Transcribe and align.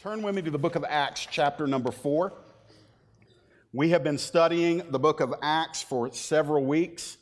Turn 0.00 0.22
with 0.22 0.32
me 0.32 0.42
to 0.42 0.50
the 0.52 0.58
book 0.60 0.76
of 0.76 0.84
Acts, 0.88 1.26
chapter 1.28 1.66
number 1.66 1.90
four. 1.90 2.32
We 3.72 3.88
have 3.88 4.04
been 4.04 4.16
studying 4.16 4.84
the 4.90 4.98
book 5.00 5.18
of 5.18 5.34
Acts 5.42 5.82
for 5.82 6.12
several 6.12 6.64
weeks, 6.64 7.16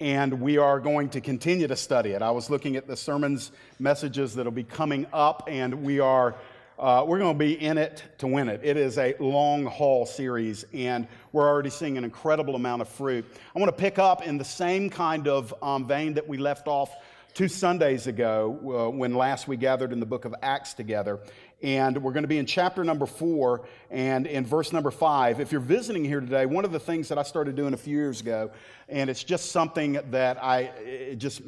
and 0.00 0.42
we 0.42 0.58
are 0.58 0.80
going 0.80 1.08
to 1.08 1.22
continue 1.22 1.66
to 1.66 1.76
study 1.76 2.10
it. 2.10 2.20
I 2.20 2.30
was 2.30 2.50
looking 2.50 2.76
at 2.76 2.86
the 2.86 2.94
sermons 2.94 3.52
messages 3.78 4.34
that'll 4.34 4.52
be 4.52 4.64
coming 4.64 5.06
up, 5.14 5.48
and 5.50 5.82
we 5.82 5.98
are 5.98 6.34
uh, 6.78 7.06
we're 7.08 7.20
going 7.20 7.32
to 7.32 7.38
be 7.38 7.54
in 7.54 7.78
it 7.78 8.04
to 8.18 8.26
win 8.26 8.50
it. 8.50 8.60
It 8.62 8.76
is 8.76 8.98
a 8.98 9.14
long 9.18 9.64
haul 9.64 10.04
series, 10.04 10.66
and 10.74 11.08
we're 11.32 11.48
already 11.48 11.70
seeing 11.70 11.96
an 11.96 12.04
incredible 12.04 12.54
amount 12.54 12.82
of 12.82 12.88
fruit. 12.90 13.24
I 13.56 13.58
want 13.58 13.74
to 13.74 13.80
pick 13.80 13.98
up 13.98 14.26
in 14.26 14.36
the 14.36 14.44
same 14.44 14.90
kind 14.90 15.26
of 15.26 15.54
um, 15.62 15.88
vein 15.88 16.12
that 16.14 16.28
we 16.28 16.36
left 16.36 16.68
off 16.68 16.94
two 17.34 17.48
Sundays 17.48 18.06
ago 18.06 18.86
uh, 18.86 18.90
when 18.90 19.12
last 19.12 19.48
we 19.48 19.56
gathered 19.56 19.92
in 19.92 19.98
the 19.98 20.06
book 20.06 20.24
of 20.24 20.34
Acts 20.40 20.72
together. 20.72 21.18
And 21.64 22.02
we're 22.02 22.12
going 22.12 22.24
to 22.24 22.28
be 22.28 22.36
in 22.36 22.44
chapter 22.44 22.84
number 22.84 23.06
four 23.06 23.62
and 23.90 24.26
in 24.26 24.44
verse 24.44 24.70
number 24.70 24.90
five. 24.90 25.40
If 25.40 25.50
you're 25.50 25.62
visiting 25.62 26.04
here 26.04 26.20
today, 26.20 26.44
one 26.44 26.66
of 26.66 26.72
the 26.72 26.78
things 26.78 27.08
that 27.08 27.16
I 27.16 27.22
started 27.22 27.56
doing 27.56 27.72
a 27.72 27.78
few 27.78 27.96
years 27.96 28.20
ago, 28.20 28.50
and 28.86 29.08
it's 29.08 29.24
just 29.24 29.50
something 29.50 29.98
that 30.10 30.36
I 30.44 31.14
just 31.16 31.40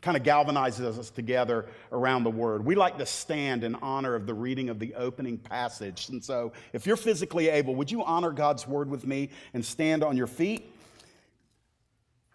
kind 0.00 0.16
of 0.16 0.22
galvanizes 0.22 0.98
us 0.98 1.10
together 1.10 1.66
around 1.92 2.24
the 2.24 2.30
word. 2.30 2.64
We 2.64 2.76
like 2.76 2.96
to 2.96 3.04
stand 3.04 3.62
in 3.62 3.74
honor 3.74 4.14
of 4.14 4.24
the 4.24 4.32
reading 4.32 4.70
of 4.70 4.78
the 4.78 4.94
opening 4.94 5.36
passage. 5.36 6.08
And 6.08 6.24
so, 6.24 6.54
if 6.72 6.86
you're 6.86 6.96
physically 6.96 7.50
able, 7.50 7.74
would 7.74 7.90
you 7.90 8.02
honor 8.02 8.30
God's 8.30 8.66
word 8.66 8.88
with 8.88 9.06
me 9.06 9.28
and 9.52 9.62
stand 9.62 10.02
on 10.02 10.16
your 10.16 10.28
feet? 10.28 10.72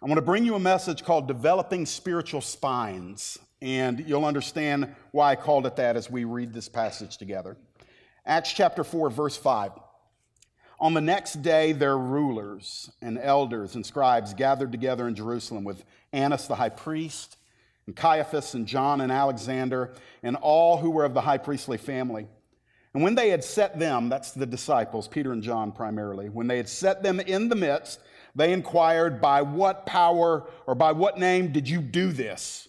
I 0.00 0.06
want 0.06 0.18
to 0.18 0.22
bring 0.22 0.44
you 0.44 0.54
a 0.54 0.60
message 0.60 1.02
called 1.02 1.26
Developing 1.26 1.84
Spiritual 1.84 2.42
Spines 2.42 3.40
and 3.64 4.04
you'll 4.06 4.26
understand 4.26 4.94
why 5.10 5.30
I 5.30 5.36
called 5.36 5.64
it 5.64 5.76
that 5.76 5.96
as 5.96 6.10
we 6.10 6.24
read 6.24 6.52
this 6.52 6.68
passage 6.68 7.16
together. 7.16 7.56
Acts 8.26 8.52
chapter 8.52 8.84
4, 8.84 9.08
verse 9.08 9.38
5. 9.38 9.72
On 10.78 10.92
the 10.92 11.00
next 11.00 11.40
day, 11.40 11.72
their 11.72 11.96
rulers 11.96 12.90
and 13.00 13.18
elders 13.18 13.74
and 13.74 13.86
scribes 13.86 14.34
gathered 14.34 14.70
together 14.70 15.08
in 15.08 15.14
Jerusalem 15.14 15.64
with 15.64 15.82
Annas 16.12 16.46
the 16.46 16.56
high 16.56 16.68
priest, 16.68 17.38
and 17.86 17.96
Caiaphas 17.96 18.52
and 18.52 18.66
John 18.66 19.00
and 19.00 19.10
Alexander, 19.10 19.94
and 20.22 20.36
all 20.36 20.76
who 20.76 20.90
were 20.90 21.06
of 21.06 21.14
the 21.14 21.22
high 21.22 21.38
priestly 21.38 21.78
family. 21.78 22.26
And 22.92 23.02
when 23.02 23.14
they 23.14 23.30
had 23.30 23.42
set 23.42 23.78
them, 23.78 24.10
that's 24.10 24.32
the 24.32 24.46
disciples, 24.46 25.08
Peter 25.08 25.32
and 25.32 25.42
John 25.42 25.72
primarily, 25.72 26.28
when 26.28 26.48
they 26.48 26.58
had 26.58 26.68
set 26.68 27.02
them 27.02 27.18
in 27.18 27.48
the 27.48 27.56
midst, 27.56 27.98
they 28.34 28.52
inquired, 28.52 29.22
By 29.22 29.40
what 29.40 29.86
power 29.86 30.50
or 30.66 30.74
by 30.74 30.92
what 30.92 31.18
name 31.18 31.50
did 31.50 31.66
you 31.66 31.80
do 31.80 32.12
this? 32.12 32.68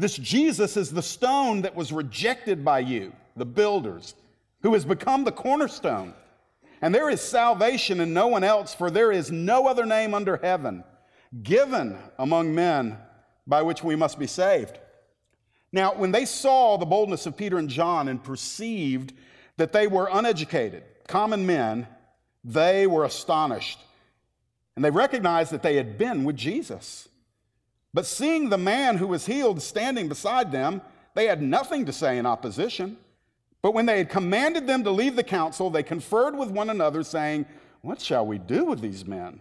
This 0.00 0.16
Jesus 0.16 0.78
is 0.78 0.90
the 0.90 1.02
stone 1.02 1.60
that 1.62 1.76
was 1.76 1.92
rejected 1.92 2.64
by 2.64 2.78
you, 2.78 3.12
the 3.36 3.44
builders, 3.44 4.14
who 4.62 4.72
has 4.72 4.86
become 4.86 5.24
the 5.24 5.32
cornerstone. 5.32 6.14
And 6.80 6.94
there 6.94 7.10
is 7.10 7.20
salvation 7.20 8.00
in 8.00 8.14
no 8.14 8.26
one 8.26 8.42
else, 8.42 8.74
for 8.74 8.90
there 8.90 9.12
is 9.12 9.30
no 9.30 9.68
other 9.68 9.84
name 9.84 10.14
under 10.14 10.38
heaven 10.38 10.84
given 11.42 11.98
among 12.18 12.54
men 12.54 12.96
by 13.46 13.60
which 13.60 13.84
we 13.84 13.94
must 13.94 14.18
be 14.18 14.26
saved. 14.26 14.78
Now, 15.70 15.94
when 15.94 16.12
they 16.12 16.24
saw 16.24 16.78
the 16.78 16.86
boldness 16.86 17.26
of 17.26 17.36
Peter 17.36 17.58
and 17.58 17.68
John 17.68 18.08
and 18.08 18.24
perceived 18.24 19.12
that 19.58 19.74
they 19.74 19.86
were 19.86 20.08
uneducated, 20.10 20.82
common 21.08 21.44
men, 21.44 21.86
they 22.42 22.86
were 22.86 23.04
astonished. 23.04 23.78
And 24.76 24.84
they 24.84 24.90
recognized 24.90 25.52
that 25.52 25.62
they 25.62 25.76
had 25.76 25.98
been 25.98 26.24
with 26.24 26.36
Jesus. 26.36 27.09
But 27.92 28.06
seeing 28.06 28.48
the 28.48 28.58
man 28.58 28.96
who 28.96 29.06
was 29.06 29.26
healed 29.26 29.60
standing 29.62 30.08
beside 30.08 30.52
them, 30.52 30.80
they 31.14 31.26
had 31.26 31.42
nothing 31.42 31.86
to 31.86 31.92
say 31.92 32.18
in 32.18 32.26
opposition. 32.26 32.96
But 33.62 33.74
when 33.74 33.86
they 33.86 33.98
had 33.98 34.08
commanded 34.08 34.66
them 34.66 34.84
to 34.84 34.90
leave 34.90 35.16
the 35.16 35.24
council, 35.24 35.70
they 35.70 35.82
conferred 35.82 36.36
with 36.36 36.50
one 36.50 36.70
another, 36.70 37.02
saying, 37.02 37.46
What 37.82 38.00
shall 38.00 38.26
we 38.26 38.38
do 38.38 38.64
with 38.64 38.80
these 38.80 39.04
men? 39.04 39.40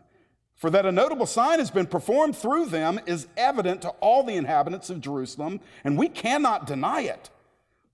For 0.56 0.70
that 0.72 0.86
a 0.86 0.92
notable 0.92 1.26
sign 1.26 1.60
has 1.60 1.72
been 1.72 1.86
performed 1.86 2.36
through 2.36 2.66
them 2.66 3.00
is 3.06 3.28
evident 3.38 3.82
to 3.84 3.90
all 4.02 4.24
the 4.24 4.36
inhabitants 4.36 4.90
of 4.90 5.00
Jerusalem, 5.00 5.62
and 5.86 5.98
we 5.98 6.10
cannot 6.10 6.68
deny 6.68 7.02
it. 7.02 7.30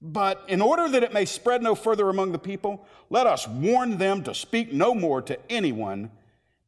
But 0.02 0.44
in 0.48 0.62
order 0.62 0.90
that 0.90 1.04
it 1.04 1.14
may 1.14 1.26
spread 1.26 1.62
no 1.62 1.76
further 1.76 2.10
among 2.10 2.32
the 2.32 2.40
people, 2.40 2.86
let 3.10 3.28
us 3.28 3.48
warn 3.48 3.98
them 3.98 4.24
to 4.24 4.34
speak 4.34 4.74
no 4.74 4.96
more 4.96 5.22
to 5.24 5.38
anyone 5.50 6.10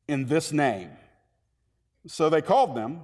in 0.07 0.27
this 0.27 0.51
name. 0.51 0.91
So 2.05 2.29
they 2.29 2.41
called 2.43 2.75
them 2.75 3.01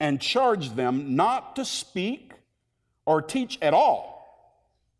and 0.00 0.20
charged 0.20 0.76
them 0.76 1.16
not 1.16 1.56
to 1.56 1.64
speak 1.64 2.32
or 3.04 3.20
teach 3.22 3.58
at 3.60 3.74
all 3.74 4.18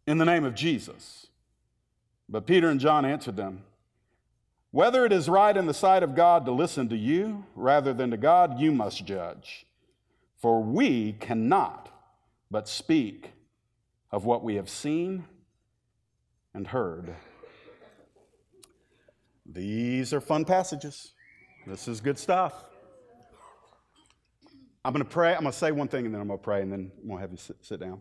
in 0.06 0.18
the 0.18 0.24
name 0.24 0.44
of 0.44 0.54
Jesus. 0.54 1.26
But 2.28 2.46
Peter 2.46 2.68
and 2.68 2.80
John 2.80 3.04
answered 3.04 3.36
them, 3.36 3.62
Whether 4.70 5.04
it 5.04 5.12
is 5.12 5.28
right 5.28 5.56
in 5.56 5.66
the 5.66 5.74
sight 5.74 6.02
of 6.02 6.14
God 6.14 6.44
to 6.46 6.52
listen 6.52 6.88
to 6.88 6.96
you 6.96 7.44
rather 7.54 7.92
than 7.92 8.10
to 8.10 8.16
God, 8.16 8.58
you 8.58 8.72
must 8.72 9.04
judge. 9.04 9.66
For 10.38 10.62
we 10.62 11.12
cannot 11.12 11.90
but 12.50 12.68
speak 12.68 13.32
of 14.10 14.24
what 14.24 14.42
we 14.42 14.54
have 14.54 14.68
seen 14.68 15.24
and 16.54 16.66
heard. 16.66 17.14
These 19.44 20.12
are 20.12 20.20
fun 20.20 20.44
passages. 20.44 21.12
This 21.66 21.88
is 21.88 22.00
good 22.00 22.18
stuff. 22.18 22.64
I'm 24.88 24.94
going 24.94 25.04
to 25.04 25.10
pray. 25.10 25.34
I'm 25.34 25.40
going 25.40 25.52
to 25.52 25.58
say 25.58 25.70
one 25.70 25.86
thing 25.86 26.06
and 26.06 26.14
then 26.14 26.22
I'm 26.22 26.28
going 26.28 26.38
to 26.38 26.42
pray 26.42 26.62
and 26.62 26.72
then 26.72 26.90
I'm 27.02 27.08
going 27.08 27.18
to 27.18 27.20
have 27.20 27.30
you 27.30 27.36
sit, 27.36 27.56
sit 27.60 27.78
down. 27.78 28.00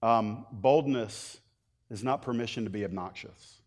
Um, 0.00 0.46
boldness 0.52 1.40
is 1.90 2.04
not 2.04 2.22
permission 2.22 2.62
to 2.62 2.70
be 2.70 2.84
obnoxious. 2.84 3.60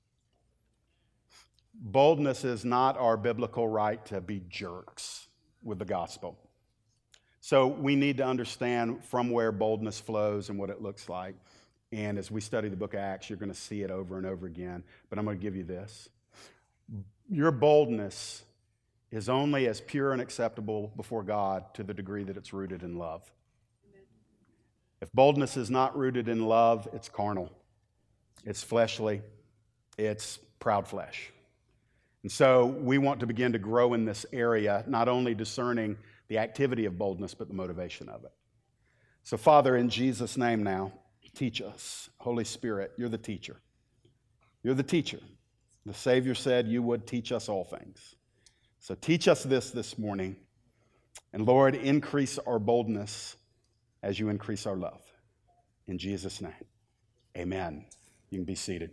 Boldness 1.74 2.46
is 2.46 2.64
not 2.64 2.98
our 2.98 3.18
biblical 3.18 3.68
right 3.68 4.04
to 4.06 4.22
be 4.22 4.44
jerks 4.48 5.28
with 5.62 5.78
the 5.78 5.84
gospel. 5.84 6.38
So 7.42 7.68
we 7.68 7.98
need 7.98 8.16
to 8.20 8.26
understand 8.26 9.04
from 9.04 9.30
where 9.30 9.52
boldness 9.52 10.00
flows 10.00 10.48
and 10.48 10.58
what 10.58 10.70
it 10.70 10.82
looks 10.82 11.10
like. 11.10 11.36
And 11.92 12.18
as 12.18 12.32
we 12.32 12.40
study 12.40 12.70
the 12.70 12.78
book 12.78 12.94
of 12.94 13.02
Acts, 13.02 13.30
you're 13.30 13.36
going 13.36 13.52
to 13.52 13.60
see 13.60 13.82
it 13.82 13.92
over 13.92 14.16
and 14.16 14.26
over 14.26 14.46
again. 14.46 14.86
But 15.10 15.20
I'm 15.20 15.26
going 15.26 15.38
to 15.38 15.44
give 15.44 15.58
you 15.58 15.66
this. 15.66 16.08
Your 17.30 17.52
boldness 17.52 18.44
is 19.12 19.30
only 19.30 19.68
as 19.68 19.82
pure 19.82 20.12
and 20.12 20.22
acceptable 20.22 20.92
before 20.96 21.24
God 21.24 21.74
to 21.76 21.84
the 21.84 21.94
degree 21.94 22.24
that 22.24 22.38
it's 22.38 22.54
rooted 22.54 22.84
in 22.84 22.98
love. 22.98 23.30
If 25.02 25.12
boldness 25.14 25.58
is 25.58 25.70
not 25.70 25.98
rooted 25.98 26.28
in 26.28 26.46
love, 26.46 26.88
it's 26.92 27.08
carnal, 27.08 27.52
it's 28.44 28.64
fleshly, 28.64 29.22
it's 29.98 30.40
proud 30.60 30.88
flesh. 30.88 31.32
And 32.24 32.32
so 32.32 32.66
we 32.66 32.98
want 32.98 33.20
to 33.22 33.28
begin 33.28 33.54
to 33.54 33.60
grow 33.60 33.94
in 33.94 34.04
this 34.04 34.26
area, 34.34 34.84
not 34.88 35.08
only 35.08 35.36
discerning 35.36 35.98
the 36.28 36.40
activity 36.40 36.86
of 36.86 36.98
boldness, 36.98 37.34
but 37.34 37.48
the 37.48 37.54
motivation 37.54 38.10
of 38.10 38.26
it. 38.26 38.32
So, 39.24 39.38
Father, 39.38 39.78
in 39.78 39.90
Jesus' 39.90 40.36
name 40.36 40.64
now, 40.64 40.92
teach 41.36 41.62
us. 41.62 42.10
Holy 42.18 42.44
Spirit, 42.44 42.92
you're 42.98 43.10
the 43.10 43.18
teacher. 43.18 43.58
You're 44.64 44.74
the 44.74 44.84
teacher. 44.84 45.20
The 45.86 45.94
Savior 45.94 46.36
said 46.36 46.68
you 46.68 46.82
would 46.82 47.08
teach 47.08 47.32
us 47.32 47.48
all 47.48 47.64
things. 47.64 48.17
So 48.80 48.96
teach 48.96 49.28
us 49.28 49.44
this 49.44 49.72
this 49.72 49.98
morning. 49.98 50.38
And 51.34 51.46
Lord, 51.46 51.76
increase 51.76 52.40
our 52.40 52.60
boldness 52.60 53.36
as 54.02 54.20
you 54.20 54.30
increase 54.30 54.66
our 54.66 54.76
love. 54.76 55.02
In 55.88 55.98
Jesus' 55.98 56.42
name, 56.42 56.54
amen. 57.38 57.86
You 58.30 58.40
can 58.40 58.46
be 58.46 58.56
seated. 58.56 58.92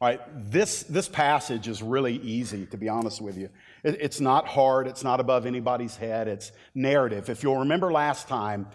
All 0.00 0.08
right, 0.08 0.20
this, 0.50 0.82
this 0.82 1.08
passage 1.08 1.68
is 1.68 1.82
really 1.82 2.16
easy, 2.16 2.66
to 2.66 2.76
be 2.76 2.88
honest 2.88 3.20
with 3.20 3.36
you. 3.38 3.50
It, 3.84 3.98
it's 4.00 4.20
not 4.20 4.48
hard, 4.48 4.88
it's 4.88 5.04
not 5.04 5.20
above 5.20 5.46
anybody's 5.46 5.96
head, 5.96 6.26
it's 6.26 6.50
narrative. 6.74 7.28
If 7.28 7.42
you'll 7.42 7.58
remember 7.58 7.92
last 7.92 8.26
time, 8.26 8.66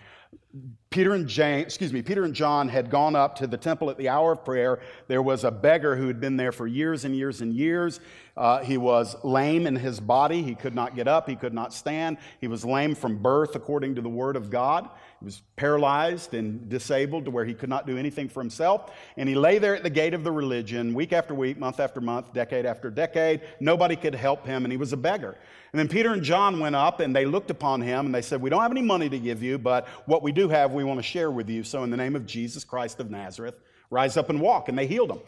Peter 0.90 1.14
and 1.14 1.28
James, 1.28 1.66
excuse 1.66 1.92
me, 1.92 2.02
Peter 2.02 2.24
and 2.24 2.34
John 2.34 2.70
had 2.70 2.90
gone 2.90 3.18
up 3.18 3.36
to 3.38 3.48
the 3.48 3.58
temple 3.58 3.90
at 3.90 3.98
the 3.98 4.08
hour 4.08 4.32
of 4.32 4.46
prayer. 4.46 4.80
There 5.10 5.22
was 5.22 5.44
a 5.44 5.52
beggar 5.52 5.98
who 5.98 6.08
had 6.08 6.22
been 6.22 6.38
there 6.38 6.54
for 6.54 6.68
years 6.68 7.04
and 7.04 7.14
years 7.14 7.42
and 7.42 7.54
years. 7.54 8.00
Uh, 8.38 8.60
he 8.60 8.78
was 8.78 9.18
lame 9.24 9.68
in 9.68 9.76
his 9.76 10.00
body. 10.00 10.42
He 10.42 10.56
could 10.56 10.74
not 10.74 10.96
get 10.96 11.08
up. 11.08 11.28
He 11.28 11.36
could 11.36 11.54
not 11.54 11.74
stand. 11.74 12.18
He 12.40 12.48
was 12.48 12.64
lame 12.64 12.96
from 12.96 13.18
birth, 13.18 13.56
according 13.56 13.96
to 13.96 14.02
the 14.02 14.10
word 14.10 14.38
of 14.38 14.50
God. 14.50 14.90
He 15.20 15.26
was 15.26 15.42
paralyzed 15.58 16.34
and 16.34 16.70
disabled 16.70 17.26
to 17.26 17.32
where 17.32 17.44
he 17.46 17.54
could 17.54 17.70
not 17.70 17.88
do 17.88 17.98
anything 17.98 18.30
for 18.30 18.40
himself. 18.40 18.92
And 19.18 19.28
he 19.28 19.36
lay 19.36 19.58
there 19.58 19.76
at 19.76 19.84
the 19.84 19.90
gate 19.90 20.14
of 20.14 20.24
the 20.24 20.32
religion 20.32 20.94
week 20.94 21.12
after 21.12 21.34
week, 21.34 21.58
month 21.58 21.82
after 21.82 22.00
month, 22.00 22.32
decade 22.32 22.66
after 22.66 22.90
decade. 22.90 23.42
Nobody 23.60 23.98
could 23.98 24.16
help 24.16 24.46
him, 24.46 24.64
and 24.64 24.72
he 24.72 24.78
was 24.78 24.94
a 24.94 24.98
beggar. 24.98 25.36
And 25.76 25.80
then 25.82 25.90
Peter 25.90 26.14
and 26.14 26.24
John 26.24 26.62
went 26.62 26.74
up 26.74 27.02
and 27.02 27.14
they 27.14 27.26
looked 27.26 27.52
upon 27.52 27.82
him 27.82 28.06
and 28.06 28.16
they 28.16 28.22
said, 28.22 28.42
We 28.42 28.50
don't 28.50 28.62
have 28.62 28.72
any 28.72 28.82
money 28.82 29.10
to 29.10 29.20
give 29.20 29.44
you, 29.44 29.58
but 29.58 29.90
what 30.06 30.24
we 30.24 30.32
do 30.32 30.45
have, 30.50 30.72
we 30.72 30.84
want 30.84 31.00
to 31.00 31.04
share 31.04 31.32
with 31.32 31.50
you. 31.50 31.64
So, 31.64 31.84
in 31.84 31.90
the 31.90 31.98
name 31.98 32.16
of 32.16 32.26
Jesus 32.26 32.64
Christ 32.64 33.00
of 33.00 33.10
Nazareth, 33.10 33.56
rise 33.90 34.18
up 34.18 34.30
and 34.30 34.42
walk. 34.42 34.70
And 34.70 34.78
they 34.78 34.88
healed 34.88 35.12
him. 35.12 35.20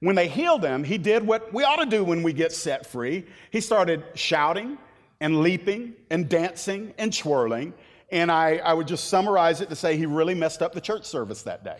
When 0.00 0.16
they 0.16 0.28
healed 0.28 0.64
him, 0.64 0.82
he 0.82 0.98
did 0.98 1.26
what 1.26 1.52
we 1.52 1.62
ought 1.62 1.76
to 1.76 1.86
do 1.86 2.02
when 2.02 2.22
we 2.22 2.32
get 2.32 2.52
set 2.52 2.86
free. 2.86 3.24
He 3.50 3.60
started 3.60 4.02
shouting 4.14 4.78
and 5.20 5.40
leaping 5.40 5.94
and 6.10 6.28
dancing 6.28 6.92
and 6.98 7.16
twirling. 7.16 7.72
And 8.10 8.30
I, 8.30 8.56
I 8.56 8.74
would 8.74 8.88
just 8.88 9.04
summarize 9.04 9.60
it 9.60 9.68
to 9.68 9.76
say 9.76 9.96
he 9.96 10.06
really 10.06 10.34
messed 10.34 10.60
up 10.60 10.72
the 10.72 10.80
church 10.80 11.04
service 11.04 11.42
that 11.42 11.64
day 11.64 11.78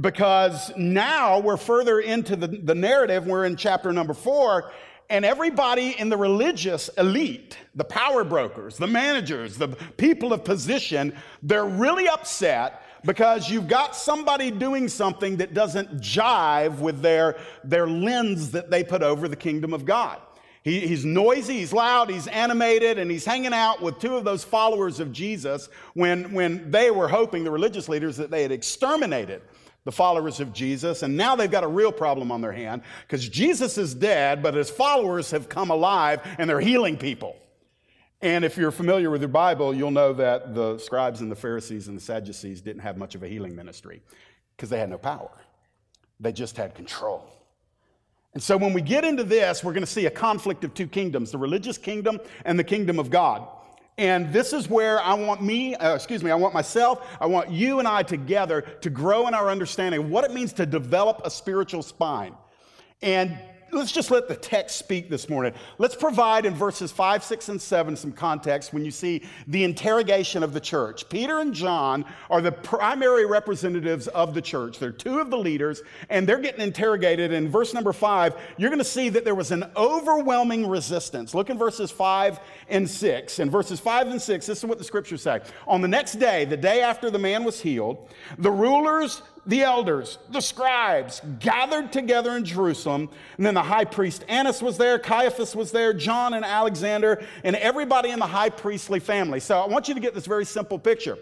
because 0.00 0.72
now 0.76 1.38
we're 1.38 1.56
further 1.56 2.00
into 2.00 2.36
the, 2.36 2.48
the 2.48 2.74
narrative. 2.74 3.26
We're 3.26 3.44
in 3.44 3.56
chapter 3.56 3.92
number 3.92 4.14
four, 4.14 4.72
and 5.08 5.24
everybody 5.24 5.98
in 5.98 6.08
the 6.08 6.16
religious 6.16 6.88
elite, 6.98 7.58
the 7.74 7.84
power 7.84 8.24
brokers, 8.24 8.76
the 8.76 8.86
managers, 8.86 9.56
the 9.56 9.68
people 9.96 10.32
of 10.32 10.44
position, 10.44 11.14
they're 11.42 11.66
really 11.66 12.08
upset 12.08 12.82
because 13.04 13.48
you've 13.48 13.68
got 13.68 13.94
somebody 13.94 14.50
doing 14.50 14.88
something 14.88 15.36
that 15.36 15.54
doesn't 15.54 16.00
jive 16.00 16.78
with 16.80 17.00
their, 17.02 17.36
their 17.62 17.86
lens 17.86 18.50
that 18.50 18.70
they 18.70 18.82
put 18.82 19.02
over 19.02 19.28
the 19.28 19.36
kingdom 19.36 19.72
of 19.72 19.84
God. 19.84 20.20
He, 20.64 20.80
he's 20.80 21.04
noisy, 21.04 21.58
he's 21.58 21.72
loud, 21.72 22.10
he's 22.10 22.26
animated, 22.26 22.98
and 22.98 23.08
he's 23.08 23.24
hanging 23.24 23.52
out 23.52 23.80
with 23.80 24.00
two 24.00 24.16
of 24.16 24.24
those 24.24 24.42
followers 24.42 24.98
of 24.98 25.12
Jesus 25.12 25.68
when, 25.94 26.32
when 26.32 26.68
they 26.72 26.90
were 26.90 27.06
hoping, 27.06 27.44
the 27.44 27.52
religious 27.52 27.88
leaders, 27.88 28.16
that 28.16 28.32
they 28.32 28.42
had 28.42 28.50
exterminated 28.50 29.42
the 29.86 29.92
followers 29.92 30.40
of 30.40 30.52
Jesus, 30.52 31.04
and 31.04 31.16
now 31.16 31.36
they've 31.36 31.48
got 31.50 31.62
a 31.62 31.68
real 31.68 31.92
problem 31.92 32.32
on 32.32 32.40
their 32.40 32.50
hand 32.50 32.82
because 33.06 33.26
Jesus 33.28 33.78
is 33.78 33.94
dead, 33.94 34.42
but 34.42 34.52
his 34.52 34.68
followers 34.68 35.30
have 35.30 35.48
come 35.48 35.70
alive 35.70 36.20
and 36.38 36.50
they're 36.50 36.60
healing 36.60 36.96
people. 36.96 37.36
And 38.20 38.44
if 38.44 38.56
you're 38.56 38.72
familiar 38.72 39.10
with 39.10 39.20
your 39.20 39.28
Bible, 39.28 39.72
you'll 39.72 39.92
know 39.92 40.12
that 40.14 40.56
the 40.56 40.76
scribes 40.78 41.20
and 41.20 41.30
the 41.30 41.36
Pharisees 41.36 41.86
and 41.86 41.96
the 41.96 42.02
Sadducees 42.02 42.60
didn't 42.60 42.82
have 42.82 42.96
much 42.96 43.14
of 43.14 43.22
a 43.22 43.28
healing 43.28 43.54
ministry 43.54 44.02
because 44.56 44.70
they 44.70 44.78
had 44.80 44.90
no 44.90 44.98
power, 44.98 45.30
they 46.18 46.32
just 46.32 46.56
had 46.56 46.74
control. 46.74 47.30
And 48.34 48.42
so 48.42 48.56
when 48.56 48.72
we 48.72 48.82
get 48.82 49.04
into 49.04 49.22
this, 49.22 49.62
we're 49.62 49.72
going 49.72 49.84
to 49.84 49.90
see 49.90 50.06
a 50.06 50.10
conflict 50.10 50.64
of 50.64 50.74
two 50.74 50.88
kingdoms 50.88 51.30
the 51.30 51.38
religious 51.38 51.78
kingdom 51.78 52.18
and 52.44 52.58
the 52.58 52.64
kingdom 52.64 52.98
of 52.98 53.08
God. 53.08 53.46
And 53.98 54.30
this 54.30 54.52
is 54.52 54.68
where 54.68 55.00
I 55.00 55.14
want 55.14 55.42
me, 55.42 55.74
uh, 55.74 55.94
excuse 55.94 56.22
me, 56.22 56.30
I 56.30 56.34
want 56.34 56.52
myself, 56.52 57.06
I 57.18 57.26
want 57.26 57.50
you 57.50 57.78
and 57.78 57.88
I 57.88 58.02
together 58.02 58.60
to 58.82 58.90
grow 58.90 59.26
in 59.26 59.32
our 59.32 59.48
understanding 59.48 60.02
of 60.02 60.10
what 60.10 60.24
it 60.24 60.32
means 60.32 60.52
to 60.54 60.66
develop 60.66 61.22
a 61.24 61.30
spiritual 61.30 61.82
spine. 61.82 62.34
And 63.00 63.38
let's 63.72 63.92
just 63.92 64.10
let 64.10 64.28
the 64.28 64.36
text 64.36 64.76
speak 64.76 65.10
this 65.10 65.28
morning. 65.28 65.52
Let's 65.78 65.96
provide 65.96 66.46
in 66.46 66.54
verses 66.54 66.92
5, 66.92 67.22
6, 67.22 67.48
and 67.48 67.60
7 67.60 67.96
some 67.96 68.12
context 68.12 68.72
when 68.72 68.84
you 68.84 68.90
see 68.90 69.22
the 69.46 69.64
interrogation 69.64 70.42
of 70.42 70.52
the 70.52 70.60
church. 70.60 71.08
Peter 71.08 71.40
and 71.40 71.52
John 71.52 72.04
are 72.30 72.40
the 72.40 72.52
primary 72.52 73.26
representatives 73.26 74.08
of 74.08 74.34
the 74.34 74.42
church. 74.42 74.78
They're 74.78 74.90
two 74.90 75.18
of 75.18 75.30
the 75.30 75.38
leaders, 75.38 75.82
and 76.08 76.26
they're 76.26 76.38
getting 76.38 76.60
interrogated. 76.60 77.32
In 77.32 77.48
verse 77.48 77.74
number 77.74 77.92
5, 77.92 78.36
you're 78.56 78.70
going 78.70 78.78
to 78.78 78.84
see 78.84 79.08
that 79.10 79.24
there 79.24 79.34
was 79.34 79.50
an 79.50 79.64
overwhelming 79.76 80.68
resistance. 80.68 81.34
Look 81.34 81.50
in 81.50 81.58
verses 81.58 81.90
5 81.90 82.40
and 82.68 82.88
6. 82.88 83.38
In 83.38 83.50
verses 83.50 83.80
5 83.80 84.08
and 84.08 84.22
6, 84.22 84.46
this 84.46 84.58
is 84.58 84.64
what 84.64 84.78
the 84.78 84.84
scriptures 84.84 85.22
say. 85.22 85.40
On 85.66 85.80
the 85.80 85.88
next 85.88 86.14
day, 86.14 86.44
the 86.44 86.56
day 86.56 86.80
after 86.82 87.10
the 87.10 87.18
man 87.18 87.44
was 87.44 87.60
healed, 87.60 88.08
the 88.38 88.50
rulers, 88.50 89.22
the 89.46 89.62
elders, 89.62 90.18
the 90.30 90.40
scribes 90.40 91.22
gathered 91.38 91.92
together 91.92 92.36
in 92.36 92.44
Jerusalem. 92.44 93.08
And 93.36 93.46
then 93.46 93.54
the 93.54 93.62
high 93.62 93.84
priest 93.84 94.24
Annas 94.28 94.60
was 94.60 94.76
there, 94.76 94.98
Caiaphas 94.98 95.54
was 95.54 95.70
there, 95.70 95.92
John 95.92 96.34
and 96.34 96.44
Alexander, 96.44 97.22
and 97.44 97.54
everybody 97.56 98.10
in 98.10 98.18
the 98.18 98.26
high 98.26 98.50
priestly 98.50 99.00
family. 99.00 99.40
So 99.40 99.60
I 99.60 99.66
want 99.66 99.88
you 99.88 99.94
to 99.94 100.00
get 100.00 100.14
this 100.14 100.26
very 100.26 100.44
simple 100.44 100.78
picture. 100.78 101.16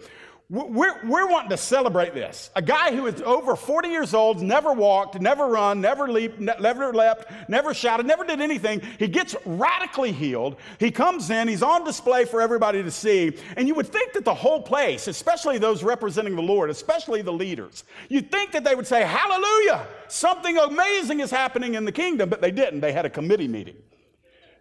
We're, 0.51 1.03
we're 1.07 1.27
wanting 1.27 1.51
to 1.51 1.57
celebrate 1.57 2.13
this. 2.13 2.51
A 2.55 2.61
guy 2.61 2.95
who 2.95 3.07
is 3.07 3.23
over 3.23 3.57
40 3.57 3.89
years 3.89 4.13
old, 4.13 4.43
never 4.43 4.75
walked, 4.75 5.19
never 5.19 5.47
run, 5.47 5.81
never 5.81 6.07
leaped, 6.07 6.39
never 6.39 6.93
leapt, 6.93 7.49
never 7.49 7.73
shouted, 7.73 8.05
never 8.05 8.25
did 8.25 8.43
anything. 8.43 8.83
He 8.99 9.09
gets 9.09 9.35
radically 9.47 10.13
healed. 10.13 10.57
He 10.79 10.91
comes 10.91 11.31
in, 11.31 11.49
he's 11.49 11.63
on 11.63 11.85
display 11.85 12.27
for 12.27 12.43
everybody 12.43 12.83
to 12.83 12.91
see. 12.91 13.33
And 13.57 13.67
you 13.67 13.75
would 13.75 13.89
think 13.89 14.13
that 14.13 14.27
the 14.27 14.35
whole 14.35 14.61
place, 14.61 15.09
especially 15.09 15.57
those 15.57 15.83
representing 15.83 16.37
the 16.37 16.43
Lord, 16.43 16.69
especially 16.69 17.23
the 17.23 17.33
leaders, 17.33 17.85
you'd 18.11 18.31
think 18.31 18.53
that 18.53 18.65
they 18.65 18.75
would 18.75 18.87
say, 18.87 19.03
Hallelujah, 19.03 19.87
something 20.09 20.59
amazing 20.59 21.21
is 21.21 21.31
happening 21.31 21.75
in 21.75 21.87
the 21.87 21.93
kingdom. 21.93 22.29
But 22.29 22.43
they 22.43 22.51
didn't. 22.51 22.81
They 22.81 22.93
had 22.93 23.07
a 23.07 23.11
committee 23.11 23.49
meeting. 23.49 23.77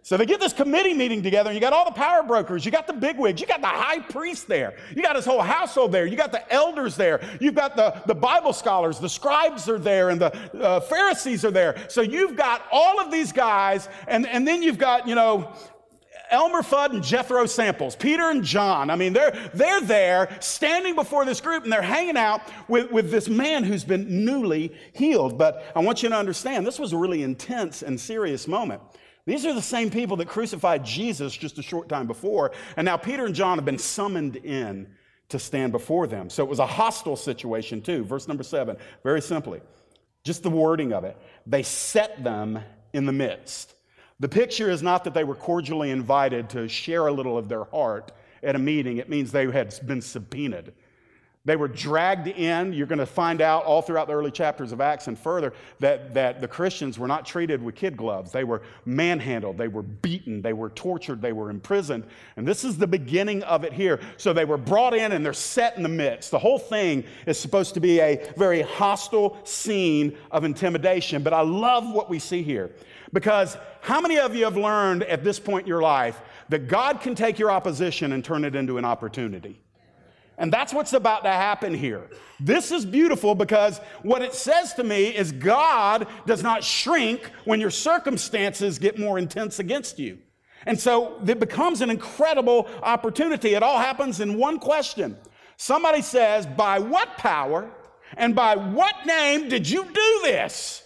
So 0.04 0.18
they 0.18 0.26
get 0.26 0.38
this 0.38 0.52
committee 0.52 0.92
meeting 0.92 1.22
together, 1.22 1.48
and 1.48 1.54
you 1.54 1.62
got 1.62 1.72
all 1.72 1.86
the 1.86 1.90
power 1.90 2.22
brokers, 2.22 2.66
you 2.66 2.70
got 2.70 2.86
the 2.86 2.92
bigwigs, 2.92 3.40
you 3.40 3.46
got 3.46 3.62
the 3.62 3.66
high 3.68 4.00
priest 4.00 4.46
there, 4.46 4.76
you 4.94 5.00
got 5.00 5.16
his 5.16 5.24
whole 5.24 5.40
household 5.40 5.92
there, 5.92 6.04
you 6.04 6.14
got 6.14 6.30
the 6.30 6.52
elders 6.52 6.94
there, 6.94 7.22
you've 7.40 7.54
got 7.54 7.74
the, 7.74 8.02
the 8.04 8.14
Bible 8.14 8.52
scholars, 8.52 9.00
the 9.00 9.08
scribes 9.08 9.66
are 9.66 9.78
there, 9.78 10.10
and 10.10 10.20
the 10.20 10.62
uh, 10.62 10.80
Pharisees 10.80 11.42
are 11.42 11.50
there. 11.50 11.82
So 11.88 12.02
you've 12.02 12.36
got 12.36 12.66
all 12.70 13.00
of 13.00 13.10
these 13.10 13.32
guys, 13.32 13.88
and, 14.06 14.26
and 14.26 14.46
then 14.46 14.62
you've 14.62 14.76
got, 14.76 15.08
you 15.08 15.14
know, 15.14 15.50
Elmer 16.30 16.60
Fudd 16.60 16.90
and 16.90 17.02
Jethro 17.02 17.46
Samples, 17.46 17.96
Peter 17.96 18.24
and 18.24 18.44
John. 18.44 18.90
I 18.90 18.96
mean, 18.96 19.14
they're, 19.14 19.32
they're 19.54 19.80
there 19.80 20.36
standing 20.40 20.94
before 20.94 21.24
this 21.24 21.40
group 21.40 21.64
and 21.64 21.72
they're 21.72 21.80
hanging 21.80 22.16
out 22.18 22.42
with, 22.68 22.90
with 22.90 23.10
this 23.10 23.28
man 23.28 23.64
who's 23.64 23.84
been 23.84 24.24
newly 24.24 24.74
healed. 24.92 25.38
But 25.38 25.64
I 25.74 25.80
want 25.80 26.02
you 26.02 26.10
to 26.10 26.16
understand, 26.16 26.66
this 26.66 26.78
was 26.78 26.92
a 26.92 26.96
really 26.96 27.22
intense 27.22 27.82
and 27.82 27.98
serious 27.98 28.48
moment. 28.48 28.82
These 29.26 29.46
are 29.46 29.54
the 29.54 29.62
same 29.62 29.90
people 29.90 30.16
that 30.18 30.28
crucified 30.28 30.84
Jesus 30.84 31.34
just 31.34 31.58
a 31.58 31.62
short 31.62 31.88
time 31.88 32.06
before. 32.06 32.52
And 32.76 32.84
now 32.84 32.96
Peter 32.96 33.24
and 33.24 33.34
John 33.34 33.56
have 33.58 33.64
been 33.64 33.78
summoned 33.78 34.36
in 34.36 34.86
to 35.30 35.38
stand 35.38 35.72
before 35.72 36.06
them. 36.06 36.28
So 36.28 36.44
it 36.44 36.48
was 36.48 36.58
a 36.58 36.66
hostile 36.66 37.16
situation, 37.16 37.80
too. 37.80 38.04
Verse 38.04 38.28
number 38.28 38.42
seven, 38.42 38.76
very 39.02 39.22
simply, 39.22 39.62
just 40.24 40.42
the 40.42 40.50
wording 40.50 40.92
of 40.92 41.04
it. 41.04 41.16
They 41.46 41.62
set 41.62 42.22
them 42.22 42.60
in 42.92 43.06
the 43.06 43.12
midst. 43.12 43.74
The 44.20 44.28
picture 44.28 44.70
is 44.70 44.82
not 44.82 45.04
that 45.04 45.14
they 45.14 45.24
were 45.24 45.34
cordially 45.34 45.90
invited 45.90 46.50
to 46.50 46.68
share 46.68 47.06
a 47.06 47.12
little 47.12 47.38
of 47.38 47.48
their 47.48 47.64
heart 47.64 48.12
at 48.44 48.54
a 48.54 48.58
meeting, 48.58 48.98
it 48.98 49.08
means 49.08 49.32
they 49.32 49.50
had 49.50 49.74
been 49.86 50.02
subpoenaed. 50.02 50.74
They 51.46 51.56
were 51.56 51.68
dragged 51.68 52.26
in. 52.26 52.72
You're 52.72 52.86
going 52.86 53.00
to 53.00 53.06
find 53.06 53.42
out 53.42 53.64
all 53.64 53.82
throughout 53.82 54.06
the 54.06 54.14
early 54.14 54.30
chapters 54.30 54.72
of 54.72 54.80
Acts 54.80 55.08
and 55.08 55.18
further 55.18 55.52
that, 55.78 56.14
that 56.14 56.40
the 56.40 56.48
Christians 56.48 56.98
were 56.98 57.06
not 57.06 57.26
treated 57.26 57.62
with 57.62 57.74
kid 57.74 57.98
gloves. 57.98 58.32
They 58.32 58.44
were 58.44 58.62
manhandled, 58.86 59.58
they 59.58 59.68
were 59.68 59.82
beaten, 59.82 60.40
they 60.40 60.54
were 60.54 60.70
tortured, 60.70 61.20
they 61.20 61.32
were 61.32 61.50
imprisoned. 61.50 62.04
And 62.36 62.48
this 62.48 62.64
is 62.64 62.78
the 62.78 62.86
beginning 62.86 63.42
of 63.42 63.62
it 63.62 63.74
here. 63.74 64.00
So 64.16 64.32
they 64.32 64.46
were 64.46 64.56
brought 64.56 64.94
in 64.94 65.12
and 65.12 65.24
they're 65.24 65.34
set 65.34 65.76
in 65.76 65.82
the 65.82 65.88
midst. 65.88 66.30
The 66.30 66.38
whole 66.38 66.58
thing 66.58 67.04
is 67.26 67.38
supposed 67.38 67.74
to 67.74 67.80
be 67.80 68.00
a 68.00 68.32
very 68.38 68.62
hostile 68.62 69.36
scene 69.44 70.16
of 70.30 70.44
intimidation. 70.44 71.22
But 71.22 71.34
I 71.34 71.42
love 71.42 71.90
what 71.92 72.08
we 72.08 72.18
see 72.18 72.42
here 72.42 72.70
because 73.12 73.58
how 73.82 74.00
many 74.00 74.18
of 74.18 74.34
you 74.34 74.44
have 74.44 74.56
learned 74.56 75.02
at 75.02 75.22
this 75.22 75.38
point 75.38 75.64
in 75.64 75.68
your 75.68 75.82
life 75.82 76.22
that 76.48 76.68
God 76.68 77.02
can 77.02 77.14
take 77.14 77.38
your 77.38 77.50
opposition 77.50 78.12
and 78.12 78.24
turn 78.24 78.46
it 78.46 78.54
into 78.56 78.78
an 78.78 78.86
opportunity? 78.86 79.60
And 80.36 80.52
that's 80.52 80.74
what's 80.74 80.92
about 80.92 81.22
to 81.24 81.30
happen 81.30 81.74
here. 81.74 82.10
This 82.40 82.72
is 82.72 82.84
beautiful 82.84 83.34
because 83.34 83.78
what 84.02 84.22
it 84.22 84.34
says 84.34 84.74
to 84.74 84.84
me 84.84 85.06
is 85.06 85.30
God 85.30 86.08
does 86.26 86.42
not 86.42 86.64
shrink 86.64 87.30
when 87.44 87.60
your 87.60 87.70
circumstances 87.70 88.78
get 88.78 88.98
more 88.98 89.18
intense 89.18 89.58
against 89.60 89.98
you. 89.98 90.18
And 90.66 90.78
so 90.78 91.20
it 91.26 91.38
becomes 91.38 91.82
an 91.82 91.90
incredible 91.90 92.68
opportunity. 92.82 93.54
It 93.54 93.62
all 93.62 93.78
happens 93.78 94.20
in 94.20 94.38
one 94.38 94.58
question. 94.58 95.16
Somebody 95.56 96.02
says, 96.02 96.46
By 96.46 96.78
what 96.78 97.16
power 97.16 97.70
and 98.16 98.34
by 98.34 98.56
what 98.56 99.06
name 99.06 99.48
did 99.48 99.68
you 99.68 99.84
do 99.84 100.20
this? 100.24 100.82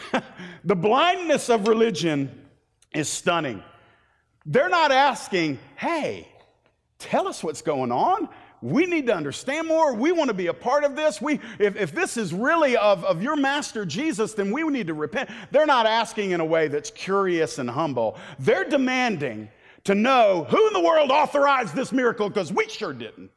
the 0.64 0.76
blindness 0.76 1.48
of 1.48 1.66
religion 1.66 2.46
is 2.92 3.08
stunning. 3.08 3.62
They're 4.44 4.68
not 4.68 4.92
asking, 4.92 5.58
Hey, 5.76 6.28
tell 6.98 7.26
us 7.26 7.42
what's 7.42 7.62
going 7.62 7.90
on 7.90 8.28
we 8.62 8.86
need 8.86 9.06
to 9.06 9.14
understand 9.14 9.68
more. 9.68 9.94
We 9.94 10.12
want 10.12 10.28
to 10.28 10.34
be 10.34 10.46
a 10.46 10.54
part 10.54 10.84
of 10.84 10.96
this. 10.96 11.20
We, 11.20 11.40
if, 11.58 11.76
if 11.76 11.92
this 11.92 12.16
is 12.16 12.32
really 12.32 12.76
of, 12.76 13.04
of 13.04 13.22
your 13.22 13.36
master 13.36 13.84
Jesus, 13.84 14.34
then 14.34 14.50
we 14.50 14.62
need 14.64 14.86
to 14.86 14.94
repent. 14.94 15.30
They're 15.50 15.66
not 15.66 15.86
asking 15.86 16.30
in 16.30 16.40
a 16.40 16.44
way 16.44 16.68
that's 16.68 16.90
curious 16.90 17.58
and 17.58 17.68
humble. 17.68 18.16
They're 18.38 18.64
demanding 18.64 19.48
to 19.84 19.94
know 19.94 20.46
who 20.48 20.66
in 20.66 20.72
the 20.72 20.80
world 20.80 21.10
authorized 21.10 21.74
this 21.74 21.92
miracle 21.92 22.28
because 22.28 22.52
we 22.52 22.68
sure 22.68 22.92
didn't. 22.92 23.30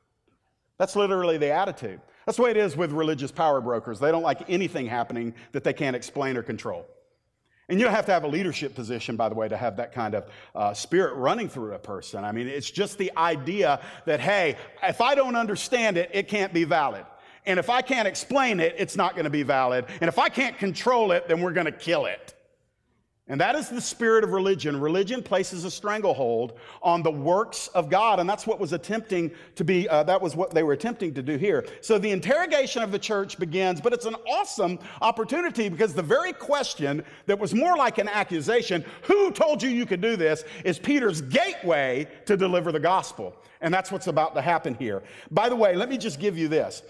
That's 0.78 0.96
literally 0.96 1.38
the 1.38 1.52
attitude. 1.52 2.00
That's 2.26 2.38
the 2.38 2.44
way 2.44 2.52
it 2.52 2.58
is 2.58 2.78
with 2.78 2.92
religious 2.92 3.32
power 3.32 3.60
brokers. 3.60 4.00
They 4.00 4.12
don't 4.12 4.24
like 4.24 4.50
anything 4.50 4.86
happening 4.86 5.34
that 5.52 5.64
they 5.64 5.74
can't 5.74 5.96
explain 5.96 6.38
or 6.38 6.44
control. 6.44 6.86
And 7.70 7.80
you 7.80 7.86
don't 7.86 7.94
have 7.94 8.08
to 8.08 8.12
have 8.12 8.24
a 8.24 8.28
leadership 8.28 8.74
position, 8.74 9.16
by 9.16 9.30
the 9.30 9.36
way, 9.36 9.48
to 9.48 9.56
have 9.56 9.78
that 9.78 9.94
kind 9.94 10.16
of 10.16 10.26
uh, 10.56 10.74
spirit 10.74 11.14
running 11.14 11.48
through 11.48 11.74
a 11.74 11.80
person. 11.80 12.26
I 12.26 12.32
mean, 12.32 12.48
it's 12.48 12.72
just 12.72 12.98
the 12.98 13.12
idea 13.16 13.80
that, 14.06 14.20
hey, 14.20 14.58
if 14.82 15.02
I 15.02 15.14
don't 15.14 15.36
understand 15.36 15.96
it, 15.96 16.10
it 16.12 16.28
can't 16.28 16.52
be 16.52 16.64
valid. 16.64 17.06
And 17.46 17.60
if 17.60 17.70
I 17.70 17.84
can't 17.84 18.08
explain 18.08 18.60
it, 18.60 18.76
it's 18.78 18.96
not 18.96 19.14
going 19.14 19.26
to 19.26 19.30
be 19.30 19.44
valid. 19.44 19.86
And 20.02 20.08
if 20.08 20.18
I 20.18 20.30
can't 20.30 20.58
control 20.58 21.12
it, 21.12 21.28
then 21.28 21.42
we're 21.42 21.54
going 21.54 21.68
to 21.68 21.72
kill 21.72 22.06
it. 22.06 22.34
And 23.30 23.40
that 23.40 23.56
is 23.56 23.70
the 23.70 23.80
spirit 23.80 24.24
of 24.24 24.32
religion. 24.32 24.80
Religion 24.80 25.22
places 25.22 25.64
a 25.64 25.70
stranglehold 25.70 26.54
on 26.82 27.04
the 27.04 27.12
works 27.12 27.68
of 27.70 27.88
God, 27.88 28.20
and 28.20 28.28
that's 28.28 28.48
what 28.48 28.60
was 28.60 28.74
attempting 28.74 29.32
to 29.56 29.64
be, 29.64 29.88
uh, 29.88 30.02
that 30.04 30.20
was 30.20 30.36
what 30.36 30.50
they 30.50 30.64
were 30.64 30.74
attempting 30.74 31.14
to 31.14 31.22
do 31.22 31.38
here. 31.38 31.68
So 31.82 32.00
the 32.00 32.10
interrogation 32.10 32.82
of 32.82 32.92
the 32.92 32.98
church 32.98 33.38
begins, 33.38 33.82
but 33.82 33.94
it's 33.94 34.06
an 34.06 34.16
awesome 34.28 34.80
opportunity 35.02 35.70
because 35.70 35.94
the 35.94 36.02
very 36.02 36.34
question 36.34 37.04
that 37.28 37.38
was 37.38 37.54
more 37.54 37.78
like 37.78 38.00
an 38.00 38.08
accusation, 38.08 38.84
who 39.04 39.32
told 39.32 39.62
you 39.62 39.70
you 39.70 39.86
could 39.86 40.02
do 40.02 40.16
this, 40.16 40.44
is 40.66 40.80
Peter's 40.80 41.22
gateway 41.22 42.08
to 42.26 42.36
deliver 42.36 42.72
the 42.72 42.80
gospel. 42.80 43.36
And 43.62 43.72
that's 43.72 43.92
what's 43.92 44.08
about 44.08 44.34
to 44.36 44.42
happen 44.42 44.74
here. 44.74 45.04
By 45.30 45.50
the 45.50 45.56
way, 45.56 45.76
let 45.76 45.90
me 45.90 45.98
just 45.98 46.20
give 46.20 46.38
you 46.38 46.48
this. 46.48 46.82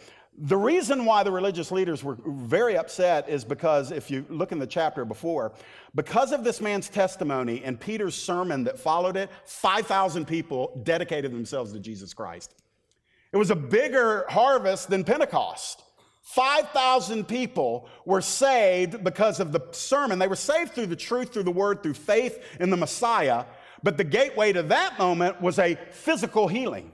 The 0.41 0.55
reason 0.55 1.03
why 1.03 1.23
the 1.23 1.31
religious 1.31 1.69
leaders 1.69 2.01
were 2.01 2.17
very 2.25 2.77
upset 2.77 3.27
is 3.27 3.43
because, 3.43 3.91
if 3.91 4.09
you 4.09 4.25
look 4.29 4.53
in 4.53 4.59
the 4.59 4.67
chapter 4.67 5.03
before, 5.03 5.51
because 5.95 6.31
of 6.31 6.45
this 6.45 6.61
man's 6.61 6.87
testimony 6.87 7.61
and 7.65 7.77
Peter's 7.77 8.15
sermon 8.15 8.63
that 8.63 8.79
followed 8.79 9.17
it, 9.17 9.29
5,000 9.43 10.25
people 10.25 10.79
dedicated 10.83 11.33
themselves 11.33 11.73
to 11.73 11.79
Jesus 11.79 12.13
Christ. 12.13 12.55
It 13.33 13.37
was 13.37 13.51
a 13.51 13.55
bigger 13.55 14.25
harvest 14.29 14.89
than 14.89 15.03
Pentecost. 15.03 15.83
5,000 16.21 17.27
people 17.27 17.89
were 18.05 18.21
saved 18.21 19.03
because 19.03 19.41
of 19.41 19.51
the 19.51 19.61
sermon. 19.71 20.19
They 20.19 20.27
were 20.27 20.37
saved 20.37 20.71
through 20.71 20.87
the 20.87 20.95
truth, 20.95 21.33
through 21.33 21.43
the 21.43 21.51
word, 21.51 21.83
through 21.83 21.95
faith 21.95 22.41
in 22.61 22.69
the 22.69 22.77
Messiah. 22.77 23.43
But 23.83 23.97
the 23.97 24.05
gateway 24.05 24.53
to 24.53 24.63
that 24.63 24.97
moment 24.99 25.41
was 25.41 25.59
a 25.59 25.75
physical 25.91 26.47
healing. 26.47 26.93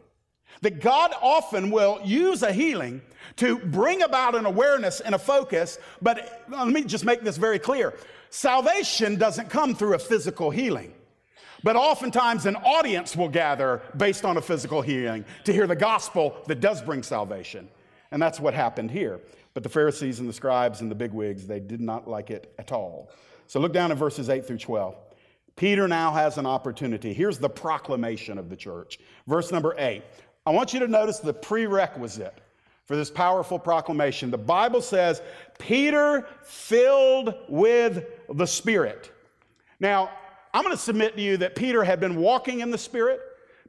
That 0.62 0.80
God 0.82 1.12
often 1.22 1.70
will 1.72 2.00
use 2.04 2.42
a 2.44 2.52
healing 2.52 3.02
to 3.38 3.58
bring 3.58 4.02
about 4.02 4.36
an 4.36 4.46
awareness 4.46 5.02
and 5.02 5.16
a 5.16 5.20
focus. 5.20 5.78
But 6.02 6.46
let 6.50 6.68
me 6.68 6.84
just 6.84 7.06
make 7.06 7.22
this 7.22 7.38
very 7.38 7.60
clear 7.60 7.94
salvation 8.30 9.16
doesn't 9.16 9.50
come 9.50 9.76
through 9.76 9.94
a 9.94 10.00
physical 10.00 10.50
healing. 10.50 10.94
But 11.64 11.76
oftentimes, 11.76 12.46
an 12.46 12.58
audience 12.58 13.16
will 13.16 13.30
gather 13.30 13.82
based 13.98 14.24
on 14.24 14.38
a 14.38 14.42
physical 14.42 14.82
healing 14.82 15.26
to 15.46 15.54
hear 15.54 15.66
the 15.68 15.76
gospel 15.76 16.38
that 16.48 16.60
does 16.60 16.82
bring 16.82 17.02
salvation. 17.02 17.70
And 18.12 18.22
that's 18.22 18.40
what 18.40 18.54
happened 18.54 18.92
here. 18.92 19.20
But 19.56 19.64
the 19.64 19.70
Pharisees 19.70 20.20
and 20.20 20.30
the 20.30 20.34
scribes 20.34 20.82
and 20.82 20.92
the 20.92 20.96
bigwigs, 20.96 21.48
they 21.48 21.60
did 21.60 21.82
not 21.82 22.08
like 22.08 22.30
it 22.30 22.54
at 22.60 22.72
all. 22.72 23.10
So 23.48 23.60
look 23.60 23.74
down 23.74 23.92
at 23.92 23.98
verses 23.98 24.30
8 24.30 24.46
through 24.46 24.60
12. 24.60 24.96
Peter 25.56 25.88
now 25.88 26.12
has 26.12 26.38
an 26.38 26.46
opportunity. 26.46 27.14
Here's 27.14 27.40
the 27.40 27.50
proclamation 27.50 28.38
of 28.38 28.50
the 28.50 28.58
church. 28.58 29.00
Verse 29.26 29.52
number 29.52 29.74
8. 29.78 30.04
I 30.46 30.52
want 30.52 30.74
you 30.74 30.80
to 30.82 30.88
notice 30.88 31.20
the 31.20 31.34
prerequisite 31.34 32.38
for 32.86 32.96
this 32.96 33.10
powerful 33.10 33.58
proclamation. 33.58 34.30
The 34.30 34.38
Bible 34.38 34.82
says, 34.82 35.22
Peter 35.58 36.28
filled 36.44 37.34
with 37.50 38.06
the 38.32 38.46
Spirit. 38.46 39.12
Now, 39.80 40.12
I'm 40.54 40.64
going 40.64 40.76
to 40.76 40.82
submit 40.82 41.16
to 41.16 41.22
you 41.22 41.38
that 41.38 41.56
Peter 41.56 41.84
had 41.84 42.00
been 42.00 42.16
walking 42.16 42.60
in 42.60 42.70
the 42.70 42.78
Spirit. 42.78 43.22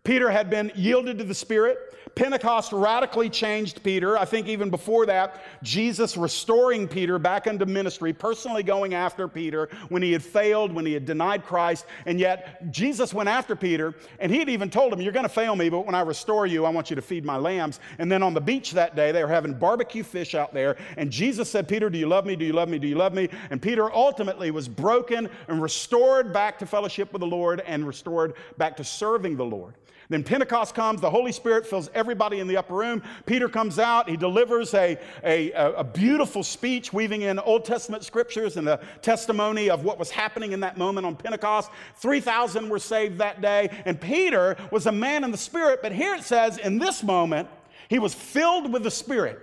Peter 0.06 0.30
had 0.30 0.48
been 0.48 0.70
yielded 0.76 1.18
to 1.18 1.24
the 1.24 1.34
Spirit. 1.34 1.92
Pentecost 2.14 2.72
radically 2.72 3.28
changed 3.28 3.82
Peter. 3.82 4.16
I 4.16 4.24
think 4.24 4.46
even 4.46 4.70
before 4.70 5.04
that, 5.04 5.42
Jesus 5.64 6.16
restoring 6.16 6.86
Peter 6.86 7.18
back 7.18 7.48
into 7.48 7.66
ministry, 7.66 8.12
personally 8.12 8.62
going 8.62 8.94
after 8.94 9.26
Peter 9.26 9.68
when 9.88 10.02
he 10.02 10.12
had 10.12 10.22
failed, 10.22 10.72
when 10.72 10.86
he 10.86 10.92
had 10.92 11.04
denied 11.04 11.44
Christ. 11.44 11.86
And 12.06 12.20
yet, 12.20 12.70
Jesus 12.70 13.12
went 13.12 13.28
after 13.28 13.56
Peter, 13.56 13.94
and 14.20 14.30
he 14.30 14.38
had 14.38 14.48
even 14.48 14.70
told 14.70 14.92
him, 14.92 15.00
You're 15.00 15.12
going 15.12 15.24
to 15.24 15.28
fail 15.28 15.56
me, 15.56 15.68
but 15.68 15.84
when 15.84 15.96
I 15.96 16.02
restore 16.02 16.46
you, 16.46 16.64
I 16.64 16.70
want 16.70 16.88
you 16.88 16.96
to 16.96 17.02
feed 17.02 17.24
my 17.24 17.36
lambs. 17.36 17.80
And 17.98 18.10
then 18.10 18.22
on 18.22 18.32
the 18.32 18.40
beach 18.40 18.70
that 18.72 18.94
day, 18.94 19.10
they 19.10 19.24
were 19.24 19.28
having 19.28 19.54
barbecue 19.54 20.04
fish 20.04 20.36
out 20.36 20.54
there, 20.54 20.76
and 20.96 21.10
Jesus 21.10 21.50
said, 21.50 21.68
Peter, 21.68 21.90
do 21.90 21.98
you 21.98 22.06
love 22.06 22.24
me? 22.24 22.36
Do 22.36 22.44
you 22.44 22.52
love 22.52 22.68
me? 22.68 22.78
Do 22.78 22.86
you 22.86 22.96
love 22.96 23.12
me? 23.12 23.28
And 23.50 23.60
Peter 23.60 23.92
ultimately 23.92 24.52
was 24.52 24.68
broken 24.68 25.28
and 25.48 25.60
restored 25.60 26.32
back 26.32 26.60
to 26.60 26.66
fellowship 26.66 27.12
with 27.12 27.20
the 27.20 27.26
Lord 27.26 27.60
and 27.66 27.84
restored 27.84 28.34
back 28.56 28.76
to 28.76 28.84
serving 28.84 29.36
the 29.36 29.44
Lord. 29.44 29.74
Then 30.08 30.22
Pentecost 30.22 30.74
comes, 30.74 31.00
the 31.00 31.10
Holy 31.10 31.32
Spirit 31.32 31.66
fills 31.66 31.90
everybody 31.94 32.38
in 32.38 32.46
the 32.46 32.56
upper 32.56 32.74
room. 32.74 33.02
Peter 33.24 33.48
comes 33.48 33.78
out, 33.78 34.08
he 34.08 34.16
delivers 34.16 34.72
a, 34.74 34.98
a, 35.24 35.50
a, 35.52 35.84
beautiful 35.84 36.42
speech, 36.42 36.92
weaving 36.92 37.22
in 37.22 37.38
Old 37.40 37.64
Testament 37.64 38.04
scriptures 38.04 38.56
and 38.56 38.66
the 38.66 38.80
testimony 39.02 39.68
of 39.68 39.82
what 39.84 39.98
was 39.98 40.10
happening 40.10 40.52
in 40.52 40.60
that 40.60 40.76
moment 40.78 41.06
on 41.06 41.16
Pentecost. 41.16 41.70
3,000 41.96 42.68
were 42.68 42.78
saved 42.78 43.18
that 43.18 43.40
day, 43.40 43.68
and 43.84 44.00
Peter 44.00 44.56
was 44.70 44.86
a 44.86 44.92
man 44.92 45.24
in 45.24 45.32
the 45.32 45.38
Spirit, 45.38 45.80
but 45.82 45.92
here 45.92 46.14
it 46.14 46.22
says, 46.22 46.58
in 46.58 46.78
this 46.78 47.02
moment, 47.02 47.48
he 47.88 47.98
was 47.98 48.14
filled 48.14 48.72
with 48.72 48.84
the 48.84 48.90
Spirit. 48.90 49.40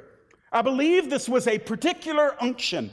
I 0.52 0.62
believe 0.62 1.10
this 1.10 1.28
was 1.28 1.48
a 1.48 1.58
particular 1.60 2.36
unction. 2.42 2.92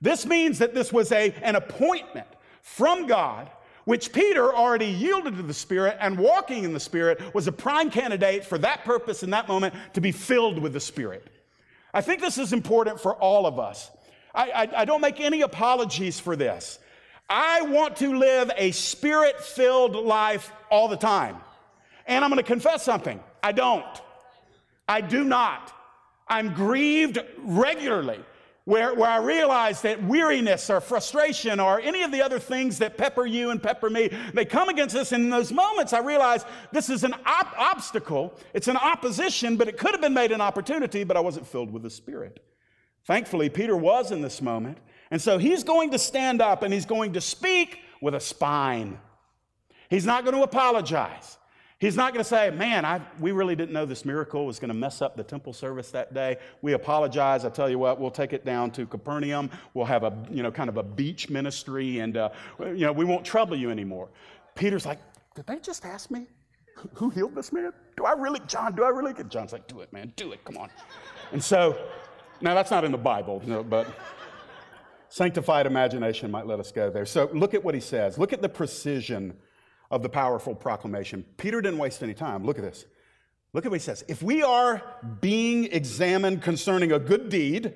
This 0.00 0.24
means 0.24 0.58
that 0.58 0.74
this 0.74 0.92
was 0.92 1.12
a, 1.12 1.34
an 1.42 1.56
appointment 1.56 2.28
from 2.62 3.06
God 3.06 3.50
which 3.84 4.12
Peter 4.12 4.54
already 4.54 4.86
yielded 4.86 5.36
to 5.36 5.42
the 5.42 5.54
Spirit 5.54 5.96
and 6.00 6.18
walking 6.18 6.64
in 6.64 6.72
the 6.72 6.80
Spirit 6.80 7.34
was 7.34 7.46
a 7.46 7.52
prime 7.52 7.90
candidate 7.90 8.44
for 8.44 8.58
that 8.58 8.84
purpose 8.84 9.22
in 9.22 9.30
that 9.30 9.48
moment 9.48 9.74
to 9.94 10.00
be 10.00 10.12
filled 10.12 10.58
with 10.58 10.72
the 10.72 10.80
Spirit. 10.80 11.26
I 11.92 12.00
think 12.00 12.20
this 12.20 12.38
is 12.38 12.52
important 12.52 13.00
for 13.00 13.14
all 13.14 13.46
of 13.46 13.58
us. 13.58 13.90
I, 14.34 14.50
I, 14.50 14.80
I 14.82 14.84
don't 14.84 15.00
make 15.00 15.20
any 15.20 15.40
apologies 15.40 16.20
for 16.20 16.36
this. 16.36 16.78
I 17.28 17.62
want 17.62 17.96
to 17.96 18.16
live 18.16 18.50
a 18.56 18.72
spirit 18.72 19.40
filled 19.40 19.94
life 19.94 20.52
all 20.70 20.88
the 20.88 20.96
time. 20.96 21.36
And 22.06 22.24
I'm 22.24 22.30
going 22.30 22.38
to 22.38 22.46
confess 22.46 22.84
something 22.84 23.20
I 23.42 23.52
don't. 23.52 23.84
I 24.88 25.00
do 25.00 25.22
not. 25.22 25.72
I'm 26.26 26.54
grieved 26.54 27.18
regularly 27.38 28.20
where, 28.64 28.94
where 28.94 29.08
I 29.08 29.18
realize 29.18 29.82
that 29.82 30.02
weariness 30.02 30.70
or 30.70 30.80
frustration 30.80 31.60
or 31.60 31.80
any 31.80 32.02
of 32.02 32.12
the 32.12 32.22
other 32.22 32.38
things 32.38 32.78
that 32.78 32.96
pepper 32.98 33.26
you 33.26 33.50
and 33.50 33.62
pepper 33.62 33.88
me, 33.88 34.10
they 34.34 34.44
come 34.44 34.68
against 34.68 34.94
us. 34.94 35.12
And 35.12 35.24
in 35.24 35.30
those 35.30 35.52
moments, 35.52 35.92
I 35.92 36.00
realize 36.00 36.44
this 36.70 36.90
is 36.90 37.02
an 37.02 37.14
op- 37.26 37.58
obstacle. 37.58 38.38
It's 38.54 38.68
an 38.68 38.76
opposition, 38.76 39.56
but 39.56 39.68
it 39.68 39.78
could 39.78 39.92
have 39.92 40.00
been 40.00 40.14
made 40.14 40.30
an 40.30 40.40
opportunity, 40.40 41.04
but 41.04 41.16
I 41.16 41.20
wasn't 41.20 41.46
filled 41.46 41.72
with 41.72 41.82
the 41.82 41.90
Spirit. 41.90 42.44
Thankfully, 43.06 43.48
Peter 43.48 43.76
was 43.76 44.12
in 44.12 44.20
this 44.20 44.42
moment. 44.42 44.78
And 45.10 45.20
so 45.20 45.38
he's 45.38 45.64
going 45.64 45.90
to 45.90 45.98
stand 45.98 46.40
up 46.40 46.62
and 46.62 46.72
he's 46.72 46.86
going 46.86 47.14
to 47.14 47.20
speak 47.20 47.80
with 48.00 48.14
a 48.14 48.20
spine. 48.20 48.98
He's 49.88 50.06
not 50.06 50.24
going 50.24 50.36
to 50.36 50.42
apologize. 50.42 51.36
He's 51.80 51.96
not 51.96 52.12
going 52.12 52.22
to 52.22 52.28
say, 52.28 52.50
Man, 52.50 52.84
I, 52.84 53.00
we 53.18 53.32
really 53.32 53.56
didn't 53.56 53.72
know 53.72 53.86
this 53.86 54.04
miracle 54.04 54.44
was 54.44 54.58
going 54.58 54.68
to 54.68 54.74
mess 54.74 55.00
up 55.00 55.16
the 55.16 55.24
temple 55.24 55.54
service 55.54 55.90
that 55.90 56.12
day. 56.12 56.36
We 56.60 56.74
apologize. 56.74 57.46
I 57.46 57.48
tell 57.48 57.70
you 57.70 57.78
what, 57.78 57.98
we'll 57.98 58.10
take 58.10 58.34
it 58.34 58.44
down 58.44 58.70
to 58.72 58.86
Capernaum. 58.86 59.50
We'll 59.72 59.86
have 59.86 60.04
a, 60.04 60.16
you 60.30 60.42
know, 60.42 60.52
kind 60.52 60.68
of 60.68 60.76
a 60.76 60.82
beach 60.82 61.30
ministry 61.30 62.00
and, 62.00 62.18
uh, 62.18 62.28
you 62.60 62.84
know, 62.84 62.92
we 62.92 63.06
won't 63.06 63.24
trouble 63.24 63.56
you 63.56 63.70
anymore. 63.70 64.10
Peter's 64.54 64.84
like, 64.84 64.98
Did 65.34 65.46
they 65.46 65.58
just 65.58 65.86
ask 65.86 66.10
me 66.10 66.26
who 66.94 67.08
healed 67.08 67.34
this 67.34 67.50
man? 67.50 67.72
Do 67.96 68.04
I 68.04 68.12
really, 68.12 68.40
John, 68.46 68.74
do 68.76 68.84
I 68.84 68.90
really? 68.90 69.14
And 69.16 69.30
John's 69.30 69.52
like, 69.52 69.66
Do 69.66 69.80
it, 69.80 69.90
man, 69.90 70.12
do 70.16 70.32
it, 70.32 70.44
come 70.44 70.58
on. 70.58 70.68
And 71.32 71.42
so, 71.42 71.78
now 72.42 72.54
that's 72.54 72.70
not 72.70 72.84
in 72.84 72.92
the 72.92 72.98
Bible, 72.98 73.40
you 73.42 73.52
know, 73.52 73.62
but 73.62 73.86
sanctified 75.08 75.66
imagination 75.66 76.30
might 76.30 76.46
let 76.46 76.60
us 76.60 76.72
go 76.72 76.90
there. 76.90 77.06
So 77.06 77.30
look 77.32 77.54
at 77.54 77.64
what 77.64 77.74
he 77.74 77.80
says. 77.80 78.18
Look 78.18 78.32
at 78.32 78.42
the 78.42 78.48
precision 78.48 79.34
of 79.90 80.02
the 80.02 80.08
powerful 80.08 80.54
proclamation. 80.54 81.24
Peter 81.36 81.60
didn't 81.60 81.78
waste 81.78 82.02
any 82.02 82.14
time. 82.14 82.44
Look 82.44 82.58
at 82.58 82.64
this. 82.64 82.86
Look 83.52 83.64
at 83.64 83.70
what 83.70 83.80
he 83.80 83.84
says. 83.84 84.04
If 84.06 84.22
we 84.22 84.42
are 84.42 84.82
being 85.20 85.64
examined 85.72 86.42
concerning 86.42 86.92
a 86.92 86.98
good 86.98 87.28
deed 87.28 87.74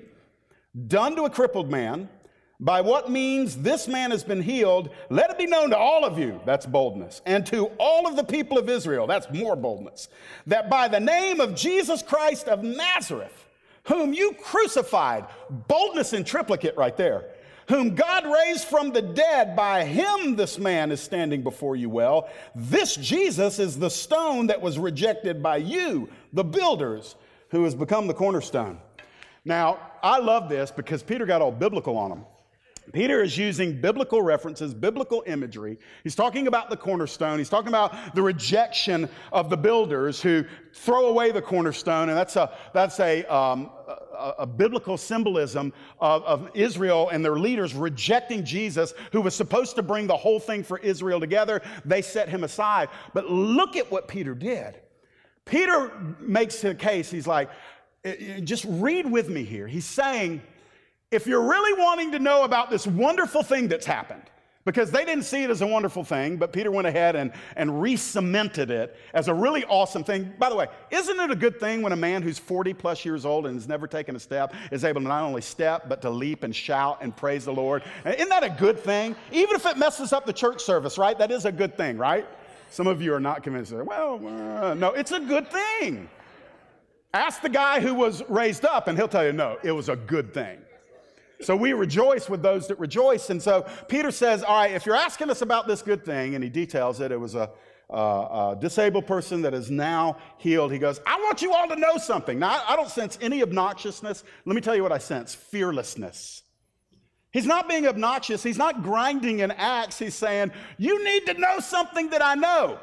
done 0.87 1.15
to 1.15 1.23
a 1.23 1.29
crippled 1.29 1.69
man, 1.69 2.09
by 2.59 2.79
what 2.79 3.11
means 3.11 3.57
this 3.57 3.87
man 3.87 4.11
has 4.11 4.23
been 4.23 4.41
healed, 4.41 4.89
let 5.09 5.29
it 5.29 5.37
be 5.37 5.45
known 5.45 5.71
to 5.71 5.77
all 5.77 6.05
of 6.05 6.17
you, 6.17 6.39
that's 6.45 6.65
boldness, 6.65 7.21
and 7.25 7.45
to 7.47 7.65
all 7.77 8.07
of 8.07 8.15
the 8.15 8.23
people 8.23 8.57
of 8.57 8.69
Israel, 8.69 9.07
that's 9.07 9.27
more 9.33 9.57
boldness, 9.57 10.07
that 10.47 10.69
by 10.69 10.87
the 10.87 10.99
name 10.99 11.41
of 11.41 11.53
Jesus 11.53 12.01
Christ 12.01 12.47
of 12.47 12.63
Nazareth, 12.63 13.49
whom 13.83 14.13
you 14.13 14.33
crucified, 14.41 15.25
boldness 15.49 16.13
in 16.13 16.23
triplicate 16.23 16.77
right 16.77 16.95
there, 16.95 17.25
whom 17.67 17.95
God 17.95 18.25
raised 18.25 18.65
from 18.65 18.91
the 18.91 19.01
dead, 19.01 19.55
by 19.55 19.83
him 19.83 20.35
this 20.35 20.57
man 20.59 20.91
is 20.91 21.01
standing 21.01 21.43
before 21.43 21.75
you 21.75 21.89
well. 21.89 22.29
This 22.55 22.95
Jesus 22.95 23.59
is 23.59 23.77
the 23.77 23.89
stone 23.89 24.47
that 24.47 24.61
was 24.61 24.77
rejected 24.77 25.41
by 25.41 25.57
you, 25.57 26.09
the 26.33 26.43
builders, 26.43 27.15
who 27.49 27.63
has 27.63 27.75
become 27.75 28.07
the 28.07 28.13
cornerstone. 28.13 28.79
Now, 29.43 29.79
I 30.01 30.19
love 30.19 30.49
this 30.49 30.71
because 30.71 31.03
Peter 31.03 31.25
got 31.25 31.41
all 31.41 31.51
biblical 31.51 31.97
on 31.97 32.11
him. 32.11 32.25
Peter 32.93 33.23
is 33.23 33.37
using 33.37 33.81
biblical 33.81 34.21
references, 34.21 34.73
biblical 34.73 35.23
imagery. 35.25 35.79
He's 36.03 36.15
talking 36.15 36.47
about 36.47 36.69
the 36.69 36.77
cornerstone. 36.77 37.39
He's 37.39 37.49
talking 37.49 37.69
about 37.69 38.13
the 38.13 38.21
rejection 38.21 39.09
of 39.31 39.49
the 39.49 39.57
builders 39.57 40.21
who 40.21 40.45
throw 40.73 41.07
away 41.07 41.31
the 41.31 41.41
cornerstone, 41.41 42.09
and 42.09 42.17
that's 42.17 42.35
a, 42.35 42.53
that's 42.73 42.99
a, 42.99 43.23
um, 43.25 43.71
a, 44.39 44.45
biblical 44.45 44.97
symbolism 44.97 45.73
of, 45.99 46.23
of 46.23 46.49
Israel 46.53 47.09
and 47.09 47.23
their 47.23 47.37
leaders 47.37 47.73
rejecting 47.73 48.43
Jesus, 48.43 48.93
who 49.11 49.21
was 49.21 49.35
supposed 49.35 49.75
to 49.75 49.83
bring 49.83 50.07
the 50.07 50.17
whole 50.17 50.39
thing 50.39 50.63
for 50.63 50.79
Israel 50.79 51.19
together. 51.19 51.61
They 51.83 52.01
set 52.01 52.29
him 52.29 52.43
aside. 52.43 52.89
But 53.13 53.29
look 53.29 53.75
at 53.75 53.91
what 53.91 54.07
Peter 54.07 54.33
did. 54.33 54.79
Peter 55.45 55.91
makes 56.19 56.63
a 56.63 56.73
case. 56.73 57.11
He's 57.11 57.27
like, 57.27 57.49
eh, 58.03 58.15
eh, 58.19 58.39
just 58.39 58.65
read 58.67 59.09
with 59.09 59.29
me 59.29 59.43
here. 59.43 59.67
He's 59.67 59.85
saying, 59.85 60.41
if 61.11 61.27
you're 61.27 61.47
really 61.47 61.79
wanting 61.81 62.11
to 62.13 62.19
know 62.19 62.43
about 62.43 62.69
this 62.69 62.87
wonderful 62.87 63.43
thing 63.43 63.67
that's 63.67 63.85
happened, 63.85 64.23
because 64.65 64.89
they 64.89 65.05
didn't 65.05 65.23
see 65.23 65.43
it 65.43 65.51
as 65.51 65.61
a 65.61 65.67
wonderful 65.67 66.03
thing, 66.03 66.37
but 66.37 66.51
Peter 66.51 66.71
went 66.71 66.87
ahead 66.87 67.15
and, 67.15 67.31
and 67.55 67.81
re 67.81 67.95
cemented 67.95 68.71
it 68.71 68.97
as 69.13 69.27
a 69.27 69.33
really 69.33 69.63
awesome 69.65 70.03
thing. 70.03 70.33
By 70.39 70.49
the 70.49 70.55
way, 70.55 70.67
isn't 70.89 71.19
it 71.19 71.29
a 71.29 71.35
good 71.35 71.59
thing 71.59 71.83
when 71.83 71.91
a 71.91 71.95
man 71.95 72.23
who's 72.23 72.39
40 72.39 72.73
plus 72.73 73.05
years 73.05 73.25
old 73.25 73.45
and 73.45 73.55
has 73.55 73.67
never 73.67 73.87
taken 73.87 74.15
a 74.15 74.19
step 74.19 74.53
is 74.71 74.83
able 74.83 75.01
to 75.01 75.07
not 75.07 75.23
only 75.23 75.41
step, 75.41 75.87
but 75.87 76.01
to 76.01 76.09
leap 76.09 76.43
and 76.43 76.55
shout 76.55 76.97
and 77.01 77.15
praise 77.15 77.45
the 77.45 77.53
Lord? 77.53 77.83
Isn't 78.05 78.29
that 78.29 78.43
a 78.43 78.49
good 78.49 78.79
thing? 78.79 79.15
Even 79.31 79.55
if 79.55 79.65
it 79.67 79.77
messes 79.77 80.11
up 80.11 80.25
the 80.25 80.33
church 80.33 80.61
service, 80.61 80.97
right? 80.97 81.17
That 81.17 81.29
is 81.29 81.45
a 81.45 81.51
good 81.51 81.77
thing, 81.77 81.97
right? 81.99 82.25
Some 82.71 82.87
of 82.87 83.01
you 83.01 83.13
are 83.13 83.19
not 83.19 83.43
convinced. 83.43 83.71
Well, 83.71 84.15
uh, 84.15 84.73
no, 84.73 84.89
it's 84.93 85.11
a 85.11 85.19
good 85.19 85.47
thing. 85.51 86.09
Ask 87.13 87.41
the 87.41 87.49
guy 87.49 87.79
who 87.79 87.93
was 87.93 88.23
raised 88.27 88.65
up, 88.65 88.87
and 88.87 88.97
he'll 88.97 89.07
tell 89.07 89.23
you, 89.23 89.31
no, 89.31 89.57
it 89.63 89.71
was 89.71 89.89
a 89.89 89.95
good 89.95 90.33
thing. 90.33 90.57
So 91.41 91.55
we 91.55 91.73
rejoice 91.73 92.29
with 92.29 92.41
those 92.41 92.67
that 92.67 92.79
rejoice. 92.79 93.29
And 93.29 93.41
so 93.41 93.65
Peter 93.87 94.11
says, 94.11 94.43
All 94.43 94.57
right, 94.57 94.71
if 94.71 94.85
you're 94.85 94.95
asking 94.95 95.29
us 95.29 95.41
about 95.41 95.67
this 95.67 95.81
good 95.81 96.05
thing, 96.05 96.35
and 96.35 96.43
he 96.43 96.49
details 96.49 97.01
it, 97.01 97.11
it 97.11 97.19
was 97.19 97.35
a, 97.35 97.49
a, 97.89 97.97
a 97.97 98.57
disabled 98.59 99.05
person 99.05 99.41
that 99.43 99.53
is 99.53 99.69
now 99.69 100.17
healed. 100.37 100.71
He 100.71 100.79
goes, 100.79 100.99
I 101.05 101.17
want 101.17 101.41
you 101.41 101.53
all 101.53 101.67
to 101.67 101.75
know 101.75 101.97
something. 101.97 102.39
Now, 102.39 102.63
I 102.67 102.75
don't 102.75 102.89
sense 102.89 103.17
any 103.21 103.41
obnoxiousness. 103.41 104.23
Let 104.45 104.55
me 104.55 104.61
tell 104.61 104.75
you 104.75 104.83
what 104.83 104.91
I 104.91 104.97
sense 104.97 105.35
fearlessness. 105.35 106.43
He's 107.31 107.45
not 107.45 107.67
being 107.67 107.85
obnoxious. 107.85 108.43
He's 108.43 108.57
not 108.57 108.81
grinding 108.81 109.41
an 109.41 109.51
axe. 109.51 109.99
He's 109.99 110.15
saying, 110.15 110.51
You 110.77 111.03
need 111.03 111.25
to 111.25 111.33
know 111.33 111.59
something 111.59 112.09
that 112.11 112.23
I 112.23 112.35
know. 112.35 112.79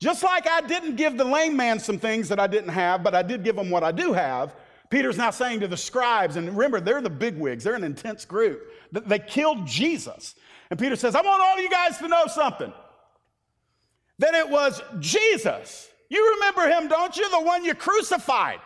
Just 0.00 0.22
like 0.22 0.46
I 0.46 0.60
didn't 0.60 0.96
give 0.96 1.16
the 1.16 1.24
lame 1.24 1.56
man 1.56 1.80
some 1.80 1.98
things 1.98 2.28
that 2.28 2.38
I 2.38 2.46
didn't 2.46 2.68
have, 2.68 3.02
but 3.02 3.14
I 3.14 3.22
did 3.22 3.42
give 3.42 3.56
him 3.56 3.70
what 3.70 3.82
I 3.82 3.90
do 3.90 4.12
have. 4.12 4.54
Peter's 4.90 5.18
now 5.18 5.30
saying 5.30 5.60
to 5.60 5.68
the 5.68 5.76
scribes, 5.76 6.36
and 6.36 6.48
remember, 6.48 6.80
they're 6.80 7.02
the 7.02 7.10
bigwigs, 7.10 7.64
they're 7.64 7.74
an 7.74 7.84
intense 7.84 8.24
group. 8.24 8.72
They 8.92 9.18
killed 9.18 9.66
Jesus. 9.66 10.34
And 10.70 10.78
Peter 10.78 10.96
says, 10.96 11.14
I 11.14 11.20
want 11.20 11.42
all 11.42 11.60
you 11.60 11.70
guys 11.70 11.98
to 11.98 12.08
know 12.08 12.26
something 12.26 12.72
that 14.18 14.34
it 14.34 14.48
was 14.48 14.82
Jesus. 14.98 15.88
You 16.08 16.34
remember 16.34 16.68
him, 16.68 16.88
don't 16.88 17.16
you? 17.16 17.30
The 17.30 17.40
one 17.40 17.64
you 17.64 17.74
crucified. 17.74 18.60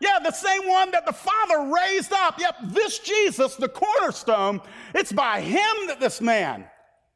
Yeah, 0.00 0.18
the 0.22 0.32
same 0.32 0.66
one 0.66 0.90
that 0.90 1.06
the 1.06 1.12
Father 1.12 1.72
raised 1.72 2.12
up. 2.12 2.38
Yep, 2.38 2.56
this 2.64 2.98
Jesus, 2.98 3.56
the 3.56 3.68
cornerstone, 3.68 4.60
it's 4.94 5.12
by 5.12 5.40
him 5.40 5.86
that 5.86 6.00
this 6.00 6.20
man 6.20 6.66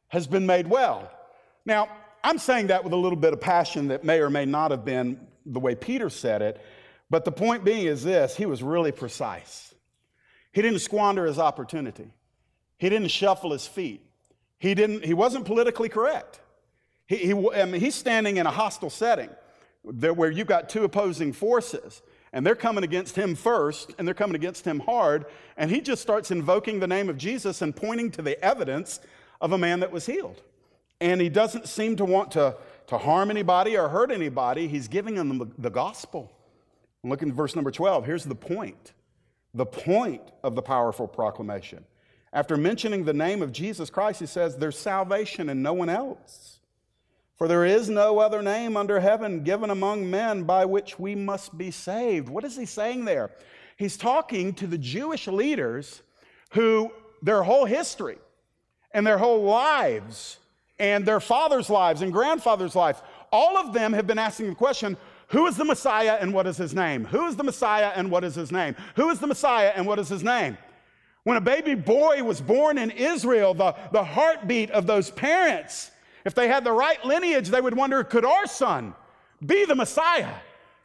has 0.07 0.27
been 0.27 0.45
made 0.45 0.67
well. 0.67 1.11
Now, 1.65 1.89
I'm 2.23 2.37
saying 2.37 2.67
that 2.67 2.83
with 2.83 2.93
a 2.93 2.97
little 2.97 3.17
bit 3.17 3.33
of 3.33 3.41
passion 3.41 3.87
that 3.89 4.03
may 4.03 4.19
or 4.19 4.29
may 4.29 4.45
not 4.45 4.71
have 4.71 4.85
been 4.85 5.19
the 5.45 5.59
way 5.59 5.75
Peter 5.75 6.09
said 6.09 6.41
it. 6.41 6.61
But 7.11 7.25
the 7.25 7.31
point 7.31 7.65
being 7.65 7.85
is 7.85 8.03
this 8.03 8.37
he 8.37 8.45
was 8.45 8.63
really 8.63 8.93
precise. 8.93 9.75
He 10.53 10.61
didn't 10.61 10.79
squander 10.79 11.25
his 11.25 11.37
opportunity, 11.37 12.11
he 12.77 12.89
didn't 12.89 13.09
shuffle 13.09 13.51
his 13.51 13.67
feet, 13.67 14.01
he, 14.57 14.73
didn't, 14.73 15.03
he 15.03 15.13
wasn't 15.13 15.45
politically 15.45 15.89
correct. 15.89 16.39
He, 17.05 17.17
he, 17.17 17.33
I 17.33 17.65
mean, 17.65 17.81
he's 17.81 17.95
standing 17.95 18.37
in 18.37 18.47
a 18.47 18.51
hostile 18.51 18.89
setting 18.89 19.29
where 19.83 20.31
you've 20.31 20.47
got 20.47 20.69
two 20.69 20.85
opposing 20.85 21.33
forces 21.33 22.01
and 22.33 22.45
they're 22.45 22.55
coming 22.55 22.85
against 22.85 23.17
him 23.17 23.35
first, 23.35 23.93
and 23.97 24.07
they're 24.07 24.15
coming 24.15 24.35
against 24.35 24.65
him 24.65 24.79
hard. 24.79 25.25
And 25.57 25.69
he 25.69 25.81
just 25.81 26.01
starts 26.01 26.31
invoking 26.31 26.79
the 26.79 26.87
name 26.87 27.09
of 27.09 27.17
Jesus 27.17 27.61
and 27.61 27.75
pointing 27.75 28.09
to 28.11 28.21
the 28.21 28.41
evidence 28.41 29.01
of 29.41 29.51
a 29.51 29.57
man 29.57 29.81
that 29.81 29.91
was 29.91 30.05
healed. 30.05 30.41
And 31.01 31.19
he 31.19 31.27
doesn't 31.27 31.67
seem 31.67 31.97
to 31.97 32.05
want 32.05 32.31
to, 32.31 32.55
to 32.87 32.97
harm 32.97 33.31
anybody 33.31 33.75
or 33.75 33.89
hurt 33.89 34.11
anybody. 34.11 34.69
He's 34.69 34.87
giving 34.87 35.15
them 35.15 35.39
the, 35.39 35.47
the 35.57 35.69
gospel. 35.69 36.31
Look 37.03 37.21
in 37.21 37.33
verse 37.33 37.55
number 37.55 37.71
12. 37.71 38.05
Here's 38.05 38.25
the 38.25 38.35
point 38.35 38.93
the 39.53 39.65
point 39.65 40.21
of 40.43 40.55
the 40.55 40.61
powerful 40.61 41.07
proclamation. 41.07 41.83
After 42.31 42.55
mentioning 42.55 43.03
the 43.03 43.13
name 43.13 43.41
of 43.41 43.51
Jesus 43.51 43.89
Christ, 43.89 44.21
he 44.21 44.25
says, 44.25 44.55
There's 44.55 44.77
salvation 44.77 45.49
in 45.49 45.61
no 45.61 45.73
one 45.73 45.89
else. 45.89 46.59
For 47.37 47.47
there 47.47 47.65
is 47.65 47.89
no 47.89 48.19
other 48.19 48.41
name 48.41 48.77
under 48.77 48.99
heaven 48.99 49.43
given 49.43 49.71
among 49.71 50.09
men 50.09 50.43
by 50.43 50.63
which 50.63 50.99
we 50.99 51.15
must 51.15 51.57
be 51.57 51.71
saved. 51.71 52.29
What 52.29 52.43
is 52.43 52.55
he 52.55 52.65
saying 52.65 53.05
there? 53.05 53.31
He's 53.77 53.97
talking 53.97 54.53
to 54.53 54.67
the 54.67 54.77
Jewish 54.77 55.27
leaders 55.27 56.03
who, 56.51 56.91
their 57.23 57.41
whole 57.41 57.65
history 57.65 58.19
and 58.91 59.05
their 59.05 59.17
whole 59.17 59.43
lives 59.43 60.37
and 60.77 61.05
their 61.05 61.19
fathers' 61.19 61.69
lives 61.69 62.03
and 62.03 62.13
grandfathers' 62.13 62.75
lives, 62.75 63.01
all 63.31 63.57
of 63.57 63.73
them 63.73 63.91
have 63.93 64.05
been 64.05 64.19
asking 64.19 64.49
the 64.49 64.55
question 64.55 64.95
who 65.31 65.47
is 65.47 65.55
the 65.55 65.65
Messiah 65.65 66.17
and 66.19 66.33
what 66.33 66.45
is 66.45 66.57
his 66.57 66.73
name? 66.73 67.05
Who 67.05 67.25
is 67.27 67.37
the 67.37 67.43
Messiah 67.43 67.93
and 67.95 68.11
what 68.11 68.23
is 68.23 68.35
his 68.35 68.51
name? 68.51 68.75
Who 68.95 69.09
is 69.09 69.19
the 69.19 69.27
Messiah 69.27 69.71
and 69.75 69.87
what 69.87 69.97
is 69.97 70.09
his 70.09 70.23
name? 70.23 70.57
When 71.23 71.37
a 71.37 71.41
baby 71.41 71.73
boy 71.73 72.21
was 72.23 72.41
born 72.41 72.77
in 72.77 72.91
Israel, 72.91 73.53
the, 73.53 73.73
the 73.93 74.03
heartbeat 74.03 74.71
of 74.71 74.87
those 74.87 75.09
parents, 75.09 75.91
if 76.25 76.35
they 76.35 76.49
had 76.49 76.65
the 76.65 76.71
right 76.73 77.03
lineage, 77.05 77.47
they 77.47 77.61
would 77.61 77.75
wonder 77.75 78.03
could 78.03 78.25
our 78.25 78.45
son 78.45 78.93
be 79.45 79.63
the 79.63 79.75
Messiah? 79.75 80.33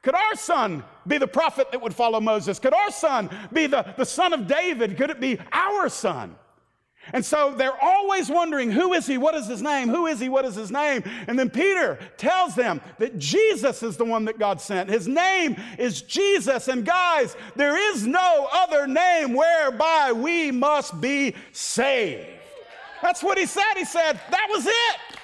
Could 0.02 0.14
our 0.14 0.36
son 0.36 0.84
be 1.08 1.18
the 1.18 1.26
prophet 1.26 1.72
that 1.72 1.82
would 1.82 1.94
follow 1.94 2.20
Moses? 2.20 2.60
Could 2.60 2.74
our 2.74 2.92
son 2.92 3.28
be 3.52 3.66
the, 3.66 3.94
the 3.96 4.04
son 4.04 4.32
of 4.32 4.46
David? 4.46 4.96
Could 4.96 5.10
it 5.10 5.20
be 5.20 5.40
our 5.50 5.88
son? 5.88 6.36
And 7.12 7.24
so 7.24 7.54
they're 7.56 7.80
always 7.80 8.28
wondering, 8.28 8.70
who 8.70 8.92
is 8.92 9.06
he? 9.06 9.18
What 9.18 9.34
is 9.34 9.46
his 9.46 9.62
name? 9.62 9.88
Who 9.88 10.06
is 10.06 10.18
he? 10.18 10.28
What 10.28 10.44
is 10.44 10.54
his 10.54 10.70
name? 10.70 11.02
And 11.26 11.38
then 11.38 11.50
Peter 11.50 11.98
tells 12.16 12.54
them 12.54 12.80
that 12.98 13.18
Jesus 13.18 13.82
is 13.82 13.96
the 13.96 14.04
one 14.04 14.24
that 14.24 14.38
God 14.38 14.60
sent. 14.60 14.90
His 14.90 15.06
name 15.06 15.56
is 15.78 16.02
Jesus. 16.02 16.68
And 16.68 16.84
guys, 16.84 17.36
there 17.54 17.76
is 17.92 18.06
no 18.06 18.48
other 18.52 18.86
name 18.86 19.34
whereby 19.34 20.12
we 20.12 20.50
must 20.50 21.00
be 21.00 21.34
saved. 21.52 22.26
That's 23.02 23.22
what 23.22 23.38
he 23.38 23.46
said. 23.46 23.74
He 23.76 23.84
said, 23.84 24.20
that 24.30 24.46
was 24.50 24.66
it. 24.66 25.18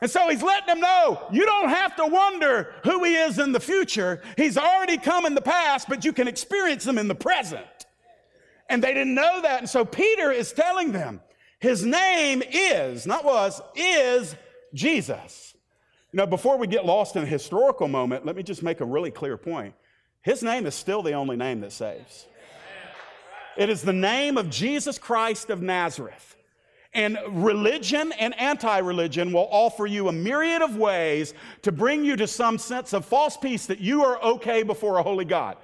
And 0.00 0.10
so 0.10 0.28
he's 0.28 0.42
letting 0.42 0.66
them 0.66 0.80
know 0.80 1.26
you 1.32 1.46
don't 1.46 1.70
have 1.70 1.96
to 1.96 2.06
wonder 2.06 2.74
who 2.84 3.04
he 3.04 3.14
is 3.14 3.38
in 3.38 3.52
the 3.52 3.60
future. 3.60 4.20
He's 4.36 4.58
already 4.58 4.98
come 4.98 5.24
in 5.24 5.34
the 5.34 5.40
past, 5.40 5.88
but 5.88 6.04
you 6.04 6.12
can 6.12 6.28
experience 6.28 6.86
him 6.86 6.98
in 6.98 7.08
the 7.08 7.14
present. 7.14 7.64
And 8.68 8.82
they 8.82 8.94
didn't 8.94 9.14
know 9.14 9.42
that. 9.42 9.60
And 9.60 9.68
so 9.68 9.84
Peter 9.84 10.30
is 10.30 10.52
telling 10.52 10.92
them 10.92 11.20
his 11.58 11.84
name 11.84 12.42
is, 12.50 13.06
not 13.06 13.24
was, 13.24 13.60
is 13.74 14.34
Jesus. 14.74 15.54
You 16.12 16.18
know, 16.18 16.26
before 16.26 16.58
we 16.58 16.66
get 16.66 16.84
lost 16.84 17.16
in 17.16 17.22
a 17.22 17.26
historical 17.26 17.88
moment, 17.88 18.24
let 18.26 18.36
me 18.36 18.42
just 18.42 18.62
make 18.62 18.80
a 18.80 18.84
really 18.84 19.10
clear 19.10 19.36
point. 19.36 19.74
His 20.22 20.42
name 20.42 20.66
is 20.66 20.74
still 20.74 21.02
the 21.02 21.12
only 21.12 21.36
name 21.36 21.60
that 21.60 21.72
saves. 21.72 22.26
It 23.56 23.68
is 23.68 23.82
the 23.82 23.92
name 23.92 24.36
of 24.36 24.50
Jesus 24.50 24.98
Christ 24.98 25.50
of 25.50 25.62
Nazareth. 25.62 26.36
And 26.92 27.18
religion 27.28 28.12
and 28.12 28.38
anti 28.38 28.78
religion 28.78 29.32
will 29.32 29.48
offer 29.50 29.86
you 29.86 30.08
a 30.08 30.12
myriad 30.12 30.62
of 30.62 30.76
ways 30.76 31.34
to 31.62 31.72
bring 31.72 32.04
you 32.04 32.14
to 32.16 32.26
some 32.26 32.58
sense 32.58 32.92
of 32.92 33.04
false 33.04 33.36
peace 33.36 33.66
that 33.66 33.80
you 33.80 34.04
are 34.04 34.22
okay 34.22 34.62
before 34.62 34.98
a 34.98 35.02
holy 35.02 35.24
God. 35.24 35.56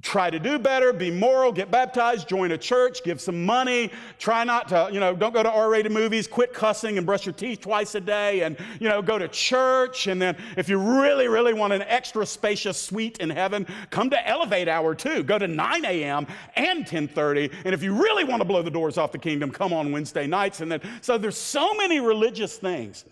Try 0.00 0.30
to 0.30 0.38
do 0.38 0.60
better, 0.60 0.92
be 0.92 1.10
moral, 1.10 1.50
get 1.50 1.72
baptized, 1.72 2.28
join 2.28 2.52
a 2.52 2.58
church, 2.58 3.02
give 3.02 3.20
some 3.20 3.44
money, 3.44 3.90
try 4.20 4.44
not 4.44 4.68
to, 4.68 4.88
you 4.92 5.00
know, 5.00 5.12
don't 5.16 5.34
go 5.34 5.42
to 5.42 5.50
R 5.50 5.68
rated 5.68 5.90
movies, 5.90 6.28
quit 6.28 6.54
cussing 6.54 6.98
and 6.98 7.06
brush 7.06 7.26
your 7.26 7.32
teeth 7.32 7.62
twice 7.62 7.96
a 7.96 8.00
day, 8.00 8.42
and, 8.42 8.56
you 8.78 8.88
know, 8.88 9.02
go 9.02 9.18
to 9.18 9.26
church. 9.26 10.06
And 10.06 10.22
then 10.22 10.36
if 10.56 10.68
you 10.68 10.78
really, 10.78 11.26
really 11.26 11.52
want 11.52 11.72
an 11.72 11.82
extra 11.82 12.24
spacious 12.24 12.80
suite 12.80 13.18
in 13.18 13.28
heaven, 13.28 13.66
come 13.90 14.08
to 14.10 14.28
Elevate 14.28 14.68
Hour 14.68 14.94
too. 14.94 15.24
Go 15.24 15.36
to 15.36 15.48
9 15.48 15.84
a.m. 15.84 16.28
and 16.54 16.86
10.30. 16.86 17.52
And 17.64 17.74
if 17.74 17.82
you 17.82 17.92
really 17.92 18.22
want 18.22 18.40
to 18.40 18.46
blow 18.46 18.62
the 18.62 18.70
doors 18.70 18.98
off 18.98 19.10
the 19.10 19.18
kingdom, 19.18 19.50
come 19.50 19.72
on 19.72 19.90
Wednesday 19.90 20.28
nights. 20.28 20.60
And 20.60 20.70
then, 20.70 20.80
so 21.00 21.18
there's 21.18 21.36
so 21.36 21.74
many 21.74 21.98
religious 21.98 22.56
things. 22.56 23.04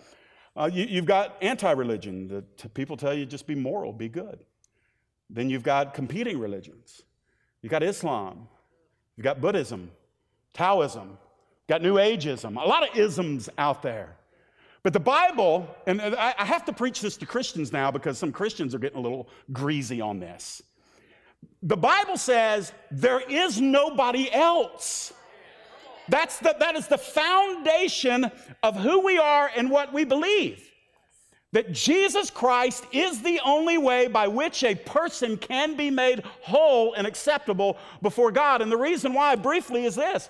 Uh, 0.56 0.70
you, 0.72 0.84
you've 0.84 1.04
got 1.04 1.36
anti 1.42 1.72
religion 1.72 2.28
that 2.28 2.74
people 2.74 2.96
tell 2.96 3.12
you 3.12 3.26
just 3.26 3.48
be 3.48 3.56
moral, 3.56 3.92
be 3.92 4.08
good. 4.08 4.38
Then 5.28 5.50
you've 5.50 5.62
got 5.62 5.94
competing 5.94 6.38
religions. 6.38 7.02
You've 7.62 7.70
got 7.70 7.82
Islam. 7.82 8.48
You've 9.16 9.24
got 9.24 9.40
Buddhism, 9.40 9.90
Taoism, 10.52 11.18
got 11.68 11.82
New 11.82 11.94
Ageism, 11.94 12.62
a 12.62 12.68
lot 12.68 12.88
of 12.88 12.96
isms 12.96 13.48
out 13.56 13.82
there. 13.82 14.16
But 14.82 14.92
the 14.92 15.00
Bible, 15.00 15.66
and 15.86 16.00
I 16.00 16.44
have 16.44 16.64
to 16.66 16.72
preach 16.72 17.00
this 17.00 17.16
to 17.16 17.26
Christians 17.26 17.72
now 17.72 17.90
because 17.90 18.18
some 18.18 18.30
Christians 18.30 18.74
are 18.74 18.78
getting 18.78 18.98
a 18.98 19.00
little 19.00 19.28
greasy 19.52 20.00
on 20.00 20.20
this. 20.20 20.62
The 21.62 21.76
Bible 21.76 22.16
says 22.18 22.72
there 22.90 23.20
is 23.20 23.60
nobody 23.60 24.32
else. 24.32 25.12
That's 26.08 26.38
the, 26.38 26.54
that 26.60 26.76
is 26.76 26.86
the 26.86 26.98
foundation 26.98 28.30
of 28.62 28.76
who 28.76 29.00
we 29.00 29.18
are 29.18 29.50
and 29.56 29.70
what 29.70 29.92
we 29.92 30.04
believe. 30.04 30.65
That 31.52 31.72
Jesus 31.72 32.30
Christ 32.30 32.84
is 32.92 33.22
the 33.22 33.40
only 33.44 33.78
way 33.78 34.08
by 34.08 34.28
which 34.28 34.64
a 34.64 34.74
person 34.74 35.36
can 35.36 35.76
be 35.76 35.90
made 35.90 36.24
whole 36.42 36.94
and 36.94 37.06
acceptable 37.06 37.78
before 38.02 38.32
God. 38.32 38.62
And 38.62 38.70
the 38.70 38.76
reason 38.76 39.14
why, 39.14 39.36
briefly, 39.36 39.84
is 39.84 39.94
this 39.94 40.28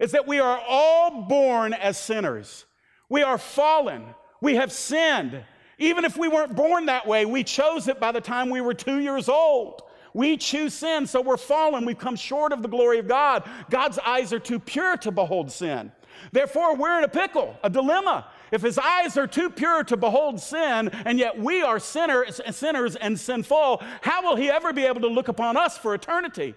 is 0.00 0.12
that 0.12 0.26
we 0.26 0.40
are 0.40 0.60
all 0.68 1.22
born 1.22 1.72
as 1.72 1.96
sinners. 1.96 2.64
We 3.08 3.22
are 3.22 3.38
fallen. 3.38 4.04
We 4.40 4.56
have 4.56 4.72
sinned. 4.72 5.44
Even 5.78 6.04
if 6.04 6.16
we 6.16 6.28
weren't 6.28 6.56
born 6.56 6.86
that 6.86 7.06
way, 7.06 7.24
we 7.26 7.44
chose 7.44 7.88
it 7.88 8.00
by 8.00 8.12
the 8.12 8.20
time 8.20 8.50
we 8.50 8.60
were 8.60 8.74
two 8.74 8.98
years 8.98 9.28
old. 9.28 9.82
We 10.12 10.36
choose 10.36 10.74
sin, 10.74 11.06
so 11.06 11.20
we're 11.20 11.36
fallen. 11.36 11.84
We've 11.84 11.98
come 11.98 12.16
short 12.16 12.52
of 12.52 12.62
the 12.62 12.68
glory 12.68 12.98
of 12.98 13.08
God. 13.08 13.48
God's 13.68 13.98
eyes 13.98 14.32
are 14.32 14.38
too 14.38 14.60
pure 14.60 14.96
to 14.98 15.10
behold 15.10 15.50
sin. 15.50 15.90
Therefore, 16.30 16.76
we're 16.76 16.98
in 16.98 17.04
a 17.04 17.08
pickle, 17.08 17.58
a 17.64 17.70
dilemma. 17.70 18.26
If 18.54 18.62
his 18.62 18.78
eyes 18.78 19.16
are 19.16 19.26
too 19.26 19.50
pure 19.50 19.82
to 19.82 19.96
behold 19.96 20.40
sin, 20.40 20.88
and 21.04 21.18
yet 21.18 21.36
we 21.36 21.62
are 21.62 21.80
sinners, 21.80 22.40
sinners 22.52 22.94
and 22.94 23.18
sinful, 23.18 23.82
how 24.00 24.22
will 24.22 24.36
he 24.36 24.48
ever 24.48 24.72
be 24.72 24.84
able 24.84 25.00
to 25.00 25.08
look 25.08 25.26
upon 25.26 25.56
us 25.56 25.76
for 25.76 25.92
eternity? 25.92 26.54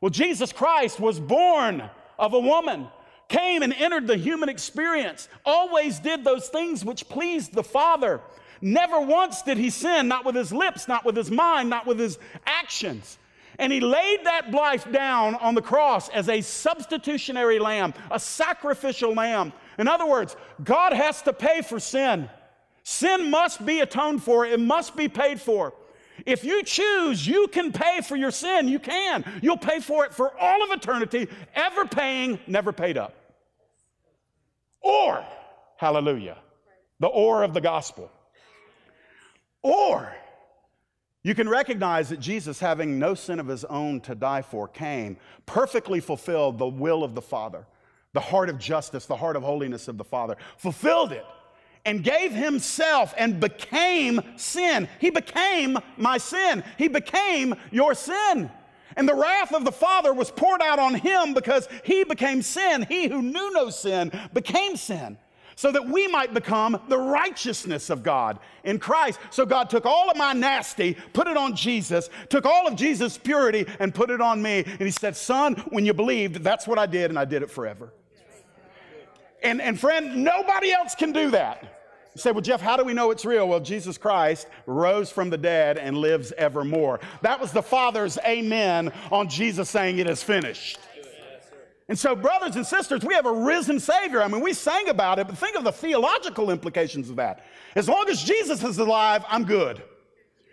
Well, 0.00 0.10
Jesus 0.10 0.52
Christ 0.52 1.00
was 1.00 1.18
born 1.18 1.90
of 2.20 2.34
a 2.34 2.38
woman, 2.38 2.86
came 3.26 3.64
and 3.64 3.74
entered 3.74 4.06
the 4.06 4.16
human 4.16 4.48
experience, 4.48 5.28
always 5.44 5.98
did 5.98 6.22
those 6.22 6.46
things 6.50 6.84
which 6.84 7.08
pleased 7.08 7.52
the 7.52 7.64
Father. 7.64 8.20
Never 8.60 9.00
once 9.00 9.42
did 9.42 9.58
he 9.58 9.70
sin, 9.70 10.06
not 10.06 10.24
with 10.24 10.36
his 10.36 10.52
lips, 10.52 10.86
not 10.86 11.04
with 11.04 11.16
his 11.16 11.32
mind, 11.32 11.68
not 11.68 11.84
with 11.84 11.98
his 11.98 12.16
actions. 12.46 13.18
And 13.58 13.72
he 13.72 13.80
laid 13.80 14.24
that 14.24 14.52
life 14.52 14.90
down 14.92 15.34
on 15.34 15.56
the 15.56 15.62
cross 15.62 16.08
as 16.10 16.28
a 16.28 16.42
substitutionary 16.42 17.58
lamb, 17.58 17.92
a 18.12 18.20
sacrificial 18.20 19.14
lamb. 19.14 19.52
In 19.78 19.88
other 19.88 20.06
words, 20.06 20.36
God 20.62 20.92
has 20.92 21.22
to 21.22 21.32
pay 21.32 21.62
for 21.62 21.80
sin. 21.80 22.28
Sin 22.82 23.30
must 23.30 23.64
be 23.64 23.80
atoned 23.80 24.22
for, 24.22 24.44
it 24.44 24.60
must 24.60 24.96
be 24.96 25.08
paid 25.08 25.40
for. 25.40 25.72
If 26.26 26.44
you 26.44 26.62
choose, 26.62 27.26
you 27.26 27.48
can 27.48 27.72
pay 27.72 28.00
for 28.00 28.16
your 28.16 28.30
sin. 28.30 28.68
You 28.68 28.78
can. 28.78 29.24
You'll 29.42 29.56
pay 29.56 29.80
for 29.80 30.04
it 30.04 30.14
for 30.14 30.38
all 30.38 30.62
of 30.62 30.70
eternity, 30.70 31.28
ever 31.54 31.86
paying, 31.86 32.38
never 32.46 32.72
paid 32.72 32.96
up. 32.96 33.14
Or, 34.80 35.24
hallelujah, 35.76 36.38
the 37.00 37.08
or 37.08 37.42
of 37.42 37.54
the 37.54 37.60
gospel. 37.60 38.10
Or 39.62 40.14
you 41.22 41.34
can 41.34 41.48
recognize 41.48 42.10
that 42.10 42.20
Jesus, 42.20 42.60
having 42.60 42.98
no 42.98 43.14
sin 43.14 43.40
of 43.40 43.48
his 43.48 43.64
own 43.64 44.00
to 44.02 44.14
die 44.14 44.42
for, 44.42 44.68
came, 44.68 45.16
perfectly 45.46 46.00
fulfilled 46.00 46.58
the 46.58 46.66
will 46.66 47.02
of 47.02 47.14
the 47.14 47.22
Father, 47.22 47.66
the 48.14 48.20
heart 48.20 48.48
of 48.48 48.58
justice, 48.58 49.04
the 49.04 49.16
heart 49.16 49.36
of 49.36 49.42
holiness 49.42 49.86
of 49.88 49.98
the 49.98 50.04
Father, 50.04 50.36
fulfilled 50.56 51.12
it, 51.12 51.26
and 51.84 52.02
gave 52.02 52.32
himself 52.32 53.12
and 53.18 53.38
became 53.38 54.20
sin. 54.36 54.88
He 54.98 55.10
became 55.10 55.78
my 55.98 56.16
sin. 56.16 56.64
He 56.78 56.88
became 56.88 57.54
your 57.70 57.94
sin. 57.94 58.50
And 58.96 59.08
the 59.08 59.14
wrath 59.14 59.52
of 59.52 59.64
the 59.64 59.72
Father 59.72 60.14
was 60.14 60.30
poured 60.30 60.62
out 60.62 60.78
on 60.78 60.94
him 60.94 61.34
because 61.34 61.68
he 61.82 62.04
became 62.04 62.40
sin. 62.40 62.86
He 62.88 63.08
who 63.08 63.20
knew 63.20 63.52
no 63.52 63.68
sin 63.68 64.10
became 64.32 64.76
sin 64.76 65.18
so 65.56 65.70
that 65.72 65.86
we 65.86 66.08
might 66.08 66.34
become 66.34 66.80
the 66.88 66.98
righteousness 66.98 67.90
of 67.90 68.02
God 68.02 68.38
in 68.64 68.78
Christ. 68.78 69.18
So 69.30 69.46
God 69.46 69.70
took 69.70 69.86
all 69.86 70.10
of 70.10 70.16
my 70.16 70.32
nasty, 70.32 70.96
put 71.12 71.26
it 71.26 71.36
on 71.36 71.54
Jesus, 71.54 72.10
took 72.28 72.44
all 72.44 72.66
of 72.66 72.76
Jesus' 72.76 73.18
purity 73.18 73.66
and 73.78 73.94
put 73.94 74.10
it 74.10 74.20
on 74.20 74.42
me. 74.42 74.64
And 74.66 74.82
He 74.82 74.90
said, 74.90 75.16
Son, 75.16 75.54
when 75.68 75.84
you 75.84 75.94
believed, 75.94 76.36
that's 76.36 76.66
what 76.66 76.78
I 76.78 76.86
did, 76.86 77.10
and 77.10 77.18
I 77.18 77.24
did 77.24 77.42
it 77.42 77.50
forever. 77.50 77.92
And, 79.44 79.60
and 79.60 79.78
friend, 79.78 80.24
nobody 80.24 80.72
else 80.72 80.94
can 80.94 81.12
do 81.12 81.30
that. 81.30 81.62
You 82.14 82.20
say, 82.20 82.30
well, 82.30 82.40
Jeff, 82.40 82.60
how 82.60 82.76
do 82.76 82.84
we 82.84 82.94
know 82.94 83.10
it's 83.10 83.24
real? 83.24 83.48
Well, 83.48 83.60
Jesus 83.60 83.98
Christ 83.98 84.46
rose 84.66 85.10
from 85.10 85.30
the 85.30 85.36
dead 85.36 85.78
and 85.78 85.98
lives 85.98 86.32
evermore. 86.38 87.00
That 87.22 87.40
was 87.40 87.52
the 87.52 87.62
Father's 87.62 88.18
amen 88.18 88.92
on 89.12 89.28
Jesus 89.28 89.68
saying 89.68 89.98
it 89.98 90.08
is 90.08 90.22
finished. 90.22 90.78
And 91.88 91.98
so, 91.98 92.16
brothers 92.16 92.56
and 92.56 92.66
sisters, 92.66 93.04
we 93.04 93.14
have 93.14 93.26
a 93.26 93.32
risen 93.32 93.78
Savior. 93.78 94.22
I 94.22 94.28
mean, 94.28 94.40
we 94.40 94.54
sang 94.54 94.88
about 94.88 95.18
it, 95.18 95.26
but 95.26 95.36
think 95.36 95.56
of 95.56 95.64
the 95.64 95.72
theological 95.72 96.50
implications 96.50 97.10
of 97.10 97.16
that. 97.16 97.44
As 97.74 97.88
long 97.88 98.08
as 98.08 98.22
Jesus 98.22 98.64
is 98.64 98.78
alive, 98.78 99.24
I'm 99.28 99.44
good. 99.44 99.82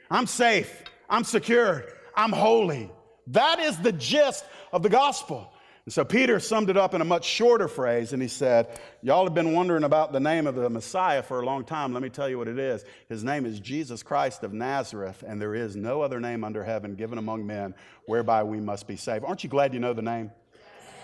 I'm 0.09 0.27
safe. 0.27 0.83
I'm 1.09 1.23
secure. 1.23 1.85
I'm 2.15 2.33
holy. 2.33 2.91
That 3.27 3.59
is 3.59 3.77
the 3.77 3.93
gist 3.93 4.43
of 4.73 4.83
the 4.83 4.89
gospel. 4.89 5.53
And 5.85 5.93
so 5.93 6.05
Peter 6.05 6.39
summed 6.39 6.69
it 6.69 6.77
up 6.77 6.93
in 6.93 7.01
a 7.01 7.05
much 7.05 7.25
shorter 7.25 7.67
phrase, 7.67 8.13
and 8.13 8.21
he 8.21 8.27
said, 8.27 8.79
Y'all 9.01 9.23
have 9.23 9.33
been 9.33 9.53
wondering 9.53 9.83
about 9.83 10.13
the 10.13 10.19
name 10.19 10.45
of 10.45 10.53
the 10.53 10.69
Messiah 10.69 11.23
for 11.23 11.41
a 11.41 11.45
long 11.45 11.65
time. 11.65 11.91
Let 11.91 12.03
me 12.03 12.09
tell 12.09 12.29
you 12.29 12.37
what 12.37 12.47
it 12.47 12.59
is. 12.59 12.85
His 13.09 13.23
name 13.23 13.47
is 13.47 13.59
Jesus 13.59 14.03
Christ 14.03 14.43
of 14.43 14.53
Nazareth, 14.53 15.23
and 15.25 15.41
there 15.41 15.55
is 15.55 15.75
no 15.75 16.01
other 16.01 16.19
name 16.19 16.43
under 16.43 16.63
heaven 16.63 16.93
given 16.93 17.17
among 17.17 17.47
men 17.47 17.73
whereby 18.05 18.43
we 18.43 18.59
must 18.59 18.87
be 18.87 18.95
saved. 18.95 19.25
Aren't 19.25 19.43
you 19.43 19.49
glad 19.49 19.73
you 19.73 19.79
know 19.79 19.93
the 19.93 20.03
name? 20.03 20.29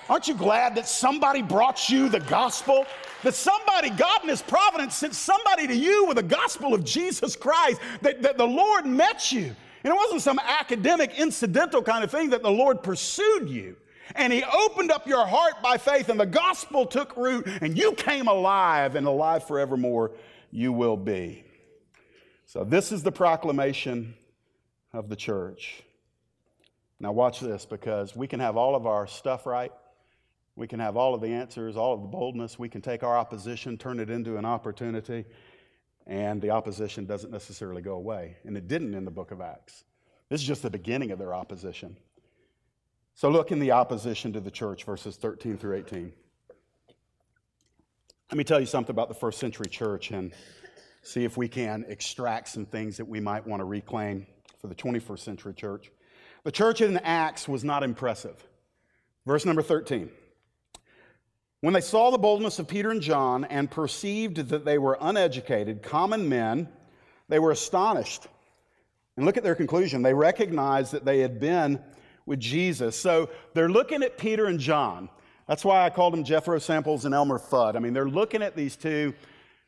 Aren't 0.10 0.28
you 0.28 0.36
glad 0.36 0.76
that 0.76 0.88
somebody 0.88 1.42
brought 1.42 1.90
you 1.90 2.08
the 2.08 2.20
gospel? 2.22 2.86
That 3.24 3.34
somebody, 3.34 3.90
God 3.90 4.22
in 4.24 4.30
His 4.30 4.44
providence, 4.44 4.96
sent 4.96 5.16
somebody 5.16 5.66
to 5.68 5.76
you 5.76 6.06
with 6.06 6.18
the 6.18 6.24
gospel 6.24 6.76
of 6.76 6.84
Jesus 6.86 7.36
Christ, 7.36 7.82
that, 8.04 8.22
that 8.22 8.38
the 8.38 8.46
Lord 8.46 8.86
met 8.86 9.32
you. 9.32 9.56
And 9.84 9.94
it 9.94 9.96
wasn't 9.96 10.22
some 10.22 10.40
academic, 10.40 11.18
incidental 11.18 11.82
kind 11.82 12.04
of 12.04 12.12
thing 12.12 12.30
that 12.30 12.44
the 12.44 12.52
Lord 12.52 12.84
pursued 12.84 13.50
you. 13.50 13.76
And 14.16 14.32
He 14.32 14.44
opened 14.44 14.92
up 14.92 15.08
your 15.08 15.26
heart 15.26 15.62
by 15.62 15.78
faith, 15.78 16.10
and 16.10 16.20
the 16.20 16.26
gospel 16.26 16.86
took 16.86 17.16
root, 17.18 17.48
and 17.62 17.78
you 17.78 17.94
came 17.94 18.28
alive, 18.28 18.96
and 18.96 19.08
alive 19.08 19.48
forevermore 19.48 20.12
you 20.52 20.72
will 20.72 20.98
be. 20.98 21.44
So, 22.46 22.64
this 22.64 22.92
is 22.92 23.04
the 23.04 23.12
proclamation 23.12 24.14
of 24.94 25.10
the 25.10 25.16
church. 25.16 25.84
Now, 27.00 27.12
watch 27.12 27.40
this 27.40 27.66
because 27.66 28.16
we 28.16 28.28
can 28.28 28.40
have 28.40 28.58
all 28.58 28.76
of 28.76 28.88
our 28.88 29.06
stuff 29.06 29.46
right. 29.46 29.72
We 30.56 30.68
can 30.68 30.80
have 30.80 30.98
all 30.98 31.14
of 31.14 31.22
the 31.22 31.28
answers, 31.28 31.78
all 31.78 31.94
of 31.94 32.02
the 32.02 32.08
boldness. 32.08 32.58
We 32.58 32.70
can 32.70 32.82
take 32.82 33.04
our 33.04 33.16
opposition, 33.16 33.78
turn 33.78 34.00
it 34.00 34.10
into 34.10 34.38
an 34.38 34.46
opportunity, 34.46 35.26
and 36.08 36.42
the 36.42 36.50
opposition 36.50 37.06
doesn't 37.06 37.32
necessarily 37.32 37.84
go 37.84 37.94
away. 37.94 38.38
And 38.44 38.58
it 38.58 38.68
didn't 38.68 38.96
in 38.96 39.06
the 39.06 39.12
book 39.12 39.32
of 39.32 39.40
Acts. 39.40 39.84
This 40.30 40.42
is 40.42 40.48
just 40.48 40.64
the 40.64 40.70
beginning 40.72 41.12
of 41.12 41.20
their 41.20 41.36
opposition. 41.36 41.96
So 43.18 43.32
look 43.32 43.52
in 43.52 43.58
the 43.58 43.72
opposition 43.72 44.32
to 44.34 44.40
the 44.40 44.52
church, 44.52 44.84
verses 44.84 45.16
13 45.16 45.58
through 45.58 45.78
18. 45.78 46.14
Let 48.30 48.38
me 48.38 48.44
tell 48.44 48.60
you 48.60 48.68
something 48.68 48.94
about 48.94 49.08
the 49.08 49.16
first 49.16 49.40
century 49.40 49.66
church 49.66 50.12
and 50.12 50.32
see 51.02 51.24
if 51.24 51.36
we 51.36 51.48
can 51.48 51.84
extract 51.88 52.50
some 52.50 52.68
things 52.68 52.96
that 52.98 53.06
we 53.06 53.20
might 53.20 53.48
want 53.48 53.60
to 53.60 53.64
reclaim 53.64 54.28
for 54.62 54.68
the 54.68 54.76
21st 54.76 55.18
century 55.18 55.56
church. 55.56 55.90
The 56.44 56.52
church 56.52 56.82
in 56.82 56.96
Acts 56.98 57.48
was 57.48 57.64
not 57.64 57.82
impressive. 57.82 58.36
Verse 59.26 59.46
number 59.46 59.64
13. 59.64 60.12
When 61.62 61.74
they 61.74 61.82
saw 61.82 62.12
the 62.12 62.20
boldness 62.20 62.60
of 62.60 62.68
Peter 62.68 62.92
and 62.92 63.02
John 63.02 63.46
and 63.46 63.72
perceived 63.72 64.38
that 64.50 64.64
they 64.64 64.78
were 64.78 64.96
uneducated, 65.02 65.82
common 65.82 66.30
men, 66.30 66.70
they 67.30 67.40
were 67.40 67.50
astonished. 67.50 68.28
And 69.16 69.26
look 69.26 69.38
at 69.38 69.44
their 69.44 69.56
conclusion. 69.56 70.04
They 70.04 70.14
recognized 70.14 70.92
that 70.92 71.04
they 71.04 71.22
had 71.22 71.40
been 71.40 71.82
with 72.28 72.40
Jesus. 72.40 72.96
So 72.96 73.30
they're 73.56 73.70
looking 73.70 74.04
at 74.04 74.20
Peter 74.20 74.46
and 74.46 74.60
John. 74.60 75.10
That's 75.48 75.66
why 75.66 75.84
I 75.84 75.90
called 75.90 76.14
them 76.14 76.24
Jethro 76.24 76.60
Samples 76.60 77.06
and 77.06 77.16
Elmer 77.16 77.40
Fudd. 77.40 77.76
I 77.76 77.80
mean, 77.80 77.94
they're 77.94 78.10
looking 78.10 78.44
at 78.44 78.56
these 78.56 78.76
two, 78.76 79.16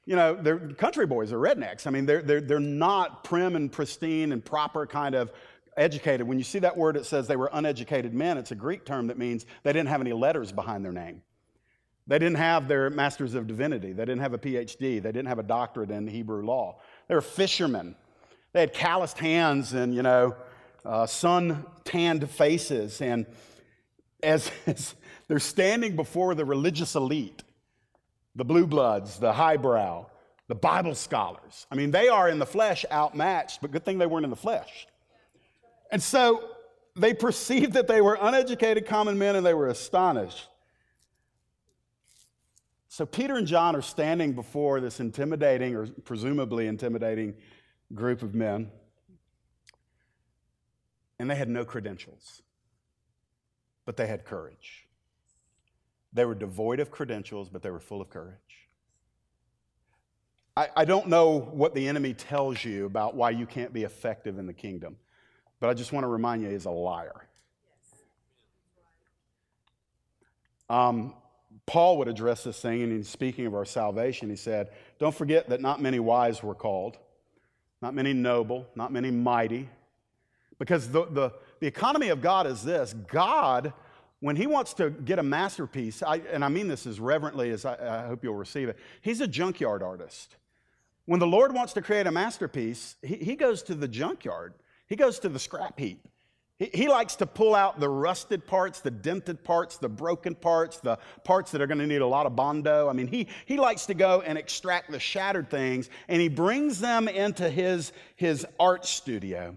you 0.06 0.16
know, 0.16 0.36
they're 0.36 0.60
country 0.60 1.08
boys, 1.08 1.32
they're 1.32 1.40
rednecks. 1.40 1.88
I 1.88 1.90
mean, 1.90 2.06
they're, 2.06 2.22
they're, 2.22 2.42
they're 2.42 2.60
not 2.60 3.24
prim 3.24 3.56
and 3.56 3.72
pristine 3.72 4.34
and 4.34 4.44
proper 4.44 4.86
kind 4.86 5.16
of 5.16 5.32
educated. 5.78 6.28
When 6.28 6.38
you 6.38 6.44
see 6.44 6.60
that 6.60 6.76
word, 6.76 6.98
it 6.98 7.06
says 7.06 7.28
they 7.28 7.38
were 7.38 7.50
uneducated 7.54 8.14
men. 8.14 8.38
It's 8.38 8.52
a 8.52 8.56
Greek 8.56 8.86
term 8.86 9.08
that 9.08 9.18
means 9.18 9.46
they 9.64 9.72
didn't 9.72 9.88
have 9.88 10.02
any 10.02 10.14
letters 10.14 10.52
behind 10.52 10.84
their 10.84 10.92
name. 10.92 11.22
They 12.08 12.20
didn't 12.20 12.38
have 12.38 12.68
their 12.68 12.90
masters 12.90 13.36
of 13.36 13.48
divinity. 13.48 13.94
They 13.94 14.04
didn't 14.04 14.22
have 14.22 14.34
a 14.34 14.38
PhD. 14.38 14.80
They 14.80 15.00
didn't 15.00 15.28
have 15.28 15.40
a 15.40 15.44
doctorate 15.44 15.92
in 15.92 16.08
Hebrew 16.08 16.44
law. 16.44 16.80
They 17.08 17.16
were 17.16 17.22
fishermen. 17.22 17.96
They 18.52 18.62
had 18.62 18.74
calloused 18.74 19.20
hands 19.20 19.74
and, 19.74 19.94
you 19.94 20.02
know, 20.02 20.36
uh, 20.86 21.06
sun 21.06 21.66
tanned 21.84 22.30
faces. 22.30 23.02
And 23.02 23.26
as, 24.24 24.52
as 24.66 24.96
they're 25.28 25.40
standing 25.40 25.96
before 25.96 26.36
the 26.36 26.46
religious 26.46 26.96
elite, 26.96 27.44
the 28.36 28.46
blue 28.46 28.68
bloods, 28.68 29.20
the 29.20 29.34
highbrow, 29.34 30.06
the 30.48 30.56
Bible 30.56 30.96
scholars, 30.96 31.68
I 31.72 31.76
mean, 31.76 31.92
they 31.92 32.08
are 32.08 32.30
in 32.30 32.40
the 32.40 32.46
flesh 32.46 32.86
outmatched, 32.92 33.62
but 33.62 33.72
good 33.72 33.86
thing 33.86 33.98
they 33.98 34.08
weren't 34.08 34.24
in 34.24 34.30
the 34.30 34.36
flesh. 34.36 34.88
And 35.92 36.02
so 36.02 36.50
they 36.96 37.14
perceived 37.14 37.74
that 37.74 37.88
they 37.88 38.02
were 38.02 38.18
uneducated 38.20 38.86
common 38.86 39.18
men 39.18 39.36
and 39.36 39.46
they 39.46 39.54
were 39.54 39.68
astonished. 39.68 40.48
So 42.88 43.06
Peter 43.06 43.36
and 43.36 43.48
John 43.48 43.76
are 43.76 43.82
standing 43.82 44.34
before 44.34 44.82
this 44.82 45.00
intimidating, 45.00 45.76
or 45.76 45.88
presumably 46.04 46.68
intimidating, 46.68 47.36
group 47.94 48.24
of 48.24 48.36
men, 48.36 48.72
and 51.20 51.30
they 51.30 51.36
had 51.36 51.50
no 51.50 51.66
credentials, 51.66 52.42
but 53.86 53.98
they 53.98 54.08
had 54.08 54.26
courage. 54.26 54.88
They 56.14 56.26
were 56.26 56.36
devoid 56.36 56.80
of 56.80 56.90
credentials, 56.90 57.50
but 57.50 57.62
they 57.62 57.70
were 57.70 57.80
full 57.80 58.02
of 58.02 58.10
courage. 58.10 58.70
I, 60.58 60.70
I 60.76 60.86
don't 60.86 61.08
know 61.08 61.40
what 61.40 61.76
the 61.76 61.88
enemy 61.88 62.14
tells 62.14 62.64
you 62.64 62.86
about 62.86 63.16
why 63.16 63.30
you 63.30 63.46
can't 63.46 63.74
be 63.74 63.84
effective 63.84 64.40
in 64.40 64.48
the 64.48 64.54
kingdom, 64.54 64.98
but 65.60 65.70
I 65.70 65.74
just 65.74 65.92
want 65.92 66.04
to 66.04 66.08
remind 66.08 66.42
you 66.42 66.50
he's 66.50 66.66
a 66.66 66.72
liar. 66.72 67.28
Um, 70.70 71.14
Paul 71.66 71.98
would 72.00 72.08
address 72.08 72.44
this 72.44 72.60
thing, 72.60 72.82
and 72.84 72.92
in 72.92 73.04
speaking 73.04 73.46
of 73.46 73.54
our 73.54 73.66
salvation, 73.66 74.30
he 74.30 74.36
said, 74.36 74.70
Don't 75.00 75.14
forget 75.14 75.50
that 75.50 75.62
not 75.62 75.82
many 75.82 76.00
wise 76.00 76.42
were 76.42 76.56
called, 76.56 76.98
not 77.82 77.94
many 77.94 78.14
noble, 78.14 78.68
not 78.76 78.92
many 78.92 79.12
mighty. 79.12 79.70
Because 80.60 80.90
the, 80.90 81.06
the, 81.06 81.34
the 81.62 81.68
economy 81.68 82.10
of 82.10 82.22
God 82.22 82.46
is 82.46 82.62
this 82.62 82.94
God, 82.94 83.74
when 84.20 84.36
He 84.36 84.46
wants 84.46 84.74
to 84.76 84.92
get 84.92 85.18
a 85.18 85.24
masterpiece, 85.24 86.04
I, 86.04 86.18
and 86.32 86.46
I 86.46 86.50
mean 86.50 86.68
this 86.68 86.86
as 86.86 87.00
reverently 87.00 87.50
as 87.50 87.66
I, 87.66 88.04
I 88.04 88.08
hope 88.08 88.24
you'll 88.24 88.36
receive 88.36 88.70
it, 88.70 88.78
He's 89.02 89.22
a 89.22 89.28
junkyard 89.28 89.82
artist. 89.82 90.36
When 91.06 91.20
the 91.20 91.28
Lord 91.28 91.56
wants 91.56 91.74
to 91.74 91.82
create 91.82 92.06
a 92.06 92.12
masterpiece, 92.12 92.98
he, 93.02 93.16
he 93.16 93.36
goes 93.36 93.64
to 93.64 93.74
the 93.74 93.88
junkyard, 93.88 94.54
He 94.88 94.96
goes 94.96 95.18
to 95.20 95.30
the 95.30 95.40
scrap 95.40 95.80
heap. 95.80 96.06
He, 96.58 96.70
he 96.74 96.88
likes 96.90 97.16
to 97.16 97.26
pull 97.26 97.56
out 97.56 97.80
the 97.80 97.88
rusted 97.88 98.46
parts, 98.46 98.82
the 98.82 98.92
dented 98.92 99.42
parts, 99.46 99.78
the 99.78 99.88
broken 99.88 100.36
parts, 100.36 100.82
the 100.82 101.00
parts 101.24 101.52
that 101.52 101.62
are 101.62 101.68
going 101.68 101.80
to 101.80 101.88
need 101.88 102.02
a 102.02 102.08
lot 102.08 102.26
of 102.26 102.36
bondo. 102.36 102.90
I 102.90 102.94
mean, 102.94 103.08
he, 103.08 103.30
he 103.46 103.56
likes 103.56 103.86
to 103.86 103.94
go 103.94 104.22
and 104.22 104.38
extract 104.38 104.92
the 104.92 105.00
shattered 105.00 105.50
things 105.50 105.90
and 106.10 106.22
he 106.22 106.28
brings 106.28 106.82
them 106.82 107.08
into 107.08 107.50
his, 107.50 107.94
his 108.18 108.46
art 108.60 108.86
studio 108.86 109.56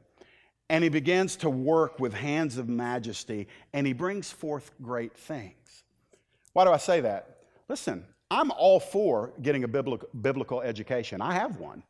and 0.68 0.83
he 0.83 0.90
begins 0.90 1.37
to 1.37 1.51
work 1.51 2.01
with 2.01 2.14
hands 2.14 2.59
of 2.59 2.68
majesty 2.68 3.48
and 3.72 3.87
he 3.87 3.92
brings 3.92 4.31
forth 4.31 4.70
great 4.81 5.16
things. 5.16 5.85
Why 6.53 6.64
do 6.64 6.70
I 6.70 6.77
say 6.77 7.01
that? 7.01 7.38
Listen, 7.68 8.05
I'm 8.31 8.51
all 8.51 8.81
for 8.81 9.33
getting 9.42 9.64
a 9.64 9.68
biblical, 9.68 10.62
education. 10.62 11.20
I 11.20 11.35
have 11.35 11.59
one. 11.59 11.83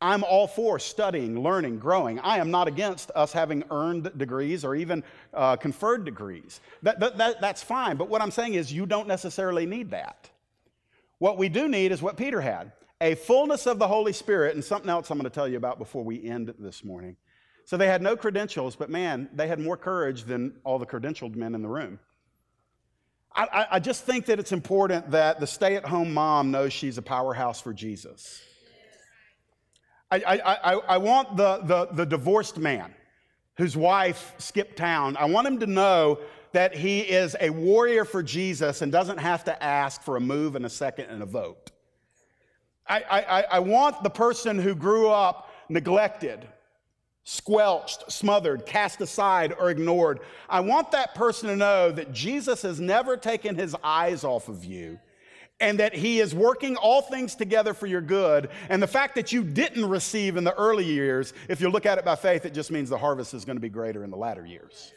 I'm 0.00 0.24
all 0.24 0.48
for 0.48 0.78
studying, 0.78 1.42
learning, 1.42 1.78
growing. 1.78 2.18
I 2.20 2.38
am 2.38 2.50
not 2.50 2.66
against 2.66 3.10
us 3.14 3.32
having 3.32 3.62
earned 3.70 4.10
degrees 4.18 4.64
or 4.64 4.74
even 4.74 5.04
uh, 5.32 5.56
conferred 5.56 6.04
degrees. 6.04 6.60
That, 6.82 6.98
that, 6.98 7.18
that, 7.18 7.40
that's 7.40 7.62
fine. 7.62 7.96
But 7.96 8.08
what 8.08 8.20
I'm 8.20 8.32
saying 8.32 8.54
is, 8.54 8.72
you 8.72 8.84
don't 8.84 9.06
necessarily 9.06 9.64
need 9.64 9.90
that. 9.90 10.28
What 11.18 11.38
we 11.38 11.48
do 11.48 11.68
need 11.68 11.92
is 11.92 12.02
what 12.02 12.16
Peter 12.16 12.40
had 12.40 12.72
a 13.00 13.14
fullness 13.16 13.66
of 13.66 13.78
the 13.78 13.86
Holy 13.86 14.12
Spirit, 14.12 14.54
and 14.54 14.64
something 14.64 14.88
else 14.88 15.10
I'm 15.10 15.18
going 15.18 15.24
to 15.28 15.34
tell 15.34 15.48
you 15.48 15.56
about 15.56 15.78
before 15.78 16.04
we 16.04 16.24
end 16.24 16.54
this 16.58 16.84
morning. 16.84 17.16
So 17.72 17.78
they 17.78 17.86
had 17.86 18.02
no 18.02 18.18
credentials, 18.18 18.76
but 18.76 18.90
man, 18.90 19.30
they 19.32 19.48
had 19.48 19.58
more 19.58 19.78
courage 19.78 20.24
than 20.24 20.52
all 20.62 20.78
the 20.78 20.84
credentialed 20.84 21.36
men 21.36 21.54
in 21.54 21.62
the 21.62 21.70
room. 21.70 22.00
I, 23.34 23.66
I 23.70 23.80
just 23.80 24.04
think 24.04 24.26
that 24.26 24.38
it's 24.38 24.52
important 24.52 25.10
that 25.12 25.40
the 25.40 25.46
stay 25.46 25.76
at 25.76 25.86
home 25.86 26.12
mom 26.12 26.50
knows 26.50 26.74
she's 26.74 26.98
a 26.98 27.02
powerhouse 27.02 27.62
for 27.62 27.72
Jesus. 27.72 28.42
I, 30.10 30.22
I, 30.44 30.74
I, 30.86 30.98
want 30.98 31.38
the, 31.38 31.60
the, 31.64 31.88
the 31.94 32.04
divorced 32.04 32.58
man 32.58 32.94
whose 33.56 33.74
wife 33.74 34.34
skipped 34.36 34.76
town, 34.76 35.16
I 35.16 35.24
want 35.24 35.46
him 35.46 35.58
to 35.60 35.66
know 35.66 36.18
that 36.52 36.74
he 36.74 37.00
is 37.00 37.36
a 37.40 37.48
warrior 37.48 38.04
for 38.04 38.22
Jesus 38.22 38.82
and 38.82 38.92
doesn't 38.92 39.16
have 39.16 39.44
to 39.44 39.62
ask 39.64 40.02
for 40.02 40.18
a 40.18 40.20
move 40.20 40.56
and 40.56 40.66
a 40.66 40.70
second 40.70 41.06
and 41.06 41.22
a 41.22 41.26
vote. 41.26 41.70
I, 42.86 43.02
I, 43.10 43.42
I 43.52 43.58
want 43.60 44.02
the 44.02 44.10
person 44.10 44.58
who 44.58 44.74
grew 44.74 45.08
up 45.08 45.48
neglected, 45.70 46.46
squelched, 47.24 48.10
smothered, 48.10 48.66
cast 48.66 49.00
aside, 49.00 49.54
or 49.58 49.70
ignored. 49.70 50.20
I 50.48 50.60
want 50.60 50.90
that 50.92 51.14
person 51.14 51.48
to 51.48 51.56
know 51.56 51.90
that 51.92 52.12
Jesus 52.12 52.62
has 52.62 52.80
never 52.80 53.16
taken 53.16 53.54
his 53.54 53.76
eyes 53.82 54.24
off 54.24 54.48
of 54.48 54.64
you 54.64 54.98
and 55.62 55.78
that 55.78 55.94
He 55.94 56.20
is 56.20 56.34
working 56.34 56.76
all 56.76 57.00
things 57.00 57.34
together 57.34 57.72
for 57.72 57.86
your 57.86 58.00
good. 58.00 58.50
And 58.68 58.82
the 58.82 58.86
fact 58.88 59.14
that 59.14 59.32
you 59.32 59.44
didn't 59.44 59.88
receive 59.88 60.36
in 60.36 60.44
the 60.44 60.54
early 60.54 60.84
years, 60.84 61.32
if 61.48 61.60
you 61.60 61.70
look 61.70 61.86
at 61.86 61.98
it 61.98 62.04
by 62.04 62.16
faith, 62.16 62.44
it 62.44 62.52
just 62.52 62.70
means 62.70 62.90
the 62.90 62.98
harvest 62.98 63.32
is 63.32 63.44
going 63.44 63.56
to 63.56 63.60
be 63.60 63.68
greater 63.68 64.02
in 64.02 64.10
the 64.10 64.16
latter 64.16 64.44
years. 64.44 64.92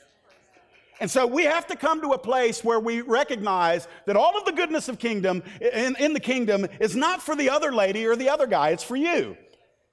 And 0.99 1.11
so 1.11 1.27
we 1.27 1.43
have 1.43 1.67
to 1.67 1.75
come 1.75 2.01
to 2.01 2.13
a 2.13 2.17
place 2.17 2.63
where 2.63 2.79
we 2.79 3.01
recognize 3.01 3.87
that 4.05 4.15
all 4.15 4.37
of 4.37 4.45
the 4.45 4.53
goodness 4.53 4.87
of 4.87 4.97
kingdom 4.97 5.43
in, 5.59 5.95
in 5.97 6.13
the 6.13 6.19
kingdom 6.19 6.65
is 6.79 6.95
not 6.95 7.21
for 7.21 7.35
the 7.35 7.49
other 7.49 7.71
lady 7.71 8.07
or 8.07 8.15
the 8.15 8.29
other 8.29 8.47
guy, 8.47 8.69
it's 8.69 8.83
for 8.83 8.95
you. 8.95 9.37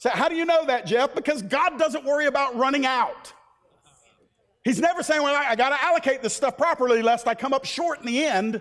So 0.03 0.11
how 0.11 0.29
do 0.29 0.35
you 0.35 0.45
know 0.45 0.67
that, 0.67 0.85
Jeff? 0.85 1.15
Because 1.15 1.43
God 1.43 1.79
doesn't 1.79 2.05
worry 2.05 2.27
about 2.27 2.57
running 2.57 2.85
out. 2.85 3.33
He's 4.65 4.81
never 4.81 5.01
saying, 5.01 5.23
well, 5.23 5.33
I, 5.33 5.55
got 5.55 5.69
to 5.69 5.81
allocate 5.81 6.23
this 6.23 6.35
stuff 6.35 6.57
properly 6.57 7.03
lest 7.03 7.29
I 7.29 7.37
come 7.37 7.53
up 7.53 7.65
short 7.65 8.01
in 8.01 8.07
the 8.07 8.25
end. 8.25 8.61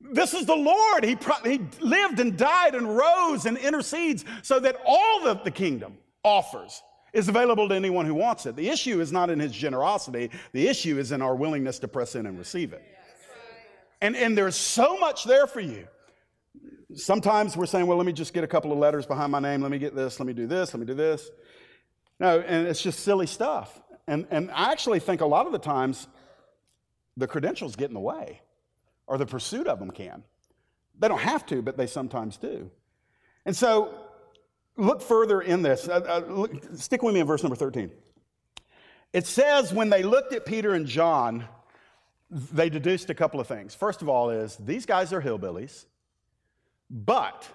This 0.00 0.34
is 0.34 0.44
the 0.44 0.56
Lord. 0.56 1.04
He, 1.04 1.14
pro- 1.14 1.40
he 1.44 1.60
lived 1.78 2.18
and 2.18 2.36
died 2.36 2.74
and 2.74 2.96
rose 2.96 3.46
and 3.46 3.56
intercedes 3.56 4.24
so 4.42 4.58
that 4.58 4.76
all 4.84 5.22
that 5.26 5.44
the 5.44 5.52
kingdom 5.52 5.98
offers 6.24 6.82
is 7.12 7.28
available 7.28 7.68
to 7.68 7.74
anyone 7.76 8.04
who 8.04 8.14
wants 8.14 8.44
it. 8.46 8.56
The 8.56 8.68
issue 8.68 9.00
is 9.00 9.12
not 9.12 9.30
in 9.30 9.38
his 9.38 9.52
generosity, 9.52 10.32
the 10.50 10.66
issue 10.66 10.98
is 10.98 11.12
in 11.12 11.22
our 11.22 11.36
willingness 11.36 11.78
to 11.78 11.86
press 11.86 12.16
in 12.16 12.26
and 12.26 12.36
receive 12.36 12.72
it. 12.72 12.82
And, 14.00 14.16
and 14.16 14.36
there's 14.36 14.56
so 14.56 14.98
much 14.98 15.22
there 15.26 15.46
for 15.46 15.60
you. 15.60 15.86
Sometimes 16.94 17.56
we're 17.56 17.66
saying, 17.66 17.86
well, 17.86 17.96
let 17.96 18.06
me 18.06 18.12
just 18.12 18.32
get 18.32 18.44
a 18.44 18.46
couple 18.46 18.72
of 18.72 18.78
letters 18.78 19.06
behind 19.06 19.32
my 19.32 19.40
name. 19.40 19.60
Let 19.60 19.70
me 19.70 19.78
get 19.78 19.94
this. 19.94 20.20
Let 20.20 20.26
me 20.26 20.32
do 20.32 20.46
this. 20.46 20.72
Let 20.72 20.80
me 20.80 20.86
do 20.86 20.94
this. 20.94 21.30
No, 22.20 22.40
and 22.40 22.66
it's 22.66 22.80
just 22.80 23.00
silly 23.00 23.26
stuff. 23.26 23.80
And, 24.06 24.26
and 24.30 24.50
I 24.52 24.70
actually 24.70 25.00
think 25.00 25.20
a 25.20 25.26
lot 25.26 25.46
of 25.46 25.52
the 25.52 25.58
times 25.58 26.06
the 27.16 27.26
credentials 27.26 27.76
get 27.76 27.88
in 27.88 27.94
the 27.94 28.00
way 28.00 28.40
or 29.06 29.18
the 29.18 29.26
pursuit 29.26 29.66
of 29.66 29.78
them 29.78 29.90
can. 29.90 30.22
They 30.98 31.08
don't 31.08 31.20
have 31.20 31.44
to, 31.46 31.60
but 31.60 31.76
they 31.76 31.86
sometimes 31.86 32.36
do. 32.36 32.70
And 33.44 33.54
so, 33.54 33.94
look 34.76 35.02
further 35.02 35.40
in 35.40 35.62
this. 35.62 35.88
Uh, 35.88 36.22
uh, 36.26 36.32
look, 36.32 36.52
stick 36.76 37.02
with 37.02 37.14
me 37.14 37.20
in 37.20 37.26
verse 37.26 37.42
number 37.42 37.56
13. 37.56 37.90
It 39.12 39.26
says, 39.26 39.72
when 39.72 39.90
they 39.90 40.02
looked 40.02 40.32
at 40.32 40.46
Peter 40.46 40.74
and 40.74 40.86
John, 40.86 41.46
they 42.30 42.68
deduced 42.68 43.08
a 43.10 43.14
couple 43.14 43.40
of 43.40 43.46
things. 43.46 43.74
First 43.74 44.02
of 44.02 44.08
all, 44.08 44.30
is 44.30 44.56
these 44.56 44.84
guys 44.84 45.12
are 45.12 45.22
hillbillies, 45.22 45.86
but 46.90 47.48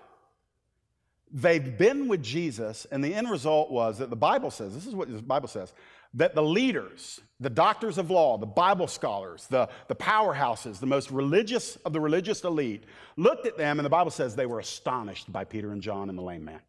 they've 1.32 1.78
been 1.78 2.08
with 2.08 2.24
Jesus, 2.24 2.86
and 2.92 3.04
the 3.04 3.14
end 3.14 3.30
result 3.30 3.72
was 3.72 4.00
that 4.00 4.10
the 4.10 4.16
Bible 4.16 4.52
says 4.52 4.74
this 4.74 4.88
is 4.88 4.96
what 4.96 5.12
the 5.12 5.22
Bible 5.22 5.48
says 5.48 5.74
that 6.14 6.36
the 6.36 6.44
leaders, 6.44 7.22
the 7.40 7.50
doctors 7.50 7.98
of 7.98 8.12
law, 8.12 8.38
the 8.38 8.46
Bible 8.46 8.88
scholars, 8.88 9.48
the, 9.48 9.70
the 9.88 9.96
powerhouses, 9.96 10.80
the 10.80 10.86
most 10.86 11.10
religious 11.10 11.78
of 11.78 11.94
the 11.94 12.02
religious 12.02 12.44
elite, 12.44 12.84
looked 13.16 13.48
at 13.48 13.58
them, 13.58 13.80
and 13.80 13.86
the 13.86 13.90
Bible 13.90 14.12
says 14.12 14.36
they 14.36 14.46
were 14.46 14.60
astonished 14.60 15.32
by 15.32 15.46
Peter 15.46 15.72
and 15.72 15.82
John 15.82 16.10
and 16.10 16.18
the 16.18 16.24
lame 16.24 16.44
man. 16.44 16.60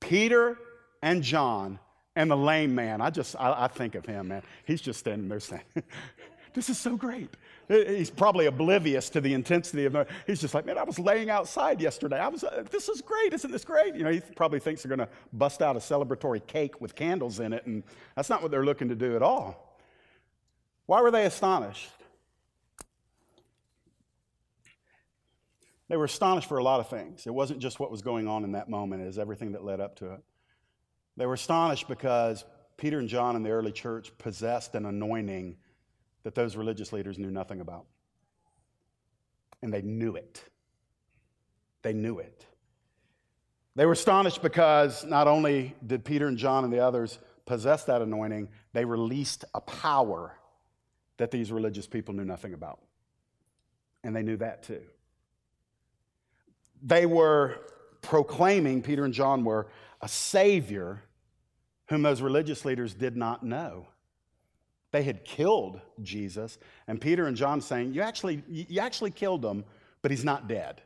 Peter 0.00 0.58
and 1.02 1.22
John 1.22 1.78
and 2.14 2.30
the 2.30 2.36
lame 2.36 2.74
man, 2.74 3.00
I 3.00 3.08
just, 3.10 3.36
I, 3.36 3.64
I 3.64 3.68
think 3.68 3.94
of 3.94 4.04
him, 4.04 4.28
man. 4.28 4.42
He's 4.66 4.82
just 4.82 5.00
standing 5.00 5.28
there 5.28 5.40
saying, 5.40 5.62
This 6.54 6.70
is 6.70 6.78
so 6.78 6.96
great. 6.96 7.30
He's 7.68 8.10
probably 8.10 8.46
oblivious 8.46 9.10
to 9.10 9.20
the 9.20 9.34
intensity 9.34 9.86
of 9.86 9.96
it. 9.96 10.08
He's 10.26 10.40
just 10.40 10.54
like, 10.54 10.64
man, 10.64 10.78
I 10.78 10.84
was 10.84 11.00
laying 11.00 11.28
outside 11.28 11.80
yesterday. 11.80 12.18
I 12.18 12.28
was, 12.28 12.44
uh, 12.44 12.64
this 12.70 12.88
is 12.88 13.00
great. 13.00 13.32
Isn't 13.32 13.50
this 13.50 13.64
great? 13.64 13.96
You 13.96 14.04
know, 14.04 14.10
he 14.10 14.20
probably 14.20 14.60
thinks 14.60 14.82
they're 14.82 14.96
going 14.96 15.06
to 15.06 15.12
bust 15.32 15.62
out 15.62 15.74
a 15.74 15.80
celebratory 15.80 16.46
cake 16.46 16.80
with 16.80 16.94
candles 16.94 17.40
in 17.40 17.52
it, 17.52 17.66
and 17.66 17.82
that's 18.14 18.30
not 18.30 18.40
what 18.40 18.52
they're 18.52 18.64
looking 18.64 18.88
to 18.88 18.94
do 18.94 19.16
at 19.16 19.22
all. 19.22 19.78
Why 20.86 21.00
were 21.00 21.10
they 21.10 21.24
astonished? 21.24 21.90
They 25.88 25.96
were 25.96 26.04
astonished 26.04 26.48
for 26.48 26.58
a 26.58 26.62
lot 26.62 26.80
of 26.80 26.88
things. 26.88 27.26
It 27.26 27.34
wasn't 27.34 27.58
just 27.58 27.80
what 27.80 27.90
was 27.90 28.00
going 28.00 28.28
on 28.28 28.44
in 28.44 28.52
that 28.52 28.68
moment, 28.68 29.02
it 29.02 29.06
was 29.06 29.18
everything 29.18 29.52
that 29.52 29.64
led 29.64 29.80
up 29.80 29.96
to 29.96 30.12
it. 30.12 30.20
They 31.16 31.26
were 31.26 31.34
astonished 31.34 31.88
because 31.88 32.44
Peter 32.76 32.98
and 32.98 33.08
John 33.08 33.34
in 33.34 33.42
the 33.42 33.50
early 33.50 33.72
church 33.72 34.16
possessed 34.18 34.74
an 34.74 34.86
anointing 34.86 35.56
that 36.24 36.34
those 36.34 36.56
religious 36.56 36.92
leaders 36.92 37.18
knew 37.18 37.30
nothing 37.30 37.60
about. 37.60 37.84
And 39.62 39.72
they 39.72 39.82
knew 39.82 40.16
it. 40.16 40.42
They 41.82 41.92
knew 41.92 42.18
it. 42.18 42.46
They 43.76 43.86
were 43.86 43.92
astonished 43.92 44.42
because 44.42 45.04
not 45.04 45.26
only 45.26 45.74
did 45.86 46.04
Peter 46.04 46.26
and 46.26 46.38
John 46.38 46.64
and 46.64 46.72
the 46.72 46.80
others 46.80 47.18
possess 47.44 47.84
that 47.84 48.02
anointing, 48.02 48.48
they 48.72 48.84
released 48.84 49.44
a 49.54 49.60
power 49.60 50.36
that 51.16 51.30
these 51.30 51.52
religious 51.52 51.86
people 51.86 52.14
knew 52.14 52.24
nothing 52.24 52.54
about. 52.54 52.80
And 54.02 54.14
they 54.14 54.22
knew 54.22 54.36
that 54.38 54.62
too. 54.62 54.82
They 56.82 57.06
were 57.06 57.60
proclaiming, 58.02 58.82
Peter 58.82 59.04
and 59.04 59.14
John 59.14 59.44
were, 59.44 59.68
a 60.00 60.08
Savior 60.08 61.02
whom 61.88 62.02
those 62.02 62.22
religious 62.22 62.64
leaders 62.64 62.94
did 62.94 63.16
not 63.16 63.42
know. 63.42 63.88
They 64.94 65.02
had 65.02 65.24
killed 65.24 65.80
Jesus, 66.04 66.56
and 66.86 67.00
Peter 67.00 67.26
and 67.26 67.36
John 67.36 67.60
saying, 67.60 67.94
You 67.94 68.02
actually, 68.02 68.44
you 68.48 68.78
actually 68.78 69.10
killed 69.10 69.44
him, 69.44 69.64
but 70.02 70.12
he's 70.12 70.24
not 70.24 70.46
dead. 70.46 70.82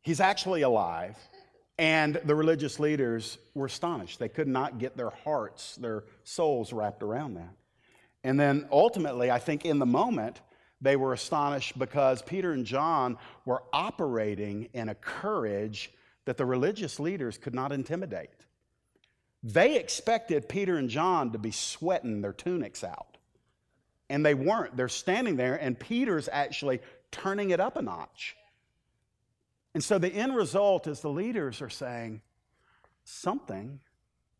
He's 0.00 0.20
actually 0.20 0.62
alive. 0.62 1.16
And 1.76 2.20
the 2.24 2.36
religious 2.36 2.78
leaders 2.78 3.36
were 3.52 3.66
astonished. 3.66 4.20
They 4.20 4.28
could 4.28 4.46
not 4.46 4.78
get 4.78 4.96
their 4.96 5.10
hearts, 5.10 5.74
their 5.74 6.04
souls 6.22 6.72
wrapped 6.72 7.02
around 7.02 7.34
that. 7.34 7.52
And 8.22 8.38
then 8.38 8.68
ultimately, 8.70 9.28
I 9.28 9.40
think 9.40 9.64
in 9.64 9.80
the 9.80 9.86
moment, 9.86 10.40
They 10.80 10.96
were 10.96 11.12
astonished 11.12 11.78
because 11.78 12.22
Peter 12.22 12.52
and 12.52 12.66
John 12.66 13.18
were 13.44 13.62
operating 13.72 14.68
in 14.74 14.88
a 14.88 14.94
courage 14.94 15.90
that 16.26 16.36
the 16.36 16.44
religious 16.44 17.00
leaders 17.00 17.38
could 17.38 17.54
not 17.54 17.72
intimidate. 17.72 18.30
They 19.42 19.76
expected 19.76 20.48
Peter 20.48 20.76
and 20.76 20.90
John 20.90 21.32
to 21.32 21.38
be 21.38 21.50
sweating 21.50 22.20
their 22.20 22.32
tunics 22.32 22.84
out. 22.84 23.15
And 24.08 24.24
they 24.24 24.34
weren't. 24.34 24.76
They're 24.76 24.88
standing 24.88 25.36
there, 25.36 25.56
and 25.56 25.78
Peter's 25.78 26.28
actually 26.30 26.80
turning 27.10 27.50
it 27.50 27.60
up 27.60 27.76
a 27.76 27.82
notch. 27.82 28.36
And 29.74 29.82
so 29.82 29.98
the 29.98 30.08
end 30.08 30.34
result 30.34 30.86
is 30.86 31.00
the 31.00 31.10
leaders 31.10 31.60
are 31.60 31.68
saying, 31.68 32.22
something 33.04 33.80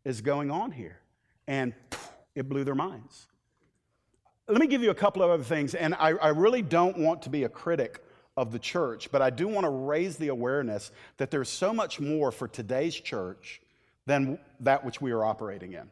is 0.03 0.21
going 0.21 0.51
on 0.51 0.71
here. 0.71 0.99
And 1.47 1.73
it 2.35 2.47
blew 2.47 2.63
their 2.63 2.75
minds. 2.75 3.27
Let 4.47 4.59
me 4.59 4.67
give 4.67 4.81
you 4.81 4.91
a 4.91 4.95
couple 4.95 5.23
of 5.23 5.29
other 5.29 5.43
things, 5.43 5.75
and 5.75 5.93
I, 5.95 6.11
I 6.11 6.29
really 6.29 6.61
don't 6.61 6.97
want 6.97 7.23
to 7.23 7.29
be 7.29 7.43
a 7.43 7.49
critic 7.49 8.01
of 8.37 8.51
the 8.51 8.59
church, 8.59 9.11
but 9.11 9.21
I 9.21 9.29
do 9.29 9.47
want 9.47 9.65
to 9.65 9.69
raise 9.69 10.15
the 10.15 10.29
awareness 10.29 10.91
that 11.17 11.31
there's 11.31 11.49
so 11.49 11.73
much 11.73 11.99
more 11.99 12.31
for 12.31 12.47
today's 12.47 12.95
church 12.95 13.61
than 14.05 14.39
that 14.61 14.85
which 14.85 15.01
we 15.01 15.11
are 15.11 15.25
operating 15.25 15.73
in. 15.73 15.89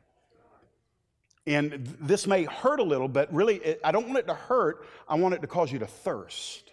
And 1.47 1.95
this 1.99 2.25
may 2.25 2.43
hurt 2.43 2.79
a 2.79 2.83
little, 2.83 3.07
but 3.07 3.31
really, 3.33 3.57
it, 3.57 3.79
I 3.83 3.91
don't 3.91 4.07
want 4.07 4.17
it 4.19 4.27
to 4.27 4.33
hurt. 4.33 4.85
I 5.07 5.15
want 5.15 5.35
it 5.35 5.41
to 5.41 5.47
cause 5.47 5.71
you 5.71 5.79
to 5.79 5.87
thirst. 5.87 6.71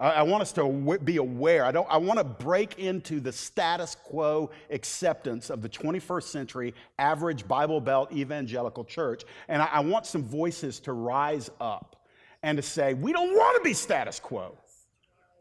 I, 0.00 0.22
want 0.22 0.40
us 0.40 0.52
to 0.52 0.98
be 1.04 1.18
aware. 1.18 1.62
I, 1.62 1.72
don't, 1.72 1.86
I 1.90 1.98
want 1.98 2.18
to 2.18 2.24
break 2.24 2.78
into 2.78 3.20
the 3.20 3.32
status 3.32 3.94
quo 3.94 4.50
acceptance 4.70 5.50
of 5.50 5.60
the 5.60 5.68
21st 5.68 6.22
century 6.22 6.74
average 6.98 7.46
Bible 7.46 7.82
Belt 7.82 8.10
evangelical 8.10 8.82
church. 8.84 9.24
And 9.48 9.60
I, 9.60 9.66
I 9.66 9.80
want 9.80 10.06
some 10.06 10.24
voices 10.24 10.80
to 10.80 10.94
rise 10.94 11.50
up 11.60 11.96
and 12.42 12.56
to 12.56 12.62
say, 12.62 12.94
we 12.94 13.12
don't 13.12 13.34
want 13.34 13.58
to 13.58 13.62
be 13.62 13.74
status 13.74 14.18
quo. 14.18 14.56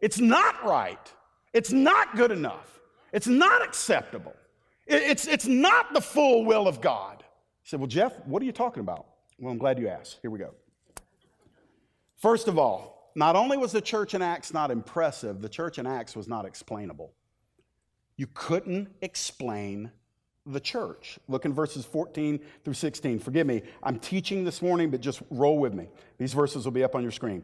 It's 0.02 0.20
not 0.20 0.66
right. 0.66 1.14
It's 1.54 1.72
not 1.72 2.18
good 2.18 2.32
enough. 2.32 2.82
It's 3.14 3.28
not 3.28 3.64
acceptable. 3.64 4.36
It, 4.86 5.04
it's, 5.04 5.26
it's 5.26 5.48
not 5.48 5.94
the 5.94 6.02
full 6.02 6.44
will 6.44 6.68
of 6.68 6.82
God. 6.82 7.19
Said, 7.70 7.80
Well, 7.80 7.86
Jeff, 7.86 8.14
what 8.26 8.42
are 8.42 8.46
you 8.46 8.52
talking 8.52 8.82
about? 8.82 9.06
Well, 9.38 9.52
I'm 9.52 9.60
glad 9.60 9.78
you 9.78 9.90
asked. 9.90 10.18
Here 10.24 10.32
we 10.32 10.40
go. 10.40 10.56
First 12.16 12.48
of 12.48 12.58
all, 12.58 13.12
not 13.14 13.36
only 13.36 13.58
was 13.58 13.72
the 13.72 13.80
church 13.80 14.16
in 14.16 14.24
Acts 14.24 14.52
not 14.52 14.72
impressive, 14.72 15.40
the 15.40 15.50
church 15.50 15.78
in 15.78 15.86
Acts 15.86 16.16
was 16.16 16.28
not 16.28 16.46
explainable. 16.46 17.14
You 18.18 18.26
couldn't 18.34 18.90
explain 19.04 19.92
the 20.48 20.60
church. 20.60 21.20
Look 21.28 21.46
in 21.46 21.54
verses 21.54 21.86
14 21.86 22.40
through 22.64 22.74
16. 22.74 23.20
Forgive 23.20 23.46
me, 23.46 23.62
I'm 23.84 24.00
teaching 24.00 24.44
this 24.44 24.64
morning, 24.64 24.90
but 24.90 25.00
just 25.00 25.22
roll 25.30 25.60
with 25.60 25.76
me. 25.76 25.90
These 26.18 26.34
verses 26.34 26.66
will 26.66 26.72
be 26.72 26.84
up 26.84 26.96
on 26.96 27.04
your 27.04 27.12
screen. 27.12 27.44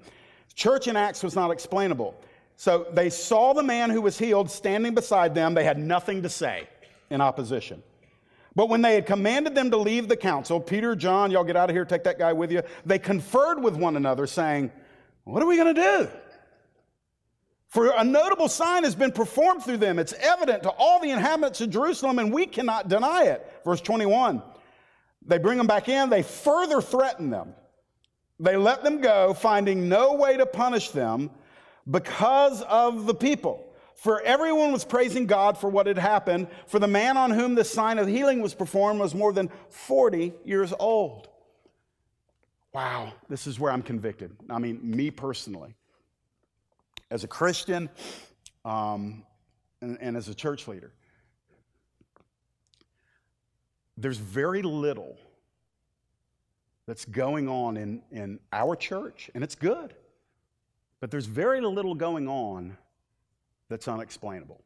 Church 0.56 0.88
in 0.88 0.96
Acts 0.96 1.22
was 1.22 1.36
not 1.36 1.52
explainable. 1.52 2.20
So 2.56 2.88
they 2.94 3.12
saw 3.12 3.54
the 3.54 3.62
man 3.62 3.92
who 3.92 4.02
was 4.02 4.18
healed 4.18 4.50
standing 4.50 4.96
beside 4.96 5.36
them. 5.36 5.54
They 5.54 5.64
had 5.64 5.78
nothing 5.78 6.24
to 6.24 6.30
say 6.30 6.68
in 7.12 7.22
opposition. 7.22 7.84
But 8.56 8.70
when 8.70 8.82
they 8.82 8.96
had 8.96 9.06
commanded 9.06 9.54
them 9.54 9.70
to 9.72 9.78
leave 9.78 10.08
the 10.08 10.15
council, 10.15 10.60
Peter, 10.62 10.96
John, 10.96 11.30
y'all 11.30 11.44
get 11.44 11.58
out 11.58 11.70
of 11.70 11.76
here, 11.76 11.84
take 11.84 12.06
that 12.06 12.18
guy 12.18 12.32
with 12.32 12.52
you, 12.52 12.62
they 12.86 12.98
conferred 12.98 13.62
with 13.62 13.76
one 13.76 13.98
another, 13.98 14.26
saying, 14.28 14.72
what 15.26 15.44
are 15.44 15.46
we 15.46 15.58
going 15.58 15.76
to 15.76 15.82
do? 15.82 16.10
For 17.68 17.89
a 17.98 18.04
notable 18.06 18.48
sign 18.48 18.86
has 18.86 18.96
been 18.96 19.12
performed 19.12 19.63
through 19.63 19.78
them. 19.78 20.00
It's 20.00 20.13
evident 20.13 20.63
to 20.63 20.70
all 20.70 21.02
the 21.02 21.10
inhabitants 21.10 21.60
of 21.60 21.70
Jerusalem, 21.70 22.20
and 22.20 22.32
we 22.32 22.46
cannot 22.46 22.88
deny 22.88 23.24
it. 23.24 23.46
Verse 23.65 23.82
21. 23.82 24.41
They 25.28 25.38
bring 25.38 25.58
them 25.58 25.68
back 25.68 25.89
in, 25.89 26.10
they 26.10 26.24
further 26.24 26.82
threaten 26.82 27.30
them. 27.30 27.54
They 28.39 28.56
let 28.56 28.84
them 28.84 29.02
go, 29.02 29.34
finding 29.34 29.89
no 29.89 30.13
way 30.13 30.38
to 30.38 30.46
punish 30.46 30.91
them 30.91 31.32
because 31.89 32.62
of 32.62 33.06
the 33.06 33.13
people. 33.13 33.75
For 33.96 34.22
everyone 34.22 34.72
was 34.72 34.86
praising 34.86 35.26
God 35.26 35.58
for 35.58 35.70
what 35.70 35.88
had 35.88 35.98
happened, 35.98 36.48
for 36.68 36.80
the 36.80 36.88
man 36.88 37.18
on 37.18 37.32
whom 37.32 37.56
the 37.56 37.64
sign 37.64 37.98
of 37.98 38.08
healing 38.08 38.42
was 38.42 38.54
performed 38.54 39.00
was 39.00 39.16
more 39.16 39.34
than 39.34 39.50
40 39.70 40.34
years 40.44 40.74
old 40.80 41.30
wow, 42.76 43.14
this 43.30 43.48
is 43.48 43.58
where 43.58 43.72
I'm 43.72 43.82
convicted. 43.82 44.36
I 44.50 44.60
mean, 44.60 44.80
me 44.84 45.10
personally. 45.10 45.74
As 47.10 47.24
a 47.24 47.28
Christian 47.28 47.90
um, 48.66 49.24
and, 49.80 49.98
and 50.02 50.18
as 50.18 50.28
a 50.28 50.36
church 50.36 50.68
leader, 50.68 50.92
there's 53.96 54.18
very 54.18 54.62
little 54.62 55.16
that's 56.86 57.06
going 57.06 57.48
on 57.48 57.78
in, 57.78 58.02
in 58.12 58.40
our 58.52 58.76
church, 58.76 59.32
and 59.34 59.42
it's 59.42 59.56
good. 59.56 59.94
But 61.00 61.12
there's 61.12 61.28
very 61.28 61.62
little 61.62 61.96
going 61.96 62.28
on 62.28 62.78
that's 63.69 63.88
unexplainable. 63.88 64.62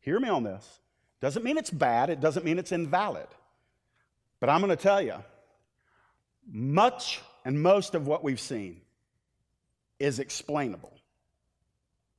Hear 0.00 0.18
me 0.18 0.28
on 0.28 0.42
this. 0.42 0.80
Doesn't 1.20 1.44
mean 1.44 1.56
it's 1.56 1.70
bad, 1.70 2.10
it 2.10 2.20
doesn't 2.20 2.44
mean 2.44 2.58
it's 2.58 2.72
invalid. 2.72 3.28
But 4.40 4.50
I'm 4.50 4.60
going 4.60 4.76
to 4.76 4.82
tell 4.82 5.00
you, 5.00 5.14
much 6.50 7.20
and 7.44 7.62
most 7.62 7.94
of 7.94 8.06
what 8.08 8.24
we've 8.24 8.40
seen 8.40 8.80
is 10.00 10.18
explainable. 10.18 10.92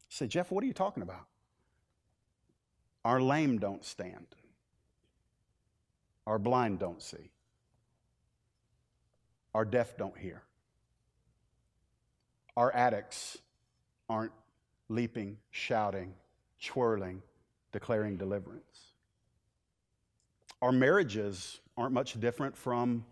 say, 0.07 0.27
Jeff, 0.27 0.51
what 0.51 0.63
are 0.63 0.67
you 0.67 0.73
talking 0.73 1.03
about? 1.03 1.25
Our 3.03 3.21
lame 3.21 3.59
don't 3.59 3.83
stand. 3.83 4.27
Our 6.25 6.39
blind 6.39 6.79
don't 6.79 7.01
see. 7.01 7.31
Our 9.53 9.65
deaf 9.65 9.97
don't 9.97 10.17
hear. 10.17 10.41
Our 12.55 12.73
addicts 12.73 13.37
aren't 14.07 14.31
leaping, 14.89 15.37
shouting, 15.51 16.13
twirling, 16.61 17.21
declaring 17.71 18.17
deliverance. 18.17 18.93
Our 20.61 20.71
marriages 20.71 21.59
aren't 21.75 21.93
much 21.93 22.19
different 22.19 22.55
from 22.55 23.05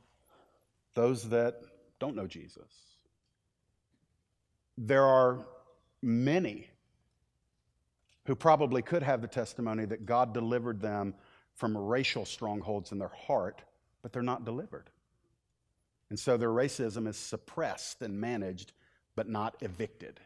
those 0.93 1.29
that 1.29 1.61
don't 1.99 2.15
know 2.15 2.27
Jesus. 2.27 2.63
There 4.77 5.05
are 5.05 5.45
many 6.01 6.67
who 8.25 8.35
probably 8.35 8.81
could 8.81 9.03
have 9.03 9.21
the 9.21 9.27
testimony 9.27 9.85
that 9.85 10.05
God 10.05 10.33
delivered 10.33 10.81
them 10.81 11.13
from 11.55 11.77
racial 11.77 12.25
strongholds 12.25 12.91
in 12.91 12.99
their 12.99 13.11
heart, 13.27 13.61
but 14.01 14.13
they're 14.13 14.21
not 14.21 14.45
delivered. 14.45 14.89
And 16.09 16.19
so 16.19 16.37
their 16.37 16.49
racism 16.49 17.07
is 17.07 17.17
suppressed 17.17 18.01
and 18.01 18.19
managed, 18.19 18.73
but 19.15 19.29
not 19.29 19.55
evicted. 19.61 20.19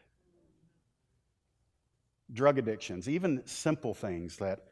Drug 2.33 2.57
addictions, 2.57 3.07
even 3.07 3.41
simple 3.45 3.93
things 3.93 4.37
that 4.37 4.63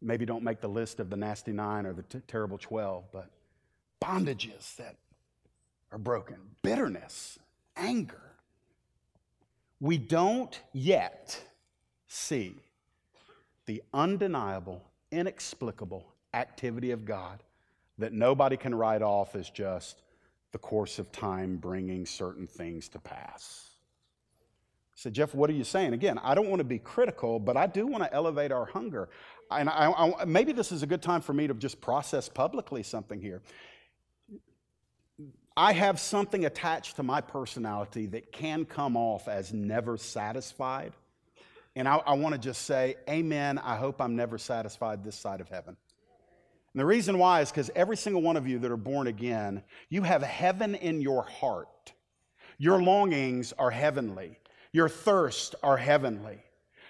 maybe 0.00 0.26
don't 0.26 0.42
make 0.42 0.60
the 0.60 0.68
list 0.68 1.00
of 1.00 1.10
the 1.10 1.16
nasty 1.16 1.52
nine 1.52 1.86
or 1.86 1.92
the 1.92 2.02
t- 2.02 2.20
terrible 2.26 2.58
12, 2.58 3.04
but 3.12 3.30
bondages 4.02 4.76
that 4.76 4.96
are 5.90 5.98
broken. 5.98 6.36
Bitterness, 6.62 7.38
anger. 7.76 8.20
We 9.80 9.96
don't 9.96 10.60
yet 10.72 11.40
see 12.08 12.54
the 13.66 13.82
undeniable, 13.94 14.82
inexplicable 15.10 16.06
activity 16.34 16.90
of 16.90 17.04
God 17.04 17.42
that 17.98 18.12
nobody 18.12 18.56
can 18.56 18.74
write 18.74 19.02
off 19.02 19.34
as 19.34 19.50
just 19.50 20.02
the 20.52 20.58
course 20.58 20.98
of 20.98 21.12
time 21.12 21.56
bringing 21.56 22.06
certain 22.06 22.46
things 22.46 22.88
to 22.88 22.98
pass. 22.98 23.67
Said, 24.98 25.14
Jeff, 25.14 25.32
what 25.32 25.48
are 25.48 25.52
you 25.52 25.62
saying? 25.62 25.92
Again, 25.92 26.18
I 26.24 26.34
don't 26.34 26.48
want 26.48 26.58
to 26.58 26.64
be 26.64 26.80
critical, 26.80 27.38
but 27.38 27.56
I 27.56 27.68
do 27.68 27.86
want 27.86 28.02
to 28.02 28.12
elevate 28.12 28.50
our 28.50 28.64
hunger. 28.64 29.08
And 29.48 29.68
I, 29.68 29.92
I, 29.92 30.24
maybe 30.24 30.50
this 30.50 30.72
is 30.72 30.82
a 30.82 30.88
good 30.88 31.02
time 31.02 31.20
for 31.20 31.32
me 31.32 31.46
to 31.46 31.54
just 31.54 31.80
process 31.80 32.28
publicly 32.28 32.82
something 32.82 33.20
here. 33.20 33.40
I 35.56 35.72
have 35.72 36.00
something 36.00 36.46
attached 36.46 36.96
to 36.96 37.04
my 37.04 37.20
personality 37.20 38.06
that 38.06 38.32
can 38.32 38.64
come 38.64 38.96
off 38.96 39.28
as 39.28 39.52
never 39.52 39.96
satisfied. 39.96 40.94
And 41.76 41.86
I, 41.86 41.98
I 41.98 42.14
want 42.14 42.34
to 42.34 42.40
just 42.40 42.62
say, 42.62 42.96
Amen. 43.08 43.58
I 43.58 43.76
hope 43.76 44.00
I'm 44.00 44.16
never 44.16 44.36
satisfied 44.36 45.04
this 45.04 45.14
side 45.14 45.40
of 45.40 45.48
heaven. 45.48 45.76
And 46.74 46.80
the 46.80 46.86
reason 46.86 47.18
why 47.18 47.42
is 47.42 47.52
because 47.52 47.70
every 47.76 47.96
single 47.96 48.20
one 48.20 48.36
of 48.36 48.48
you 48.48 48.58
that 48.58 48.70
are 48.72 48.76
born 48.76 49.06
again, 49.06 49.62
you 49.90 50.02
have 50.02 50.24
heaven 50.24 50.74
in 50.74 51.00
your 51.00 51.22
heart. 51.22 51.92
Your 52.58 52.82
longings 52.82 53.52
are 53.60 53.70
heavenly, 53.70 54.40
your 54.72 54.88
thirst 54.88 55.54
are 55.62 55.76
heavenly. 55.76 56.38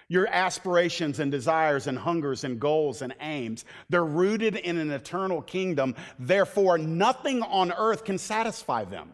Your 0.07 0.27
aspirations 0.27 1.19
and 1.19 1.31
desires 1.31 1.85
and 1.85 1.97
hungers 1.97 2.43
and 2.43 2.59
goals 2.59 3.03
and 3.03 3.13
aims, 3.21 3.65
they're 3.89 4.03
rooted 4.03 4.55
in 4.55 4.77
an 4.77 4.89
eternal 4.89 5.41
kingdom. 5.41 5.95
Therefore, 6.17 6.79
nothing 6.79 7.43
on 7.43 7.71
earth 7.71 8.05
can 8.05 8.17
satisfy 8.17 8.85
them. 8.85 9.11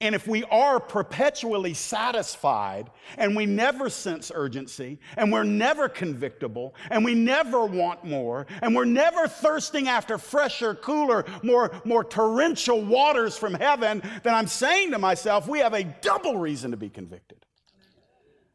And 0.00 0.14
if 0.14 0.26
we 0.26 0.44
are 0.44 0.80
perpetually 0.80 1.72
satisfied 1.72 2.90
and 3.16 3.34
we 3.34 3.46
never 3.46 3.88
sense 3.88 4.30
urgency 4.34 4.98
and 5.16 5.32
we're 5.32 5.44
never 5.44 5.88
convictable 5.88 6.74
and 6.90 7.04
we 7.04 7.14
never 7.14 7.64
want 7.64 8.04
more 8.04 8.46
and 8.60 8.74
we're 8.74 8.84
never 8.84 9.26
thirsting 9.28 9.88
after 9.88 10.18
fresher, 10.18 10.74
cooler, 10.74 11.24
more, 11.42 11.72
more 11.84 12.04
torrential 12.04 12.82
waters 12.82 13.38
from 13.38 13.54
heaven, 13.54 14.02
then 14.24 14.34
I'm 14.34 14.48
saying 14.48 14.90
to 14.90 14.98
myself, 14.98 15.48
we 15.48 15.60
have 15.60 15.74
a 15.74 15.84
double 15.84 16.36
reason 16.36 16.72
to 16.72 16.76
be 16.76 16.90
convicted. 16.90 17.33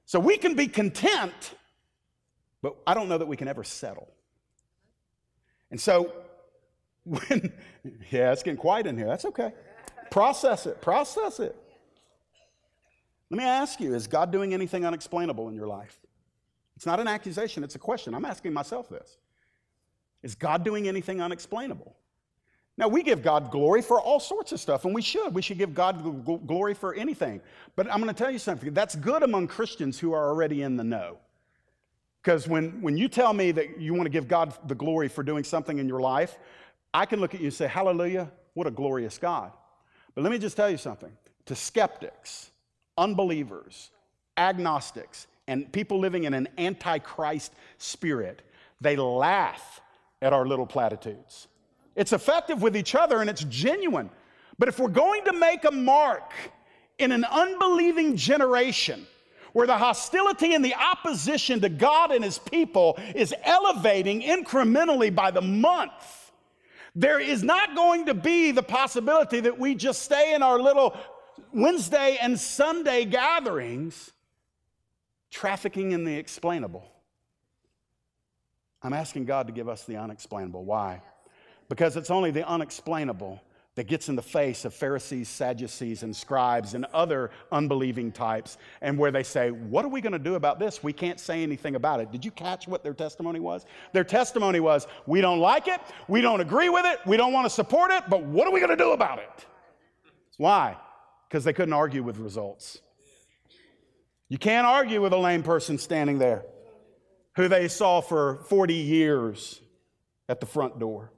So 0.09 0.19
we 0.19 0.37
can 0.37 0.55
be 0.55 0.67
content, 0.67 1.53
but 2.63 2.75
I 2.87 2.95
don't 2.95 3.09
know 3.09 3.19
that 3.19 3.27
we 3.27 3.37
can 3.37 3.47
ever 3.47 3.63
settle. 3.63 4.09
And 5.69 5.79
so 5.79 6.11
when, 7.03 7.53
yeah, 8.09 8.31
it's 8.31 8.41
getting 8.41 8.57
quiet 8.57 8.87
in 8.87 8.97
here. 8.97 9.05
That's 9.05 9.25
okay. 9.25 9.53
Process 10.09 10.65
it, 10.65 10.81
process 10.81 11.39
it. 11.39 11.55
Let 13.29 13.37
me 13.37 13.43
ask 13.43 13.79
you 13.79 13.93
is 13.93 14.07
God 14.07 14.31
doing 14.31 14.51
anything 14.51 14.83
unexplainable 14.83 15.47
in 15.47 15.53
your 15.53 15.67
life? 15.67 15.99
It's 16.75 16.87
not 16.87 16.99
an 16.99 17.07
accusation, 17.07 17.63
it's 17.63 17.75
a 17.75 17.79
question. 17.79 18.15
I'm 18.15 18.25
asking 18.25 18.51
myself 18.51 18.89
this 18.89 19.15
Is 20.23 20.33
God 20.33 20.63
doing 20.63 20.87
anything 20.87 21.21
unexplainable? 21.21 21.95
Now, 22.79 22.87
we 22.87 23.03
give 23.03 23.21
God 23.21 23.51
glory 23.51 23.81
for 23.81 23.99
all 23.99 24.21
sorts 24.21 24.53
of 24.53 24.59
stuff, 24.61 24.85
and 24.85 24.95
we 24.95 25.01
should. 25.01 25.33
We 25.33 25.41
should 25.41 25.57
give 25.57 25.73
God 25.73 26.25
glory 26.47 26.73
for 26.73 26.93
anything. 26.93 27.41
But 27.75 27.91
I'm 27.91 28.01
going 28.01 28.07
to 28.07 28.17
tell 28.17 28.31
you 28.31 28.39
something 28.39 28.73
that's 28.73 28.95
good 28.95 29.21
among 29.21 29.47
Christians 29.47 29.99
who 29.99 30.13
are 30.13 30.29
already 30.29 30.61
in 30.61 30.77
the 30.77 30.83
know. 30.85 31.17
Because 32.23 32.47
when, 32.47 32.81
when 32.81 32.95
you 32.95 33.09
tell 33.09 33.33
me 33.33 33.51
that 33.51 33.81
you 33.81 33.93
want 33.93 34.05
to 34.05 34.09
give 34.09 34.29
God 34.29 34.53
the 34.65 34.75
glory 34.75 35.09
for 35.09 35.23
doing 35.23 35.43
something 35.43 35.77
in 35.77 35.89
your 35.89 35.99
life, 35.99 36.37
I 36.93 37.05
can 37.05 37.19
look 37.19 37.33
at 37.33 37.41
you 37.41 37.47
and 37.47 37.53
say, 37.53 37.67
Hallelujah, 37.67 38.31
what 38.53 38.65
a 38.65 38.71
glorious 38.71 39.17
God. 39.17 39.51
But 40.15 40.23
let 40.23 40.31
me 40.31 40.37
just 40.37 40.55
tell 40.55 40.69
you 40.69 40.77
something 40.77 41.11
to 41.47 41.55
skeptics, 41.55 42.49
unbelievers, 42.97 43.91
agnostics, 44.37 45.27
and 45.49 45.69
people 45.73 45.99
living 45.99 46.23
in 46.23 46.33
an 46.33 46.47
antichrist 46.57 47.51
spirit, 47.77 48.41
they 48.79 48.95
laugh 48.95 49.81
at 50.21 50.31
our 50.31 50.45
little 50.45 50.65
platitudes. 50.65 51.49
It's 51.99 52.13
effective 52.13 52.61
with 52.61 52.77
each 52.77 52.95
other 52.95 53.19
and 53.19 53.29
it's 53.29 53.43
genuine. 53.43 54.09
But 54.57 54.69
if 54.69 54.79
we're 54.79 54.87
going 54.87 55.25
to 55.25 55.33
make 55.33 55.65
a 55.65 55.71
mark 55.71 56.31
in 56.97 57.11
an 57.11 57.25
unbelieving 57.25 58.15
generation, 58.15 59.05
where 59.51 59.67
the 59.67 59.77
hostility 59.77 60.53
and 60.53 60.63
the 60.63 60.75
opposition 60.75 61.59
to 61.59 61.67
God 61.67 62.11
and 62.13 62.23
his 62.23 62.39
people 62.39 62.97
is 63.15 63.33
elevating 63.43 64.21
incrementally 64.21 65.13
by 65.13 65.29
the 65.29 65.41
month, 65.41 66.31
there 66.95 67.19
is 67.19 67.43
not 67.43 67.75
going 67.75 68.05
to 68.05 68.13
be 68.13 68.51
the 68.51 68.63
possibility 68.63 69.41
that 69.41 69.59
we 69.59 69.75
just 69.75 70.01
stay 70.01 70.33
in 70.33 70.41
our 70.41 70.57
little 70.57 70.95
Wednesday 71.51 72.17
and 72.21 72.39
Sunday 72.39 73.03
gatherings 73.03 74.11
trafficking 75.31 75.91
in 75.91 76.05
the 76.05 76.15
explainable. 76.15 76.89
I'm 78.81 78.93
asking 78.93 79.25
God 79.25 79.47
to 79.47 79.53
give 79.53 79.67
us 79.67 79.83
the 79.83 79.97
unexplainable. 79.97 80.63
Why? 80.63 81.01
Because 81.69 81.95
it's 81.95 82.09
only 82.09 82.31
the 82.31 82.47
unexplainable 82.47 83.41
that 83.75 83.87
gets 83.87 84.09
in 84.09 84.17
the 84.17 84.21
face 84.21 84.65
of 84.65 84.73
Pharisees, 84.73 85.29
Sadducees, 85.29 86.03
and 86.03 86.13
scribes 86.13 86.73
and 86.73 86.83
other 86.85 87.31
unbelieving 87.51 88.11
types, 88.11 88.57
and 88.81 88.97
where 88.97 89.11
they 89.11 89.23
say, 89.23 89.51
What 89.51 89.85
are 89.85 89.89
we 89.89 90.01
going 90.01 90.11
to 90.13 90.19
do 90.19 90.35
about 90.35 90.59
this? 90.59 90.83
We 90.83 90.91
can't 90.91 91.17
say 91.17 91.43
anything 91.43 91.75
about 91.75 92.01
it. 92.01 92.11
Did 92.11 92.25
you 92.25 92.31
catch 92.31 92.67
what 92.67 92.83
their 92.83 92.93
testimony 92.93 93.39
was? 93.39 93.65
Their 93.93 94.03
testimony 94.03 94.59
was, 94.59 94.85
We 95.05 95.21
don't 95.21 95.39
like 95.39 95.69
it, 95.69 95.79
we 96.09 96.19
don't 96.19 96.41
agree 96.41 96.67
with 96.67 96.85
it, 96.85 96.99
we 97.05 97.15
don't 97.15 97.31
want 97.31 97.45
to 97.45 97.49
support 97.49 97.91
it, 97.91 98.03
but 98.09 98.23
what 98.23 98.47
are 98.47 98.51
we 98.51 98.59
going 98.59 98.71
to 98.71 98.83
do 98.83 98.91
about 98.91 99.19
it? 99.19 99.45
Why? 100.35 100.75
Because 101.29 101.45
they 101.45 101.53
couldn't 101.53 101.73
argue 101.73 102.03
with 102.03 102.17
results. 102.17 102.79
You 104.27 104.37
can't 104.37 104.67
argue 104.67 105.01
with 105.01 105.13
a 105.13 105.17
lame 105.17 105.43
person 105.43 105.77
standing 105.77 106.19
there 106.19 106.43
who 107.35 107.47
they 107.47 107.67
saw 107.67 108.01
for 108.01 108.43
40 108.49 108.73
years 108.73 109.61
at 110.27 110.39
the 110.39 110.45
front 110.45 110.79
door. 110.79 111.11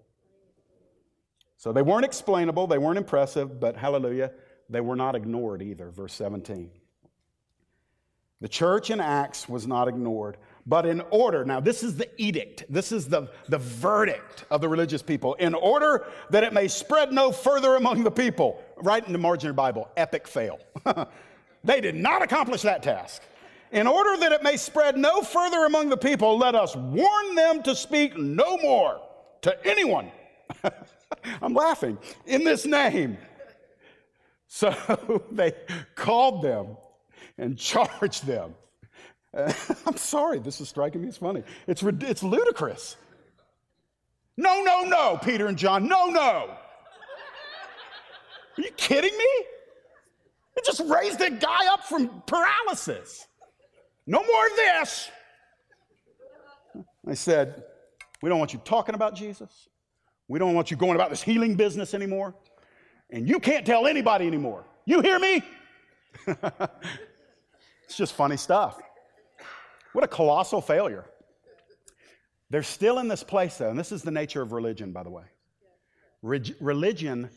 So 1.62 1.72
they 1.72 1.84
weren't 1.84 2.06
explainable, 2.06 2.66
they 2.66 2.80
weren't 2.80 2.98
impressive, 2.98 3.60
but 3.60 3.78
hallelujah, 3.78 4.32
they 4.68 4.82
were 4.82 4.96
not 4.96 5.16
ignored 5.16 5.62
either. 5.62 5.92
Verse 5.92 6.12
17. 6.16 6.72
The 8.40 8.50
church 8.50 8.90
in 8.90 9.00
Acts 9.00 9.48
was 9.48 9.68
not 9.68 9.88
ignored, 9.88 10.38
but 10.66 10.88
in 10.88 11.02
order, 11.12 11.46
now 11.46 11.60
this 11.60 11.84
is 11.84 11.98
the 11.98 12.10
edict, 12.20 12.66
this 12.68 12.92
is 12.92 13.08
the, 13.08 13.30
the 13.48 13.60
verdict 13.60 14.46
of 14.50 14.62
the 14.62 14.68
religious 14.68 15.04
people, 15.04 15.36
in 15.36 15.54
order 15.54 16.08
that 16.32 16.44
it 16.44 16.52
may 16.52 16.68
spread 16.68 17.14
no 17.14 17.32
further 17.32 17.76
among 17.76 18.04
the 18.04 18.10
people. 18.10 18.60
Right 18.78 19.06
in 19.06 19.14
the 19.14 19.20
margin 19.20 19.50
of 19.50 19.50
your 19.50 19.54
Bible, 19.54 19.88
epic 19.96 20.28
fail. 20.28 20.60
they 21.64 21.80
did 21.80 21.94
not 21.94 22.24
accomplish 22.24 22.64
that 22.64 22.82
task. 22.82 23.22
In 23.72 23.86
order 23.86 24.20
that 24.20 24.32
it 24.32 24.42
may 24.42 24.58
spread 24.58 24.98
no 24.98 25.22
further 25.22 25.68
among 25.68 25.90
the 25.90 25.98
people, 25.98 26.40
let 26.40 26.56
us 26.56 26.76
warn 26.76 27.36
them 27.36 27.62
to 27.62 27.76
speak 27.76 28.18
no 28.18 28.58
more 28.58 29.00
to 29.44 29.56
anyone 29.64 30.12
I'm 31.42 31.54
laughing. 31.54 31.98
In 32.26 32.44
this 32.44 32.66
name. 32.66 33.18
So 34.48 35.24
they 35.32 35.54
called 35.96 36.44
them 36.44 36.78
and 37.38 37.58
charged 37.58 38.26
them. 38.26 38.56
I'm 39.34 39.96
sorry, 39.96 40.40
this 40.40 40.60
is 40.60 40.68
striking 40.68 41.02
me 41.02 41.08
as 41.08 41.16
funny. 41.16 41.44
It's, 41.66 41.82
it's 41.82 42.22
ludicrous. 42.22 42.98
No, 44.36 44.62
no, 44.62 44.84
no, 44.84 45.18
Peter 45.24 45.48
and 45.48 45.58
John, 45.58 45.88
no, 45.88 46.08
no. 46.08 46.58
Are 48.58 48.62
you 48.62 48.72
kidding 48.76 49.18
me? 49.18 49.46
It 50.58 50.66
just 50.66 50.82
raised 50.82 51.22
a 51.22 51.30
guy 51.30 51.72
up 51.72 51.86
from 51.86 52.22
paralysis. 52.26 53.28
No 54.06 54.22
more 54.22 54.48
of 54.48 54.56
this. 54.58 55.10
I 57.08 57.14
said, 57.14 57.64
We 58.22 58.30
don't 58.30 58.40
want 58.40 58.54
you 58.54 58.60
talking 58.66 58.96
about 58.96 59.16
Jesus. 59.16 59.70
We 60.32 60.40
don't 60.40 60.54
want 60.54 60.72
you 60.72 60.78
going 60.78 60.96
about 60.96 61.10
this 61.10 61.22
healing 61.22 61.56
business 61.56 61.94
anymore. 61.94 62.34
And 63.10 63.28
you 63.28 63.38
can't 63.38 63.66
tell 63.66 63.86
anybody 63.86 64.28
anymore. 64.28 64.64
You 64.86 65.02
hear 65.02 65.20
me? 65.20 65.44
it's 66.26 67.98
just 67.98 68.14
funny 68.14 68.38
stuff. 68.38 68.82
What 69.92 70.06
a 70.06 70.08
colossal 70.08 70.62
failure. 70.62 71.04
They're 72.50 72.64
still 72.64 73.00
in 73.00 73.10
this 73.10 73.24
place, 73.24 73.58
though, 73.58 73.72
and 73.72 73.78
this 73.78 73.92
is 73.92 74.04
the 74.04 74.12
nature 74.12 74.42
of 74.42 74.54
religion, 74.54 74.94
by 74.94 75.04
the 75.04 75.10
way. 75.10 75.26
Re- 76.22 76.56
religion, 76.62 77.30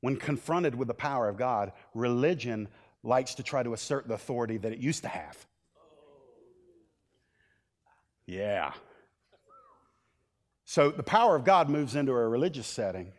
when 0.00 0.14
confronted 0.14 0.76
with 0.76 0.86
the 0.86 0.94
power 0.94 1.28
of 1.28 1.36
God, 1.36 1.72
religion 1.94 2.68
likes 3.02 3.34
to 3.34 3.42
try 3.42 3.64
to 3.64 3.72
assert 3.72 4.06
the 4.06 4.14
authority 4.14 4.56
that 4.58 4.70
it 4.70 4.78
used 4.78 5.02
to 5.02 5.08
have. 5.08 5.44
Yeah. 8.24 8.72
So 10.74 10.90
the 10.90 11.04
power 11.04 11.36
of 11.36 11.44
God 11.44 11.68
moves 11.68 11.94
into 11.94 12.10
a 12.10 12.28
religious 12.28 12.66
setting, 12.66 13.12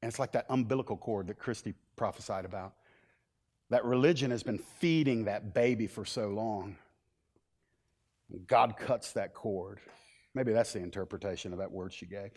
and 0.00 0.08
it's 0.08 0.20
like 0.20 0.30
that 0.34 0.46
umbilical 0.48 0.96
cord 0.96 1.26
that 1.26 1.40
Christy 1.40 1.74
prophesied 1.96 2.44
about. 2.44 2.74
That 3.70 3.84
religion 3.84 4.30
has 4.30 4.44
been 4.44 4.58
feeding 4.58 5.24
that 5.24 5.52
baby 5.52 5.88
for 5.88 6.04
so 6.04 6.28
long. 6.28 6.76
God 8.46 8.76
cuts 8.76 9.10
that 9.14 9.34
cord. 9.34 9.80
Maybe 10.32 10.52
that's 10.52 10.72
the 10.72 10.78
interpretation 10.78 11.52
of 11.52 11.58
that 11.58 11.72
word 11.72 11.92
she 11.92 12.06
gave. 12.06 12.30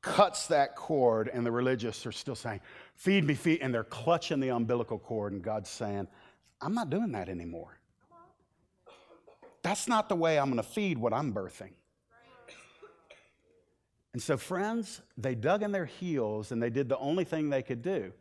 Cuts 0.00 0.46
that 0.46 0.74
cord, 0.74 1.28
and 1.30 1.44
the 1.44 1.52
religious 1.52 2.06
are 2.06 2.12
still 2.12 2.34
saying, 2.34 2.60
Feed 2.94 3.24
me, 3.24 3.34
feed. 3.34 3.60
And 3.60 3.74
they're 3.74 3.84
clutching 3.84 4.40
the 4.40 4.48
umbilical 4.48 4.98
cord, 4.98 5.34
and 5.34 5.42
God's 5.42 5.68
saying, 5.68 6.08
I'm 6.62 6.72
not 6.72 6.88
doing 6.88 7.12
that 7.12 7.28
anymore. 7.28 7.78
That's 9.62 9.86
not 9.86 10.08
the 10.08 10.16
way 10.16 10.38
I'm 10.38 10.46
going 10.46 10.56
to 10.56 10.62
feed 10.62 10.96
what 10.96 11.12
I'm 11.12 11.34
birthing. 11.34 11.72
And 14.18 14.22
so, 14.24 14.36
friends, 14.36 15.00
they 15.16 15.36
dug 15.36 15.62
in 15.62 15.70
their 15.70 15.84
heels 15.86 16.50
and 16.50 16.60
they 16.60 16.70
did 16.70 16.88
the 16.88 16.98
only 16.98 17.22
thing 17.22 17.50
they 17.50 17.62
could 17.62 17.82
do. 17.82 18.12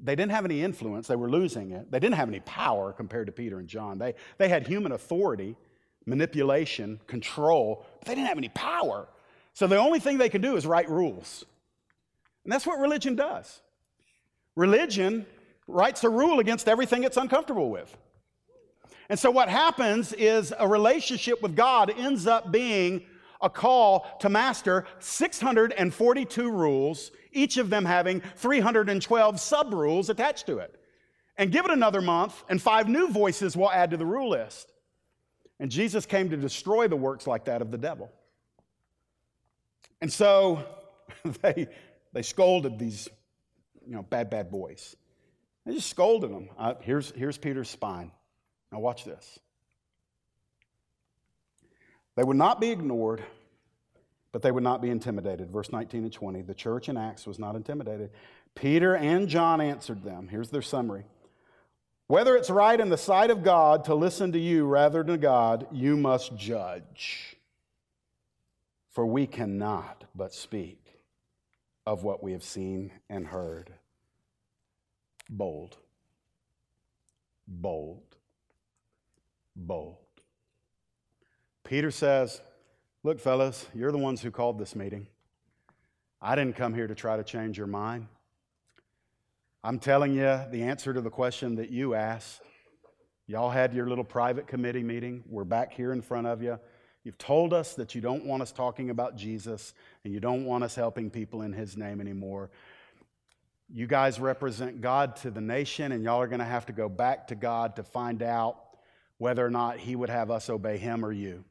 They 0.00 0.14
didn't 0.14 0.30
have 0.30 0.44
any 0.44 0.62
influence, 0.62 1.08
they 1.08 1.16
were 1.16 1.28
losing 1.28 1.72
it. 1.72 1.90
They 1.90 1.98
didn't 1.98 2.14
have 2.14 2.28
any 2.28 2.38
power 2.38 2.92
compared 2.92 3.26
to 3.26 3.32
Peter 3.32 3.58
and 3.58 3.66
John. 3.66 3.98
They, 3.98 4.14
they 4.38 4.48
had 4.48 4.68
human 4.68 4.92
authority, 4.92 5.56
manipulation, 6.06 7.00
control, 7.08 7.84
but 7.98 8.06
they 8.06 8.14
didn't 8.14 8.28
have 8.28 8.38
any 8.38 8.50
power. 8.50 9.08
So, 9.52 9.66
the 9.66 9.78
only 9.78 9.98
thing 9.98 10.16
they 10.16 10.28
could 10.28 10.42
do 10.42 10.54
is 10.54 10.64
write 10.64 10.88
rules. 10.88 11.44
And 12.44 12.52
that's 12.52 12.64
what 12.64 12.78
religion 12.78 13.16
does. 13.16 13.62
Religion 14.54 15.26
writes 15.66 16.04
a 16.04 16.08
rule 16.08 16.38
against 16.38 16.68
everything 16.68 17.02
it's 17.02 17.16
uncomfortable 17.16 17.68
with. 17.68 17.96
And 19.08 19.18
so, 19.18 19.32
what 19.32 19.48
happens 19.48 20.12
is 20.12 20.54
a 20.56 20.68
relationship 20.68 21.42
with 21.42 21.56
God 21.56 21.90
ends 21.90 22.28
up 22.28 22.52
being 22.52 23.02
a 23.40 23.50
call 23.50 24.06
to 24.20 24.28
master 24.28 24.86
642 24.98 26.50
rules, 26.50 27.10
each 27.32 27.56
of 27.56 27.70
them 27.70 27.84
having 27.84 28.20
312 28.36 29.40
sub 29.40 29.72
rules 29.72 30.10
attached 30.10 30.46
to 30.46 30.58
it. 30.58 30.80
And 31.38 31.52
give 31.52 31.66
it 31.66 31.70
another 31.70 32.00
month, 32.00 32.44
and 32.48 32.60
five 32.60 32.88
new 32.88 33.08
voices 33.08 33.56
will 33.56 33.70
add 33.70 33.90
to 33.90 33.96
the 33.96 34.06
rule 34.06 34.30
list. 34.30 34.72
And 35.60 35.70
Jesus 35.70 36.06
came 36.06 36.30
to 36.30 36.36
destroy 36.36 36.88
the 36.88 36.96
works 36.96 37.26
like 37.26 37.44
that 37.46 37.62
of 37.62 37.70
the 37.70 37.78
devil. 37.78 38.10
And 40.00 40.12
so 40.12 40.64
they, 41.42 41.68
they 42.12 42.22
scolded 42.22 42.78
these 42.78 43.08
you 43.86 43.94
know, 43.94 44.02
bad, 44.02 44.30
bad 44.30 44.50
boys. 44.50 44.96
They 45.64 45.74
just 45.74 45.90
scolded 45.90 46.30
them. 46.30 46.48
Uh, 46.58 46.74
here's, 46.80 47.10
here's 47.12 47.38
Peter's 47.38 47.70
spine. 47.70 48.10
Now, 48.72 48.80
watch 48.80 49.04
this. 49.04 49.38
They 52.16 52.24
would 52.24 52.36
not 52.36 52.60
be 52.60 52.70
ignored, 52.70 53.22
but 54.32 54.42
they 54.42 54.50
would 54.50 54.62
not 54.62 54.82
be 54.82 54.90
intimidated. 54.90 55.50
Verse 55.50 55.70
19 55.70 56.04
and 56.04 56.12
20. 56.12 56.42
The 56.42 56.54
church 56.54 56.88
in 56.88 56.96
Acts 56.96 57.26
was 57.26 57.38
not 57.38 57.54
intimidated. 57.54 58.10
Peter 58.54 58.96
and 58.96 59.28
John 59.28 59.60
answered 59.60 60.02
them. 60.02 60.28
Here's 60.28 60.50
their 60.50 60.62
summary. 60.62 61.04
Whether 62.08 62.36
it's 62.36 62.50
right 62.50 62.78
in 62.78 62.88
the 62.88 62.96
sight 62.96 63.30
of 63.30 63.42
God 63.42 63.84
to 63.84 63.94
listen 63.94 64.32
to 64.32 64.38
you 64.38 64.64
rather 64.64 65.02
than 65.02 65.20
God, 65.20 65.66
you 65.72 65.96
must 65.96 66.36
judge. 66.36 67.36
For 68.92 69.04
we 69.04 69.26
cannot 69.26 70.04
but 70.14 70.32
speak 70.32 70.82
of 71.84 72.02
what 72.02 72.22
we 72.22 72.32
have 72.32 72.42
seen 72.42 72.92
and 73.10 73.26
heard. 73.26 73.72
Bold. 75.28 75.76
Bold. 77.46 78.16
Bold. 79.54 80.05
Peter 81.66 81.90
says, 81.90 82.40
Look, 83.02 83.18
fellas, 83.18 83.66
you're 83.74 83.90
the 83.90 83.98
ones 83.98 84.22
who 84.22 84.30
called 84.30 84.56
this 84.56 84.76
meeting. 84.76 85.08
I 86.22 86.36
didn't 86.36 86.54
come 86.54 86.74
here 86.74 86.86
to 86.86 86.94
try 86.94 87.16
to 87.16 87.24
change 87.24 87.58
your 87.58 87.66
mind. 87.66 88.06
I'm 89.64 89.80
telling 89.80 90.14
you 90.14 90.40
the 90.52 90.62
answer 90.62 90.94
to 90.94 91.00
the 91.00 91.10
question 91.10 91.56
that 91.56 91.70
you 91.70 91.94
asked. 91.94 92.40
Y'all 93.26 93.50
had 93.50 93.74
your 93.74 93.88
little 93.88 94.04
private 94.04 94.46
committee 94.46 94.84
meeting. 94.84 95.24
We're 95.28 95.42
back 95.42 95.72
here 95.72 95.92
in 95.92 96.02
front 96.02 96.28
of 96.28 96.40
you. 96.40 96.60
You've 97.02 97.18
told 97.18 97.52
us 97.52 97.74
that 97.74 97.96
you 97.96 98.00
don't 98.00 98.24
want 98.24 98.42
us 98.42 98.52
talking 98.52 98.90
about 98.90 99.16
Jesus 99.16 99.74
and 100.04 100.14
you 100.14 100.20
don't 100.20 100.44
want 100.44 100.62
us 100.62 100.76
helping 100.76 101.10
people 101.10 101.42
in 101.42 101.52
his 101.52 101.76
name 101.76 102.00
anymore. 102.00 102.50
You 103.68 103.88
guys 103.88 104.20
represent 104.20 104.80
God 104.80 105.16
to 105.16 105.32
the 105.32 105.40
nation, 105.40 105.90
and 105.90 106.04
y'all 106.04 106.20
are 106.20 106.28
going 106.28 106.38
to 106.38 106.44
have 106.44 106.66
to 106.66 106.72
go 106.72 106.88
back 106.88 107.26
to 107.28 107.34
God 107.34 107.74
to 107.74 107.82
find 107.82 108.22
out 108.22 108.56
whether 109.18 109.44
or 109.44 109.50
not 109.50 109.78
he 109.78 109.96
would 109.96 110.10
have 110.10 110.30
us 110.30 110.48
obey 110.48 110.78
him 110.78 111.04
or 111.04 111.10
you. 111.10 111.44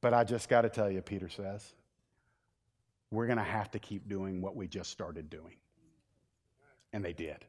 But 0.00 0.14
I 0.14 0.24
just 0.24 0.48
got 0.48 0.62
to 0.62 0.68
tell 0.68 0.90
you, 0.90 1.02
Peter 1.02 1.28
says, 1.28 1.74
we're 3.10 3.26
going 3.26 3.38
to 3.38 3.44
have 3.44 3.70
to 3.72 3.78
keep 3.78 4.08
doing 4.08 4.40
what 4.40 4.54
we 4.54 4.68
just 4.68 4.90
started 4.90 5.30
doing. 5.30 5.56
And 6.92 7.04
they 7.04 7.12
did. 7.12 7.44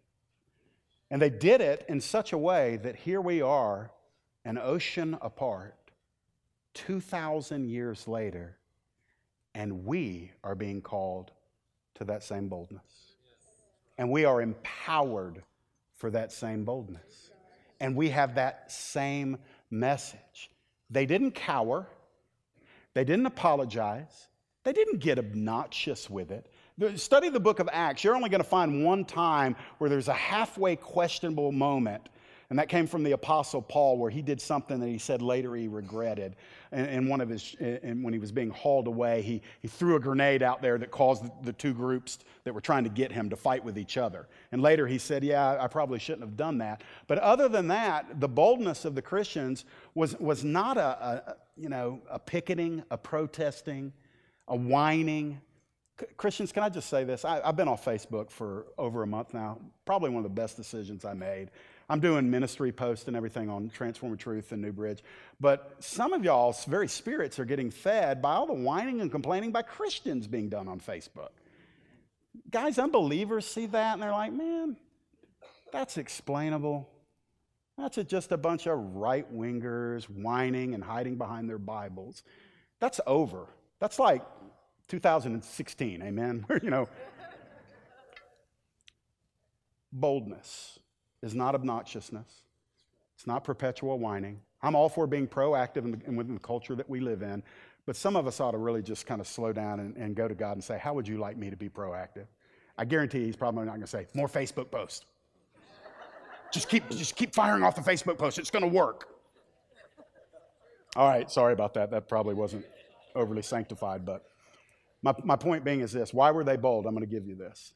And 1.12 1.22
they 1.22 1.30
did 1.30 1.62
it 1.62 1.86
in 1.89 2.02
such 2.02 2.34
a 2.34 2.38
way 2.38 2.78
that 2.78 2.95
here 2.95 3.22
we 3.22 3.41
are, 3.41 3.91
an 4.45 4.58
ocean 4.58 5.18
apart, 5.22 5.76
2,000 6.76 7.68
years 7.68 8.08
later, 8.08 8.58
and 9.54 9.86
we 9.86 10.32
are 10.43 10.56
being 10.56 10.82
called 10.82 11.32
to 11.95 12.06
that 12.06 12.24
same 12.24 12.47
boldness. 12.47 13.16
And 13.97 14.10
we 14.10 14.24
are 14.26 14.41
empowered 14.41 15.43
for 15.95 16.10
that 16.12 16.32
same 16.32 16.64
boldness. 16.64 17.32
And 17.82 17.95
we 17.95 18.10
have 18.10 18.36
that 18.36 18.72
same 18.72 19.38
message. 19.70 20.50
They 20.89 21.06
didn't 21.06 21.32
cower, 21.32 21.88
they 22.94 23.04
didn't 23.04 23.26
apologize, 23.26 24.28
they 24.64 24.74
didn't 24.74 25.00
get 25.00 25.18
obnoxious 25.18 26.10
with 26.10 26.32
it. 26.32 26.48
Study 26.96 27.30
the 27.30 27.40
book 27.40 27.60
of 27.60 27.70
Acts. 27.72 28.04
You're 28.04 28.16
only 28.16 28.30
going 28.30 28.42
to 28.42 28.48
find 28.48 28.84
one 28.86 29.04
time 29.04 29.56
where 29.80 29.90
there's 29.90 30.08
a 30.08 30.14
halfway 30.14 30.76
questionable 30.76 31.52
moment. 31.52 32.08
And 32.50 32.58
that 32.58 32.68
came 32.68 32.88
from 32.88 33.04
the 33.04 33.12
Apostle 33.12 33.62
Paul, 33.62 34.00
where 34.00 34.10
he 34.10 34.24
did 34.24 34.41
something 34.41 34.80
that 34.80 34.88
he 34.88 34.97
said 34.97 35.22
later 35.22 35.56
he 35.56 35.68
regretted. 35.68 36.36
And, 36.72 37.08
one 37.08 37.22
of 37.22 37.30
his, 37.30 37.56
and 37.60 38.04
when 38.04 38.12
he 38.12 38.20
was 38.20 38.32
being 38.32 38.50
hauled 38.50 38.88
away, 38.88 39.22
he, 39.22 39.41
he 39.60 39.68
threw 39.68 39.95
a 39.95 40.00
grenade 40.00 40.41
out 40.41 40.62
there 40.62 40.80
that 40.80 40.89
caused 40.89 41.24
the, 41.24 41.32
the 41.43 41.54
two 41.54 41.74
groups 41.74 42.20
that 42.43 42.54
were 42.54 42.62
trying 42.62 42.84
to 42.86 42.89
get 42.89 43.12
him 43.12 43.30
to 43.30 43.36
fight 43.36 43.64
with 43.64 43.78
each 43.78 43.97
other. 43.97 44.28
And 44.52 44.64
later 44.64 44.88
he 44.88 44.97
said, 44.97 45.24
Yeah, 45.24 45.58
I 45.60 45.68
probably 45.68 46.00
shouldn't 46.00 46.24
have 46.24 46.38
done 46.38 46.58
that. 46.60 46.84
But 47.06 47.20
other 47.20 47.50
than 47.50 47.68
that, 47.68 48.20
the 48.20 48.30
boldness 48.30 48.84
of 48.84 48.95
the 48.95 49.02
Christians 49.02 49.66
was, 49.93 50.20
was 50.20 50.43
not 50.43 50.78
a, 50.78 50.82
a 51.30 51.36
you 51.56 51.70
know, 51.70 52.02
a 52.10 52.18
picketing, 52.18 52.84
a 52.89 52.97
protesting, 52.97 53.93
a 54.47 54.56
whining, 54.56 55.39
Christians, 56.18 56.52
can 56.52 56.64
I 56.64 56.70
just 56.70 56.89
say 56.89 57.04
this? 57.04 57.26
I, 57.26 57.45
have 57.45 57.56
been 57.56 57.68
off 57.68 57.84
Facebook 57.84 58.30
for 58.30 58.68
over 58.78 59.04
a 59.04 59.08
month 59.08 59.34
now. 59.34 59.60
Probably 59.86 60.10
one 60.10 60.24
of 60.24 60.24
the 60.24 60.41
best 60.41 60.56
decisions 60.56 61.06
I 61.06 61.14
made. 61.14 61.52
I'm 61.90 62.00
doing 62.00 62.30
ministry 62.30 62.72
posts 62.72 63.08
and 63.08 63.18
everything 63.18 63.50
on 63.50 63.70
Transforming 63.70 64.20
Truth 64.20 64.52
and 64.52 64.62
New 64.62 64.72
Bridge. 64.72 65.04
But 65.40 65.76
some 65.80 66.14
of 66.14 66.24
y'all's 66.24 66.64
very 66.66 66.88
spirits 66.88 67.40
are 67.40 67.46
getting 67.46 67.72
fed 67.72 68.22
by 68.22 68.36
all 68.36 68.46
the 68.46 68.54
whining 68.54 69.02
and 69.02 69.10
complaining 69.10 69.52
by 69.52 69.64
Christians 69.64 70.28
being 70.28 70.50
done 70.50 70.68
on 70.68 70.80
Facebook. 70.80 71.30
Guys, 72.52 72.78
unbelievers 72.78 73.48
see 73.48 73.66
that 73.66 73.94
and 73.94 74.04
they're 74.04 74.12
like, 74.12 74.32
man, 74.32 74.78
that's 75.74 75.98
explainable. 75.98 76.88
That's 77.76 77.96
just 77.96 78.32
a 78.32 78.38
bunch 78.38 78.68
of 78.68 78.78
right 78.78 79.26
wingers 79.34 80.04
whining 80.04 80.76
and 80.76 80.84
hiding 80.84 81.18
behind 81.18 81.50
their 81.50 81.58
Bibles. 81.58 82.24
That's 82.80 83.02
over. 83.08 83.48
That's 83.80 83.98
like 83.98 84.22
2016, 84.90 86.04
amen? 86.04 86.46
you 86.62 86.70
know, 86.70 86.88
boldness 89.92 90.78
is 91.22 91.36
not 91.36 91.55
obnoxiousness. 91.55 92.43
It's 93.15 93.28
not 93.28 93.43
perpetual 93.43 93.99
whining. 93.99 94.41
I'm 94.61 94.76
all 94.76 94.89
for 94.89 95.07
being 95.07 95.28
proactive 95.28 95.84
in 95.84 95.91
the, 95.91 95.99
in 96.07 96.15
within 96.15 96.34
the 96.34 96.39
culture 96.39 96.76
that 96.76 96.89
we 96.89 96.99
live 96.99 97.22
in, 97.22 97.43
but 97.86 97.95
some 97.95 98.15
of 98.15 98.28
us 98.28 98.39
ought 98.39 98.51
to 98.51 98.57
really 98.57 98.82
just 98.82 99.05
kind 99.05 99.22
of 99.22 99.28
slow 99.28 99.51
down 99.51 99.80
and, 99.80 99.95
and 99.97 100.15
go 100.15 100.28
to 100.28 100.36
God 100.36 100.53
and 100.53 100.63
say, 100.63 100.78
How 100.78 100.93
would 100.93 101.07
you 101.07 101.17
like 101.17 101.38
me 101.38 101.49
to 101.49 101.57
be 101.57 101.70
proactive? 101.70 102.28
I 102.78 102.86
guarantee 102.86 103.26
he's 103.26 103.36
probably 103.36 103.65
not 103.65 103.72
going 103.72 103.82
to 103.82 103.88
say, 103.88 104.07
More 104.13 104.28
Facebook 104.28 104.72
posts. 104.72 105.05
just, 106.51 106.70
keep, 106.70 106.89
just 106.89 107.15
keep 107.15 107.34
firing 107.34 107.63
off 107.63 107.76
the 107.76 107.82
Facebook 107.82 108.17
posts. 108.17 108.39
It's 108.39 108.51
going 108.51 108.63
to 108.63 108.70
work. 108.70 109.09
All 110.95 111.07
right, 111.07 111.30
sorry 111.30 111.53
about 111.53 111.74
that. 111.76 111.91
That 111.91 112.07
probably 112.07 112.36
wasn't 112.36 112.65
overly 113.15 113.41
sanctified, 113.41 114.05
but 114.05 114.26
my, 115.01 115.13
my 115.24 115.36
point 115.36 115.63
being 115.63 115.82
is 115.82 115.91
this 115.91 116.13
why 116.13 116.32
were 116.32 116.43
they 116.43 116.57
bold? 116.57 116.86
I'm 116.86 116.93
going 116.93 117.05
to 117.07 117.11
give 117.11 117.26
you 117.26 117.36
this. 117.36 117.74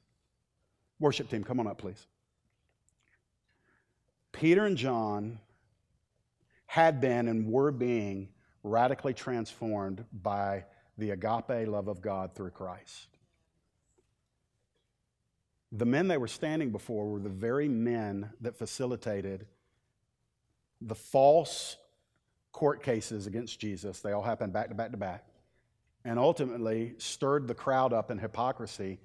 Worship 0.99 1.29
team, 1.29 1.43
come 1.43 1.59
on 1.59 1.67
up, 1.67 1.77
please. 1.77 2.07
Peter 4.33 4.65
and 4.65 4.75
John 4.75 5.39
had 6.65 6.99
been 6.99 7.29
and 7.29 7.47
were 7.47 7.71
being 7.71 8.27
radically 8.63 9.13
transformed 9.13 10.03
by 10.11 10.65
the 10.97 11.11
agape 11.11 11.67
love 11.67 11.87
of 11.87 12.01
God 12.01 12.35
through 12.35 12.49
Christ. 12.49 13.07
The 15.71 15.85
men 15.85 16.07
they 16.07 16.17
were 16.17 16.27
standing 16.27 16.71
before 16.71 17.09
were 17.09 17.19
the 17.19 17.29
very 17.29 17.67
men 17.67 18.29
that 18.41 18.57
facilitated 18.57 19.47
the 20.81 20.95
false 20.95 21.77
court 22.51 22.83
cases 22.83 23.25
against 23.27 23.59
Jesus. 23.59 23.99
They 24.01 24.11
all 24.11 24.21
happened 24.21 24.53
back 24.53 24.69
to 24.69 24.75
back 24.75 24.91
to 24.91 24.97
back 24.97 25.25
and 26.05 26.19
ultimately 26.19 26.93
stirred 26.97 27.47
the 27.47 27.55
crowd 27.55 27.93
up 27.93 28.11
in 28.11 28.17
hypocrisy, 28.17 28.99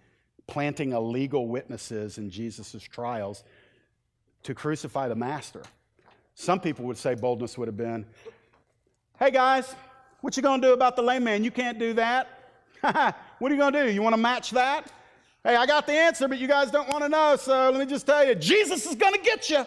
planting 0.47 0.93
illegal 0.93 1.49
witnesses 1.49 2.19
in 2.19 2.29
Jesus' 2.29 2.83
trials 2.83 3.45
to 4.45 4.55
crucify 4.55 5.09
the 5.09 5.15
master. 5.15 5.63
Some 6.35 6.61
people 6.61 6.85
would 6.87 6.97
say 6.97 7.15
boldness 7.15 7.59
would 7.59 7.69
have 7.69 7.77
been, 7.77 8.07
hey 9.19 9.31
guys, 9.31 9.75
what 10.21 10.37
you 10.37 10.43
gonna 10.43 10.63
do 10.63 10.73
about 10.73 10.97
the 10.97 11.03
lame 11.03 11.25
man? 11.25 11.45
You 11.45 11.51
can't 11.51 11.79
do 11.79 11.93
that. 11.95 12.29
what 12.81 13.51
are 13.51 13.55
you 13.55 13.61
gonna 13.61 13.85
do? 13.85 13.91
You 13.91 14.03
wanna 14.03 14.17
match 14.17 14.51
that? 14.53 14.93
Hey, 15.45 15.57
I 15.57 15.67
got 15.67 15.87
the 15.87 15.93
answer, 15.93 16.29
but 16.29 16.39
you 16.39 16.49
guys 16.49 16.71
don't 16.71 16.89
wanna 16.89 17.09
know, 17.09 17.37
so 17.37 17.71
let 17.71 17.79
me 17.79 17.87
just 17.87 18.07
tell 18.07 18.27
you, 18.27 18.35
Jesus 18.35 18.87
is 18.87 18.95
gonna 18.95 19.19
get 19.19 19.51
you. 19.51 19.65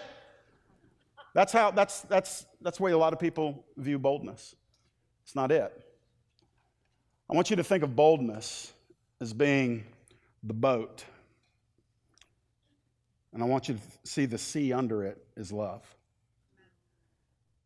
That's 1.34 1.54
how 1.54 1.72
that's 1.72 2.02
that's 2.02 2.46
that's 2.62 2.78
the 2.78 2.84
way 2.84 2.92
a 2.92 2.98
lot 2.98 3.14
of 3.14 3.20
people 3.20 3.64
view 3.78 3.98
boldness. 3.98 4.56
It's 5.24 5.36
not 5.36 5.52
it. 5.52 5.72
I 7.30 7.36
want 7.36 7.50
you 7.50 7.56
to 7.56 7.64
think 7.64 7.84
of 7.84 7.96
boldness 7.96 8.74
as 9.22 9.32
being 9.32 9.86
the 10.44 10.54
boat. 10.54 11.06
And 13.34 13.42
I 13.42 13.46
want 13.46 13.70
you 13.70 13.76
to 13.76 13.82
see 14.04 14.26
the 14.26 14.38
sea 14.38 14.74
under 14.74 15.04
it 15.04 15.24
is 15.38 15.52
love. 15.52 15.84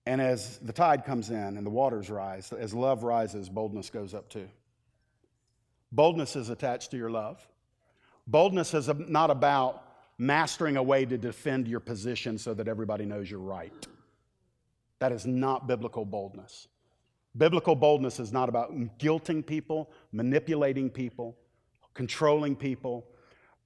And 0.06 0.22
as 0.22 0.60
the 0.60 0.74
tide 0.74 1.04
comes 1.04 1.32
in 1.32 1.58
and 1.58 1.66
the 1.66 1.72
waters 1.72 2.10
rise, 2.10 2.54
as 2.54 2.74
love 2.74 3.04
rises, 3.04 3.50
boldness 3.50 3.90
goes 3.90 4.14
up 4.14 4.30
too. 4.30 4.48
Boldness 5.92 6.36
is 6.36 6.50
attached 6.50 6.92
to 6.92 6.98
your 6.98 7.10
love. 7.10 7.46
Boldness 8.28 8.74
is 8.74 8.90
not 9.08 9.32
about 9.32 9.82
mastering 10.18 10.78
a 10.78 10.84
way 10.84 11.06
to 11.06 11.18
defend 11.18 11.68
your 11.68 11.80
position 11.80 12.38
so 12.38 12.54
that 12.54 12.68
everybody 12.68 13.06
knows 13.06 13.30
you're 13.30 13.40
right. 13.40 13.88
That 15.00 15.12
is 15.12 15.26
not 15.26 15.68
biblical 15.68 16.06
boldness. 16.06 16.68
Biblical 17.38 17.76
boldness 17.76 18.20
is 18.20 18.32
not 18.32 18.48
about 18.48 18.98
guilting 18.98 19.46
people, 19.46 19.92
manipulating 20.12 20.90
people, 20.90 21.36
controlling 21.94 22.56
people, 22.56 23.06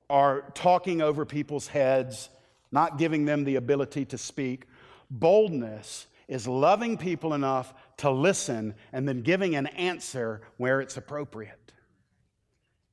or 0.09 0.51
talking 0.55 1.01
over 1.01 1.25
people's 1.25 1.67
heads, 1.67 2.29
not 2.71 2.97
giving 2.97 3.25
them 3.25 3.43
the 3.43 3.55
ability 3.55 4.05
to 4.05 4.17
speak. 4.17 4.65
Boldness 5.09 6.07
is 6.27 6.47
loving 6.47 6.97
people 6.97 7.33
enough 7.33 7.73
to 7.97 8.09
listen 8.09 8.75
and 8.93 9.07
then 9.07 9.21
giving 9.21 9.55
an 9.55 9.67
answer 9.67 10.41
where 10.57 10.81
it's 10.81 10.97
appropriate 10.97 11.73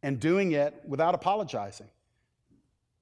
and 0.03 0.21
doing 0.21 0.53
it 0.53 0.75
without 0.87 1.15
apologizing. 1.15 1.89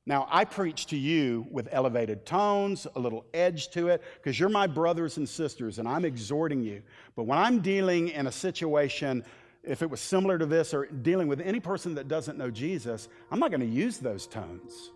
Now, 0.07 0.29
I 0.31 0.45
preach 0.45 0.87
to 0.87 0.97
you 0.97 1.47
with 1.51 1.69
elevated 1.73 2.27
tones, 2.27 2.87
a 2.95 3.01
little 3.01 3.25
edge 3.33 3.71
to 3.71 3.89
it, 3.89 4.03
because 4.17 4.39
you're 4.39 4.51
my 4.51 4.67
brothers 4.67 5.17
and 5.17 5.27
sisters, 5.27 5.79
and 5.79 5.89
I'm 5.89 6.05
exhorting 6.05 6.63
you. 6.63 6.83
But 7.17 7.23
when 7.25 7.39
I'm 7.39 7.61
dealing 7.61 8.09
in 8.09 8.27
a 8.27 8.33
situation, 8.33 9.25
if 9.67 9.83
it 9.83 9.91
was 9.91 10.01
similar 10.01 10.39
to 10.39 10.47
this, 10.47 10.75
or 10.75 10.87
dealing 10.87 11.29
with 11.29 11.41
any 11.41 11.61
person 11.61 11.95
that 11.95 12.09
doesn't 12.09 12.39
know 12.39 12.51
Jesus, 12.51 13.09
I'm 13.31 13.39
not 13.39 13.51
going 13.51 13.61
to 13.61 13.67
use 13.67 13.99
those 13.99 14.27
tones. 14.27 14.91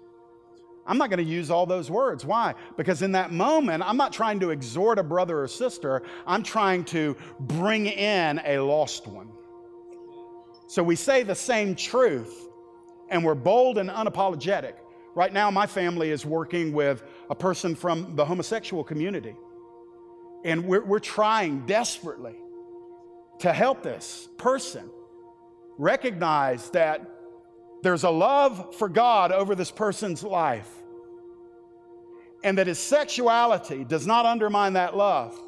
I'm 0.87 0.97
not 0.97 1.11
going 1.11 1.25
to 1.25 1.31
use 1.31 1.51
all 1.51 1.66
those 1.66 1.91
words. 1.91 2.25
Why? 2.25 2.55
Because 2.77 3.03
in 3.03 3.12
that 3.12 3.31
moment, 3.31 3.83
I'm 3.87 3.99
not 3.99 4.12
trying 4.12 4.41
to 4.41 4.51
exhort 4.51 4.99
a 4.99 5.03
brother 5.03 5.43
or 5.43 5.49
sister, 5.49 6.03
I'm 6.27 6.43
trying 6.43 6.85
to 6.87 7.16
bring 7.41 7.87
in 7.87 8.41
a 8.45 8.59
lost 8.59 9.07
one. 9.07 9.29
So 10.66 10.83
we 10.83 10.97
say 10.97 11.23
the 11.23 11.35
same 11.35 11.75
truth, 11.75 12.49
and 13.11 13.25
we're 13.25 13.35
bold 13.35 13.79
and 13.79 13.91
unapologetic. 13.91 14.75
Right 15.14 15.33
now, 15.33 15.51
my 15.51 15.66
family 15.66 16.11
is 16.11 16.25
working 16.25 16.73
with 16.73 17.03
a 17.31 17.35
person 17.35 17.75
from 17.75 18.16
the 18.16 18.25
homosexual 18.25 18.85
community. 18.85 19.35
And 20.45 20.64
we're, 20.64 20.85
we're 20.85 21.01
trying 21.01 21.66
desperately 21.66 22.37
to 23.41 23.53
help 23.53 23.82
this 23.82 24.28
person 24.36 24.89
recognize 25.78 26.70
that 26.70 27.09
there's 27.82 28.05
a 28.05 28.11
love 28.11 28.74
for 28.74 28.89
God 28.89 29.30
over 29.30 29.55
this 29.55 29.70
person's 29.70 30.22
life, 30.24 30.68
and 32.43 32.59
that 32.59 32.66
his 32.66 32.78
sexuality 32.78 33.84
does 33.84 34.07
not 34.07 34.26
undermine 34.26 34.72
that 34.72 34.97
love. 34.97 35.39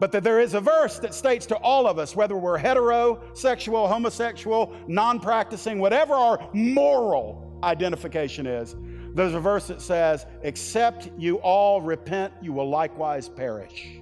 But 0.00 0.12
that 0.12 0.22
there 0.22 0.38
is 0.38 0.54
a 0.54 0.60
verse 0.60 0.98
that 1.00 1.12
states 1.12 1.46
to 1.46 1.56
all 1.56 1.86
of 1.86 1.98
us, 1.98 2.14
whether 2.14 2.36
we're 2.36 2.58
heterosexual, 2.58 3.88
homosexual, 3.88 4.72
non 4.86 5.18
practicing, 5.18 5.80
whatever 5.80 6.14
our 6.14 6.48
moral 6.52 7.58
identification 7.64 8.46
is. 8.46 8.76
There's 9.14 9.34
a 9.34 9.40
verse 9.40 9.66
that 9.66 9.80
says, 9.80 10.26
Except 10.42 11.10
you 11.18 11.36
all 11.36 11.80
repent, 11.80 12.32
you 12.40 12.52
will 12.52 12.68
likewise 12.68 13.28
perish. 13.28 13.97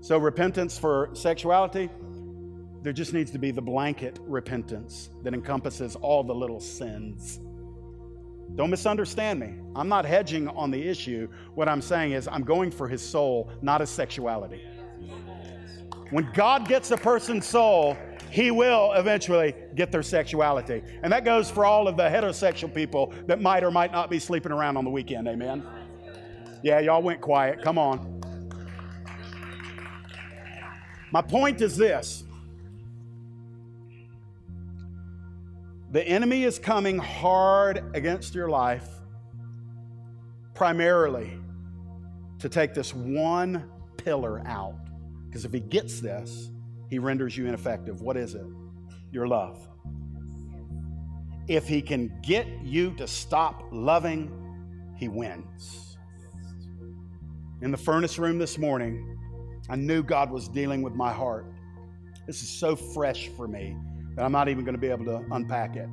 So, 0.00 0.18
repentance 0.18 0.78
for 0.78 1.10
sexuality, 1.12 1.90
there 2.82 2.92
just 2.92 3.12
needs 3.12 3.30
to 3.32 3.38
be 3.38 3.50
the 3.50 3.62
blanket 3.62 4.18
repentance 4.22 5.10
that 5.22 5.34
encompasses 5.34 5.96
all 5.96 6.22
the 6.22 6.34
little 6.34 6.60
sins. 6.60 7.40
Don't 8.54 8.70
misunderstand 8.70 9.40
me. 9.40 9.54
I'm 9.74 9.88
not 9.88 10.04
hedging 10.04 10.48
on 10.48 10.70
the 10.70 10.88
issue. 10.88 11.28
What 11.54 11.68
I'm 11.68 11.82
saying 11.82 12.12
is, 12.12 12.28
I'm 12.28 12.44
going 12.44 12.70
for 12.70 12.88
his 12.88 13.02
soul, 13.02 13.50
not 13.60 13.80
his 13.80 13.90
sexuality. 13.90 14.62
When 16.10 16.30
God 16.32 16.66
gets 16.66 16.90
a 16.90 16.96
person's 16.96 17.46
soul, 17.46 17.96
he 18.30 18.50
will 18.50 18.92
eventually 18.92 19.54
get 19.74 19.92
their 19.92 20.02
sexuality. 20.02 20.82
And 21.02 21.12
that 21.12 21.24
goes 21.24 21.50
for 21.50 21.64
all 21.64 21.88
of 21.88 21.96
the 21.96 22.04
heterosexual 22.04 22.72
people 22.74 23.12
that 23.26 23.40
might 23.40 23.62
or 23.62 23.70
might 23.70 23.92
not 23.92 24.10
be 24.10 24.18
sleeping 24.18 24.52
around 24.52 24.76
on 24.76 24.84
the 24.84 24.90
weekend. 24.90 25.28
Amen. 25.28 25.62
Yeah, 26.62 26.80
y'all 26.80 27.02
went 27.02 27.20
quiet. 27.20 27.62
Come 27.62 27.78
on. 27.78 28.17
My 31.10 31.22
point 31.22 31.60
is 31.60 31.76
this 31.76 32.24
the 35.90 36.06
enemy 36.06 36.44
is 36.44 36.58
coming 36.58 36.98
hard 36.98 37.82
against 37.94 38.34
your 38.34 38.50
life 38.50 38.86
primarily 40.54 41.32
to 42.40 42.48
take 42.48 42.74
this 42.74 42.94
one 42.94 43.70
pillar 43.96 44.42
out. 44.46 44.76
Because 45.26 45.44
if 45.44 45.52
he 45.52 45.60
gets 45.60 46.00
this, 46.00 46.50
he 46.90 46.98
renders 46.98 47.36
you 47.36 47.46
ineffective. 47.46 48.02
What 48.02 48.16
is 48.16 48.34
it? 48.34 48.46
Your 49.12 49.26
love. 49.26 49.66
If 51.48 51.66
he 51.66 51.80
can 51.80 52.12
get 52.22 52.46
you 52.62 52.94
to 52.96 53.06
stop 53.06 53.64
loving, 53.72 54.30
he 54.96 55.08
wins. 55.08 55.96
In 57.62 57.70
the 57.70 57.78
furnace 57.78 58.18
room 58.18 58.38
this 58.38 58.58
morning, 58.58 59.17
I 59.68 59.76
knew 59.76 60.02
God 60.02 60.30
was 60.30 60.48
dealing 60.48 60.82
with 60.82 60.94
my 60.94 61.12
heart. 61.12 61.46
This 62.26 62.42
is 62.42 62.48
so 62.48 62.76
fresh 62.76 63.28
for 63.28 63.46
me 63.46 63.76
that 64.14 64.24
I'm 64.24 64.32
not 64.32 64.48
even 64.48 64.64
going 64.64 64.74
to 64.74 64.80
be 64.80 64.88
able 64.88 65.04
to 65.06 65.24
unpack 65.30 65.76
it. 65.76 65.88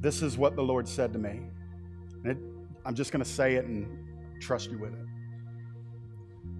This 0.00 0.22
is 0.22 0.36
what 0.36 0.56
the 0.56 0.62
Lord 0.62 0.88
said 0.88 1.12
to 1.12 1.18
me. 1.18 1.42
It, 2.24 2.36
I'm 2.84 2.94
just 2.94 3.12
going 3.12 3.22
to 3.24 3.30
say 3.30 3.54
it 3.54 3.66
and 3.66 3.86
trust 4.40 4.70
you 4.70 4.78
with 4.78 4.92
it. 4.92 5.06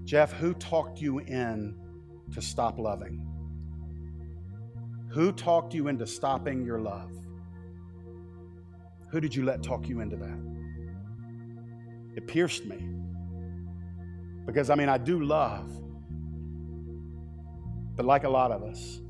Jeff, 0.05 0.33
who 0.33 0.55
talked 0.55 1.01
you 1.01 1.19
in 1.21 1.77
to 2.33 2.41
stop 2.41 2.79
loving? 2.79 3.27
Who 5.13 5.33
talked 5.33 5.75
you 5.75 5.89
into 5.89 6.07
stopping 6.07 6.65
your 6.65 6.81
love? 6.81 7.11
Who 9.11 9.21
did 9.21 9.35
you 9.35 9.45
let 9.45 9.63
talk 9.63 9.89
you 9.89 10.01
into 10.01 10.17
that? 10.17 10.39
It 12.17 12.27
pierced 12.27 12.65
me. 12.65 12.89
Because, 14.47 14.71
I 14.71 14.75
mean, 14.75 14.89
I 14.89 14.99
do 14.99 15.23
love. 15.23 15.82
But 18.03 18.09
like 18.09 18.25
a 18.25 18.29
lot 18.29 18.51
of 18.51 18.65
us, 18.65 19.01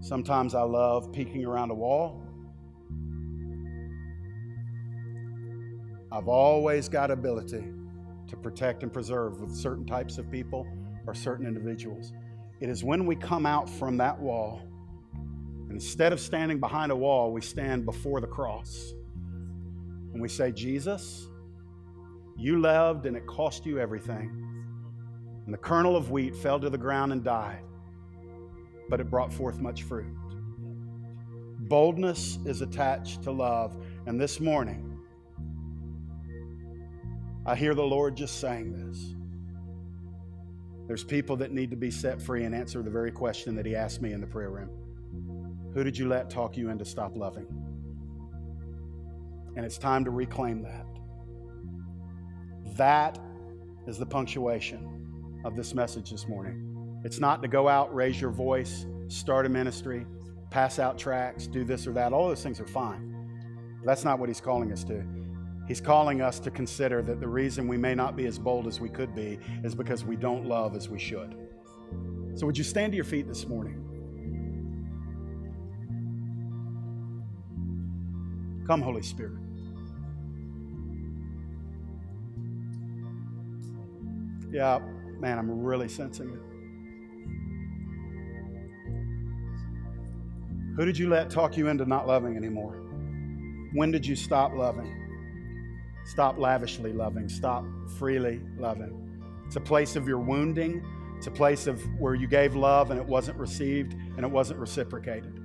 sometimes 0.00 0.54
I 0.54 0.60
love 0.60 1.10
peeking 1.14 1.46
around 1.46 1.70
a 1.70 1.74
wall. 1.74 2.22
I've 6.12 6.28
always 6.28 6.90
got 6.90 7.10
ability 7.10 7.64
to 8.28 8.36
protect 8.36 8.82
and 8.82 8.92
preserve 8.92 9.40
with 9.40 9.56
certain 9.56 9.86
types 9.86 10.18
of 10.18 10.30
people 10.30 10.66
or 11.06 11.14
certain 11.14 11.46
individuals. 11.46 12.12
It 12.60 12.68
is 12.68 12.84
when 12.84 13.06
we 13.06 13.16
come 13.16 13.46
out 13.46 13.70
from 13.70 13.96
that 13.96 14.20
wall, 14.20 14.60
and 15.14 15.70
instead 15.70 16.12
of 16.12 16.20
standing 16.20 16.60
behind 16.60 16.92
a 16.92 16.96
wall, 16.96 17.32
we 17.32 17.40
stand 17.40 17.86
before 17.86 18.20
the 18.20 18.26
cross. 18.26 18.92
And 20.12 20.20
we 20.20 20.28
say, 20.28 20.52
Jesus, 20.52 21.30
you 22.36 22.60
loved 22.60 23.06
and 23.06 23.16
it 23.16 23.26
cost 23.26 23.64
you 23.64 23.78
everything. 23.78 24.28
And 25.46 25.54
the 25.54 25.56
kernel 25.56 25.96
of 25.96 26.10
wheat 26.10 26.36
fell 26.36 26.60
to 26.60 26.68
the 26.68 26.76
ground 26.76 27.10
and 27.10 27.24
died, 27.24 27.62
but 28.88 29.00
it 29.00 29.10
brought 29.10 29.32
forth 29.32 29.60
much 29.60 29.82
fruit. 29.82 30.14
Boldness 31.68 32.38
is 32.44 32.60
attached 32.60 33.22
to 33.22 33.30
love. 33.30 33.76
And 34.06 34.20
this 34.20 34.40
morning, 34.40 34.98
I 37.46 37.56
hear 37.56 37.74
the 37.74 37.82
Lord 37.82 38.16
just 38.16 38.40
saying 38.40 38.72
this. 38.72 39.14
There's 40.86 41.04
people 41.04 41.36
that 41.38 41.52
need 41.52 41.70
to 41.70 41.76
be 41.76 41.90
set 41.90 42.20
free 42.20 42.44
and 42.44 42.54
answer 42.54 42.82
the 42.82 42.90
very 42.90 43.10
question 43.10 43.54
that 43.56 43.64
He 43.64 43.74
asked 43.74 44.02
me 44.02 44.12
in 44.12 44.20
the 44.20 44.26
prayer 44.26 44.50
room 44.50 44.70
Who 45.72 45.82
did 45.82 45.96
you 45.96 46.08
let 46.08 46.28
talk 46.28 46.56
you 46.56 46.68
into 46.68 46.84
stop 46.84 47.16
loving? 47.16 47.46
And 49.56 49.64
it's 49.64 49.78
time 49.78 50.04
to 50.04 50.10
reclaim 50.10 50.62
that. 50.62 50.86
That 52.76 53.18
is 53.86 53.98
the 53.98 54.06
punctuation 54.06 55.40
of 55.44 55.56
this 55.56 55.74
message 55.74 56.10
this 56.10 56.26
morning. 56.26 56.73
It's 57.04 57.20
not 57.20 57.42
to 57.42 57.48
go 57.48 57.68
out, 57.68 57.94
raise 57.94 58.18
your 58.18 58.30
voice, 58.30 58.86
start 59.08 59.44
a 59.44 59.48
ministry, 59.50 60.06
pass 60.50 60.78
out 60.78 60.98
tracts, 60.98 61.46
do 61.46 61.62
this 61.62 61.86
or 61.86 61.92
that. 61.92 62.14
All 62.14 62.28
those 62.28 62.42
things 62.42 62.60
are 62.60 62.66
fine. 62.66 63.14
But 63.80 63.86
that's 63.86 64.04
not 64.04 64.18
what 64.18 64.30
He's 64.30 64.40
calling 64.40 64.72
us 64.72 64.84
to. 64.84 65.04
He's 65.68 65.80
calling 65.80 66.22
us 66.22 66.38
to 66.40 66.50
consider 66.50 67.02
that 67.02 67.20
the 67.20 67.28
reason 67.28 67.68
we 67.68 67.76
may 67.76 67.94
not 67.94 68.16
be 68.16 68.26
as 68.26 68.38
bold 68.38 68.66
as 68.66 68.80
we 68.80 68.88
could 68.88 69.14
be 69.14 69.38
is 69.62 69.74
because 69.74 70.04
we 70.04 70.16
don't 70.16 70.46
love 70.46 70.74
as 70.74 70.88
we 70.88 70.98
should. 70.98 71.36
So, 72.34 72.46
would 72.46 72.56
you 72.56 72.64
stand 72.64 72.92
to 72.92 72.96
your 72.96 73.04
feet 73.04 73.28
this 73.28 73.46
morning? 73.46 73.80
Come, 78.66 78.80
Holy 78.80 79.02
Spirit. 79.02 79.38
Yeah, 84.50 84.78
man, 85.18 85.38
I'm 85.38 85.50
really 85.50 85.88
sensing 85.88 86.30
it. 86.30 86.53
Who 90.76 90.84
did 90.84 90.98
you 90.98 91.08
let 91.08 91.30
talk 91.30 91.56
you 91.56 91.68
into 91.68 91.84
not 91.84 92.08
loving 92.08 92.36
anymore? 92.36 92.72
When 93.74 93.92
did 93.92 94.04
you 94.04 94.16
stop 94.16 94.52
loving? 94.54 94.92
Stop 96.04 96.36
lavishly 96.36 96.92
loving. 96.92 97.28
Stop 97.28 97.64
freely 97.96 98.40
loving. 98.58 99.22
It's 99.46 99.54
a 99.54 99.60
place 99.60 99.94
of 99.94 100.08
your 100.08 100.18
wounding. 100.18 100.84
It's 101.16 101.28
a 101.28 101.30
place 101.30 101.68
of 101.68 101.80
where 102.00 102.16
you 102.16 102.26
gave 102.26 102.56
love 102.56 102.90
and 102.90 102.98
it 102.98 103.06
wasn't 103.06 103.38
received 103.38 103.92
and 103.92 104.20
it 104.20 104.30
wasn't 104.30 104.58
reciprocated. 104.58 105.40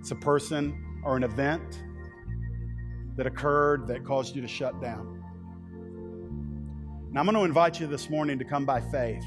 It's 0.00 0.10
a 0.10 0.16
person 0.16 1.00
or 1.04 1.16
an 1.16 1.22
event 1.22 1.84
that 3.16 3.26
occurred 3.26 3.86
that 3.86 4.04
caused 4.04 4.34
you 4.34 4.42
to 4.42 4.48
shut 4.48 4.80
down. 4.82 5.22
Now, 7.12 7.20
I'm 7.20 7.26
going 7.26 7.36
to 7.36 7.44
invite 7.44 7.78
you 7.78 7.86
this 7.86 8.10
morning 8.10 8.36
to 8.40 8.44
come 8.44 8.66
by 8.66 8.80
faith 8.80 9.24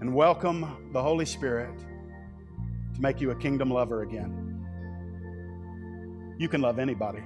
and 0.00 0.14
welcome 0.14 0.90
the 0.92 1.02
Holy 1.02 1.26
Spirit 1.26 1.70
to 2.94 3.00
make 3.00 3.20
you 3.20 3.30
a 3.30 3.34
kingdom 3.34 3.70
lover 3.70 4.02
again. 4.02 4.46
You 6.38 6.48
can 6.48 6.60
love 6.60 6.78
anybody, 6.78 7.22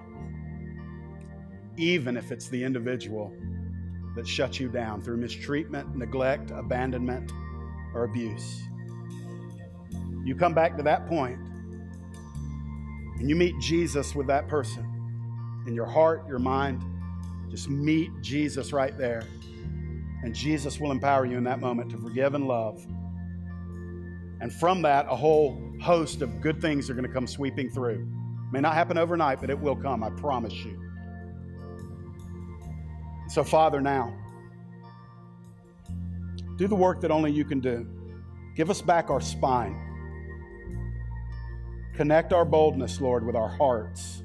even 1.76 2.16
if 2.16 2.32
it's 2.32 2.48
the 2.48 2.62
individual 2.62 3.32
that 4.16 4.26
shuts 4.26 4.60
you 4.60 4.68
down 4.68 5.02
through 5.02 5.16
mistreatment, 5.18 5.96
neglect, 5.96 6.50
abandonment, 6.50 7.32
or 7.94 8.04
abuse. 8.04 8.62
You 10.24 10.34
come 10.34 10.54
back 10.54 10.76
to 10.76 10.82
that 10.84 11.06
point, 11.06 11.38
and 13.18 13.28
you 13.28 13.36
meet 13.36 13.58
Jesus 13.60 14.14
with 14.14 14.26
that 14.28 14.48
person 14.48 14.90
in 15.66 15.74
your 15.74 15.86
heart, 15.86 16.26
your 16.28 16.38
mind, 16.38 16.84
just 17.50 17.68
meet 17.68 18.10
Jesus 18.20 18.72
right 18.72 18.96
there. 18.98 19.22
And 20.22 20.34
Jesus 20.34 20.80
will 20.80 20.90
empower 20.90 21.26
you 21.26 21.36
in 21.36 21.44
that 21.44 21.60
moment 21.60 21.90
to 21.90 21.98
forgive 21.98 22.34
and 22.34 22.48
love. 22.48 22.84
And 24.45 24.53
from 24.53 24.82
that, 24.82 25.07
a 25.09 25.16
whole 25.16 25.59
host 25.80 26.20
of 26.20 26.42
good 26.42 26.61
things 26.61 26.90
are 26.90 26.92
going 26.92 27.07
to 27.07 27.11
come 27.11 27.26
sweeping 27.26 27.70
through. 27.70 28.07
May 28.53 28.61
not 28.61 28.74
happen 28.74 28.99
overnight, 28.99 29.40
but 29.40 29.49
it 29.49 29.59
will 29.59 29.74
come, 29.74 30.05
I 30.05 30.11
promise 30.11 30.53
you. 30.53 30.78
So, 33.30 33.42
Father, 33.42 33.80
now, 33.80 34.14
do 36.59 36.68
the 36.68 36.74
work 36.74 37.01
that 37.01 37.11
only 37.11 37.32
you 37.32 37.47
can 37.47 37.61
do. 37.61 37.88
Give 38.55 38.68
us 38.68 38.82
back 38.82 39.09
our 39.09 39.22
spine. 39.22 39.80
Connect 41.95 42.34
our 42.34 42.45
boldness, 42.45 43.01
Lord, 43.01 43.24
with 43.24 43.36
our 43.36 43.49
hearts 43.49 44.22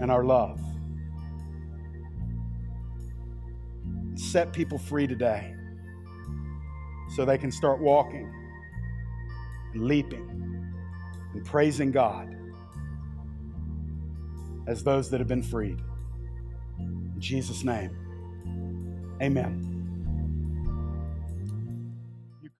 and 0.00 0.10
our 0.10 0.24
love. 0.24 0.58
Set 4.14 4.54
people 4.54 4.78
free 4.78 5.06
today 5.06 5.54
so 7.14 7.26
they 7.26 7.36
can 7.36 7.52
start 7.52 7.78
walking 7.78 8.32
leaping 9.76 10.72
and 11.32 11.44
praising 11.44 11.90
God 11.90 12.34
as 14.66 14.82
those 14.82 15.10
that 15.10 15.20
have 15.20 15.28
been 15.28 15.42
freed. 15.42 15.80
In 16.78 17.20
Jesus' 17.20 17.64
name, 17.64 17.90
amen. 19.20 19.73